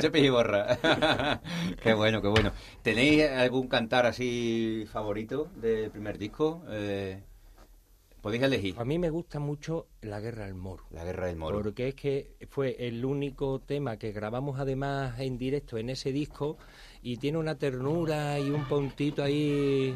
Chepis 0.00 0.22
y 0.24 0.28
borra. 0.28 0.78
qué 1.82 1.94
bueno, 1.94 2.22
qué 2.22 2.28
bueno. 2.28 2.52
¿Tenéis 2.82 3.24
algún 3.28 3.66
cantar 3.66 4.06
así 4.06 4.86
favorito 4.92 5.48
del 5.56 5.90
primer 5.90 6.18
disco? 6.18 6.62
Eh, 6.70 7.20
Podéis 8.26 8.42
elegir. 8.42 8.74
A 8.76 8.84
mí 8.84 8.98
me 8.98 9.08
gusta 9.08 9.38
mucho 9.38 9.86
La 10.00 10.18
Guerra 10.18 10.46
del 10.46 10.56
Moro. 10.56 10.82
La 10.90 11.04
guerra 11.04 11.28
del 11.28 11.36
moro. 11.36 11.62
Porque 11.62 11.86
es 11.86 11.94
que 11.94 12.34
fue 12.50 12.74
el 12.76 13.04
único 13.04 13.60
tema 13.60 13.98
que 13.98 14.10
grabamos 14.10 14.58
además 14.58 15.20
en 15.20 15.38
directo 15.38 15.78
en 15.78 15.90
ese 15.90 16.10
disco 16.10 16.58
y 17.02 17.18
tiene 17.18 17.38
una 17.38 17.54
ternura 17.54 18.40
y 18.40 18.50
un 18.50 18.64
puntito 18.64 19.22
ahí. 19.22 19.94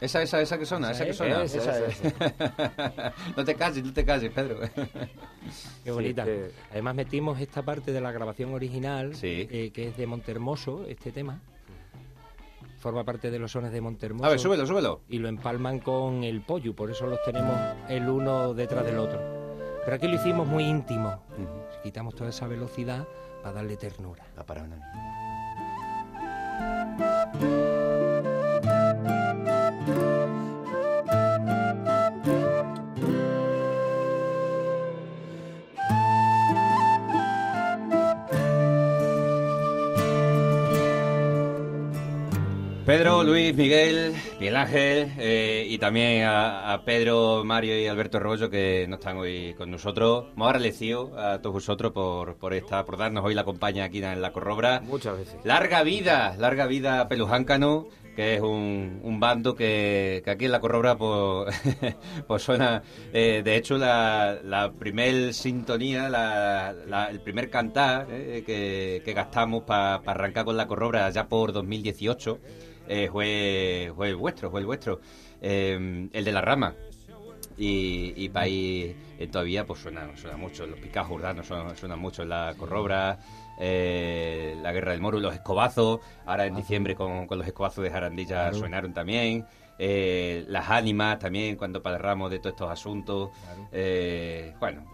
Esa, 0.00 0.22
esa, 0.22 0.40
esa 0.40 0.56
que 0.56 0.66
suena, 0.66 0.92
esa, 0.92 1.04
que 1.04 1.14
suena. 1.14 1.42
no 3.36 3.44
te 3.44 3.56
calles, 3.56 3.82
no 3.82 3.92
te 3.92 4.04
calles, 4.04 4.30
Pedro. 4.32 4.60
Qué 5.82 5.90
bonita. 5.90 6.24
Además 6.70 6.94
metimos 6.94 7.40
esta 7.40 7.62
parte 7.62 7.90
de 7.90 8.00
la 8.00 8.12
grabación 8.12 8.54
original, 8.54 9.14
eh, 9.20 9.72
que 9.74 9.88
es 9.88 9.96
de 9.96 10.06
Montermoso, 10.06 10.86
este 10.86 11.10
tema. 11.10 11.42
Forma 12.80 13.04
parte 13.04 13.30
de 13.30 13.38
los 13.38 13.52
sones 13.52 13.72
de 13.72 13.80
Montermoso. 13.82 14.24
A 14.24 14.30
ver, 14.30 14.40
súbelo, 14.40 14.66
súbelo. 14.66 15.02
Y 15.08 15.18
lo 15.18 15.28
empalman 15.28 15.80
con 15.80 16.24
el 16.24 16.40
pollo, 16.40 16.74
por 16.74 16.90
eso 16.90 17.06
los 17.06 17.22
tenemos 17.22 17.54
el 17.90 18.08
uno 18.08 18.54
detrás 18.54 18.86
del 18.86 18.98
otro. 18.98 19.20
Pero 19.84 19.96
aquí 19.96 20.08
lo 20.08 20.14
hicimos 20.14 20.48
muy 20.48 20.64
íntimo. 20.64 21.22
Quitamos 21.82 22.14
toda 22.14 22.30
esa 22.30 22.46
velocidad 22.46 23.06
para 23.42 23.56
darle 23.56 23.76
ternura. 23.76 24.24
para 24.46 24.62
una 24.62 24.78
Pedro, 42.90 43.22
Luis, 43.22 43.54
Miguel, 43.54 44.12
Miguel 44.40 44.56
Ángel 44.56 45.12
eh, 45.16 45.64
y 45.68 45.78
también 45.78 46.24
a, 46.26 46.82
Pedro, 46.84 47.44
Mario 47.44 47.80
y 47.80 47.86
Alberto 47.86 48.18
Rollo 48.18 48.50
que 48.50 48.86
no 48.88 48.96
están 48.96 49.16
hoy 49.16 49.54
con 49.54 49.70
nosotros. 49.70 50.26
Muy 50.34 50.48
agradecido 50.48 51.16
a 51.16 51.40
todos 51.40 51.54
vosotros 51.54 51.92
por, 51.92 52.36
por, 52.36 52.52
esta, 52.52 52.84
por 52.84 52.96
darnos 52.96 53.24
hoy 53.24 53.34
la 53.34 53.44
compañía 53.44 53.84
aquí 53.84 54.02
en 54.02 54.20
la 54.20 54.32
Corrobra. 54.32 54.80
Muchas 54.80 55.16
veces. 55.16 55.36
Larga 55.44 55.84
vida, 55.84 56.34
larga 56.36 56.66
vida 56.66 57.06
Pelujáncano, 57.06 57.86
que 58.16 58.34
es 58.34 58.40
un, 58.40 59.18
bando 59.20 59.54
que, 59.54 60.24
aquí 60.26 60.46
en 60.46 60.50
la 60.50 60.58
Corrobra 60.58 60.98
pues, 60.98 61.62
pues 62.26 62.42
suena... 62.42 62.82
Eh, 63.12 63.42
de 63.44 63.54
hecho, 63.54 63.78
la, 63.78 64.40
la 64.42 64.72
primer 64.72 65.32
sintonía, 65.32 66.08
el 67.08 67.20
primer 67.20 67.50
cantar 67.50 68.08
eh, 68.10 68.42
que, 68.44 69.12
gastamos 69.12 69.62
para 69.62 69.94
arrancar 70.06 70.44
con 70.44 70.56
la 70.56 70.66
Corrobra 70.66 71.08
ya 71.10 71.28
por 71.28 71.52
2018 71.52 72.40
eh, 72.88 73.08
fue, 73.10 73.92
fue 73.94 74.08
el 74.08 74.16
vuestro, 74.16 74.50
fue 74.50 74.60
el 74.60 74.66
vuestro, 74.66 75.00
eh, 75.40 76.08
el 76.12 76.24
de 76.24 76.32
la 76.32 76.40
rama. 76.40 76.74
Y, 77.56 78.14
y 78.16 78.30
ahí 78.34 78.96
eh, 79.18 79.26
todavía 79.26 79.66
pues 79.66 79.80
suena, 79.80 80.08
suena 80.16 80.36
mucho, 80.36 80.66
los 80.66 80.78
picados 80.78 81.10
urdanos 81.10 81.46
suenan, 81.46 81.76
suena 81.76 81.96
mucho 81.96 82.24
la 82.24 82.54
corrobra, 82.56 83.18
la 83.58 84.72
guerra 84.72 84.92
del 84.92 85.00
moro, 85.00 85.20
los 85.20 85.34
escobazos, 85.34 86.00
ahora 86.24 86.46
en 86.46 86.56
diciembre 86.56 86.94
con, 86.94 87.26
los 87.28 87.46
escobazos 87.46 87.84
de 87.84 87.90
Jarandilla 87.90 88.52
suenaron 88.54 88.94
también. 88.94 89.44
las 89.78 90.70
ánimas 90.70 91.18
también 91.18 91.56
cuando 91.56 91.82
paramos 91.82 92.30
de 92.30 92.38
todos 92.38 92.54
estos 92.54 92.70
asuntos. 92.70 93.30
bueno, 94.58 94.84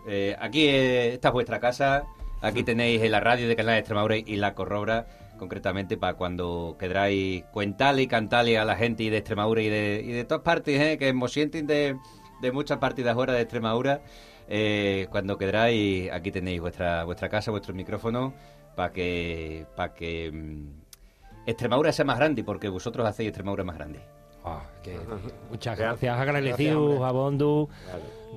aquí 0.40 0.66
esta 0.66 1.28
es 1.28 1.32
vuestra 1.32 1.60
casa, 1.60 2.04
aquí 2.40 2.64
tenéis 2.64 3.08
la 3.08 3.20
radio 3.20 3.46
de 3.46 3.54
Canal 3.54 3.74
de 3.74 3.78
Extremadura 3.78 4.16
y 4.16 4.36
la 4.36 4.54
Corrobra 4.54 5.06
concretamente 5.36 5.96
para 5.96 6.14
cuando 6.14 6.76
queráis 6.78 7.44
cuentarle 7.52 8.02
y 8.02 8.06
cantarle 8.06 8.58
a 8.58 8.64
la 8.64 8.76
gente 8.76 9.08
de 9.10 9.16
Extremadura 9.16 9.62
y 9.62 9.68
de, 9.68 10.02
y 10.04 10.12
de 10.12 10.24
todas 10.24 10.42
partes, 10.42 10.80
¿eh? 10.80 10.98
que 10.98 11.12
nos 11.12 11.32
sienten 11.32 11.66
de, 11.66 11.96
de 12.40 12.52
muchas 12.52 12.78
partes 12.78 13.04
de 13.04 13.10
afuera 13.10 13.32
de 13.32 13.42
Extremadura. 13.42 14.00
Eh, 14.48 15.08
cuando 15.10 15.36
queráis, 15.38 16.10
aquí 16.12 16.30
tenéis 16.30 16.60
vuestra 16.60 17.04
vuestra 17.04 17.28
casa, 17.28 17.50
vuestro 17.50 17.74
micrófono, 17.74 18.34
para 18.76 18.92
que, 18.92 19.66
para 19.76 19.94
que 19.94 20.30
mm, 20.32 21.46
Extremadura 21.46 21.92
sea 21.92 22.04
más 22.04 22.18
grande, 22.18 22.44
porque 22.44 22.68
vosotros 22.68 23.06
hacéis 23.06 23.28
Extremadura 23.28 23.64
más 23.64 23.76
grande. 23.76 24.15
Ah, 24.48 24.62
muchas 25.50 25.76
gracias, 25.76 26.16
agradecidos 26.16 27.02
a 27.02 27.10
Bondu, 27.10 27.68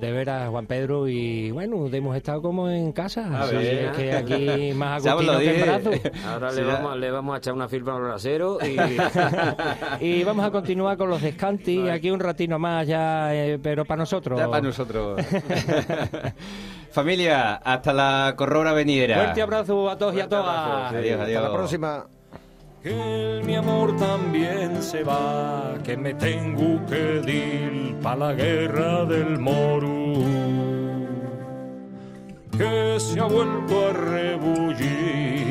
de 0.00 0.10
veras, 0.10 0.50
Juan 0.50 0.66
Pedro, 0.66 1.06
y 1.06 1.52
bueno, 1.52 1.86
hemos 1.86 2.16
estado 2.16 2.42
como 2.42 2.68
en 2.68 2.90
casa, 2.90 3.42
así 3.42 3.54
es 3.56 3.96
que 3.96 4.12
aquí 4.12 4.72
más 4.74 5.06
agustino 5.06 5.38
que 5.38 5.60
en 5.60 5.62
brazo. 5.62 5.90
Ahora 6.26 6.50
le, 6.50 6.64
vamos, 6.64 6.96
le 6.98 7.10
vamos 7.12 7.34
a 7.36 7.38
echar 7.38 7.54
una 7.54 7.68
firma 7.68 7.94
al 7.94 8.02
brasero 8.02 8.58
y... 8.60 8.76
y 10.04 10.24
vamos 10.24 10.44
a 10.44 10.50
continuar 10.50 10.96
con 10.96 11.10
los 11.10 11.22
descantis, 11.22 11.88
aquí 11.88 12.10
un 12.10 12.18
ratino 12.18 12.58
más 12.58 12.88
ya, 12.88 13.32
eh, 13.32 13.60
pero 13.62 13.84
para 13.84 14.00
nosotros. 14.00 14.36
Ya 14.36 14.48
para 14.48 14.62
nosotros. 14.62 15.24
Familia, 16.90 17.54
hasta 17.54 17.92
la 17.92 18.34
corrora 18.36 18.72
venidera. 18.72 19.14
Fuerte 19.14 19.42
abrazo 19.42 19.88
a 19.88 19.96
todos 19.96 20.16
y 20.16 20.20
a 20.20 20.28
todas. 20.28 20.92
Adiós, 20.92 21.20
adiós. 21.20 21.36
Hasta 21.36 21.48
la 21.48 21.54
próxima 21.54 22.06
que 22.82 23.42
mi 23.44 23.54
amor 23.56 23.96
también 23.98 24.82
se 24.82 25.02
va, 25.04 25.74
que 25.84 25.96
me 25.96 26.14
tengo 26.14 26.84
que 26.86 27.20
ir 27.26 27.96
pa' 28.02 28.16
la 28.16 28.32
guerra 28.32 29.04
del 29.04 29.38
moro, 29.38 30.14
que 32.56 32.98
se 32.98 33.20
ha 33.20 33.24
vuelto 33.24 33.88
a 33.88 33.92
rebullir 33.92 35.49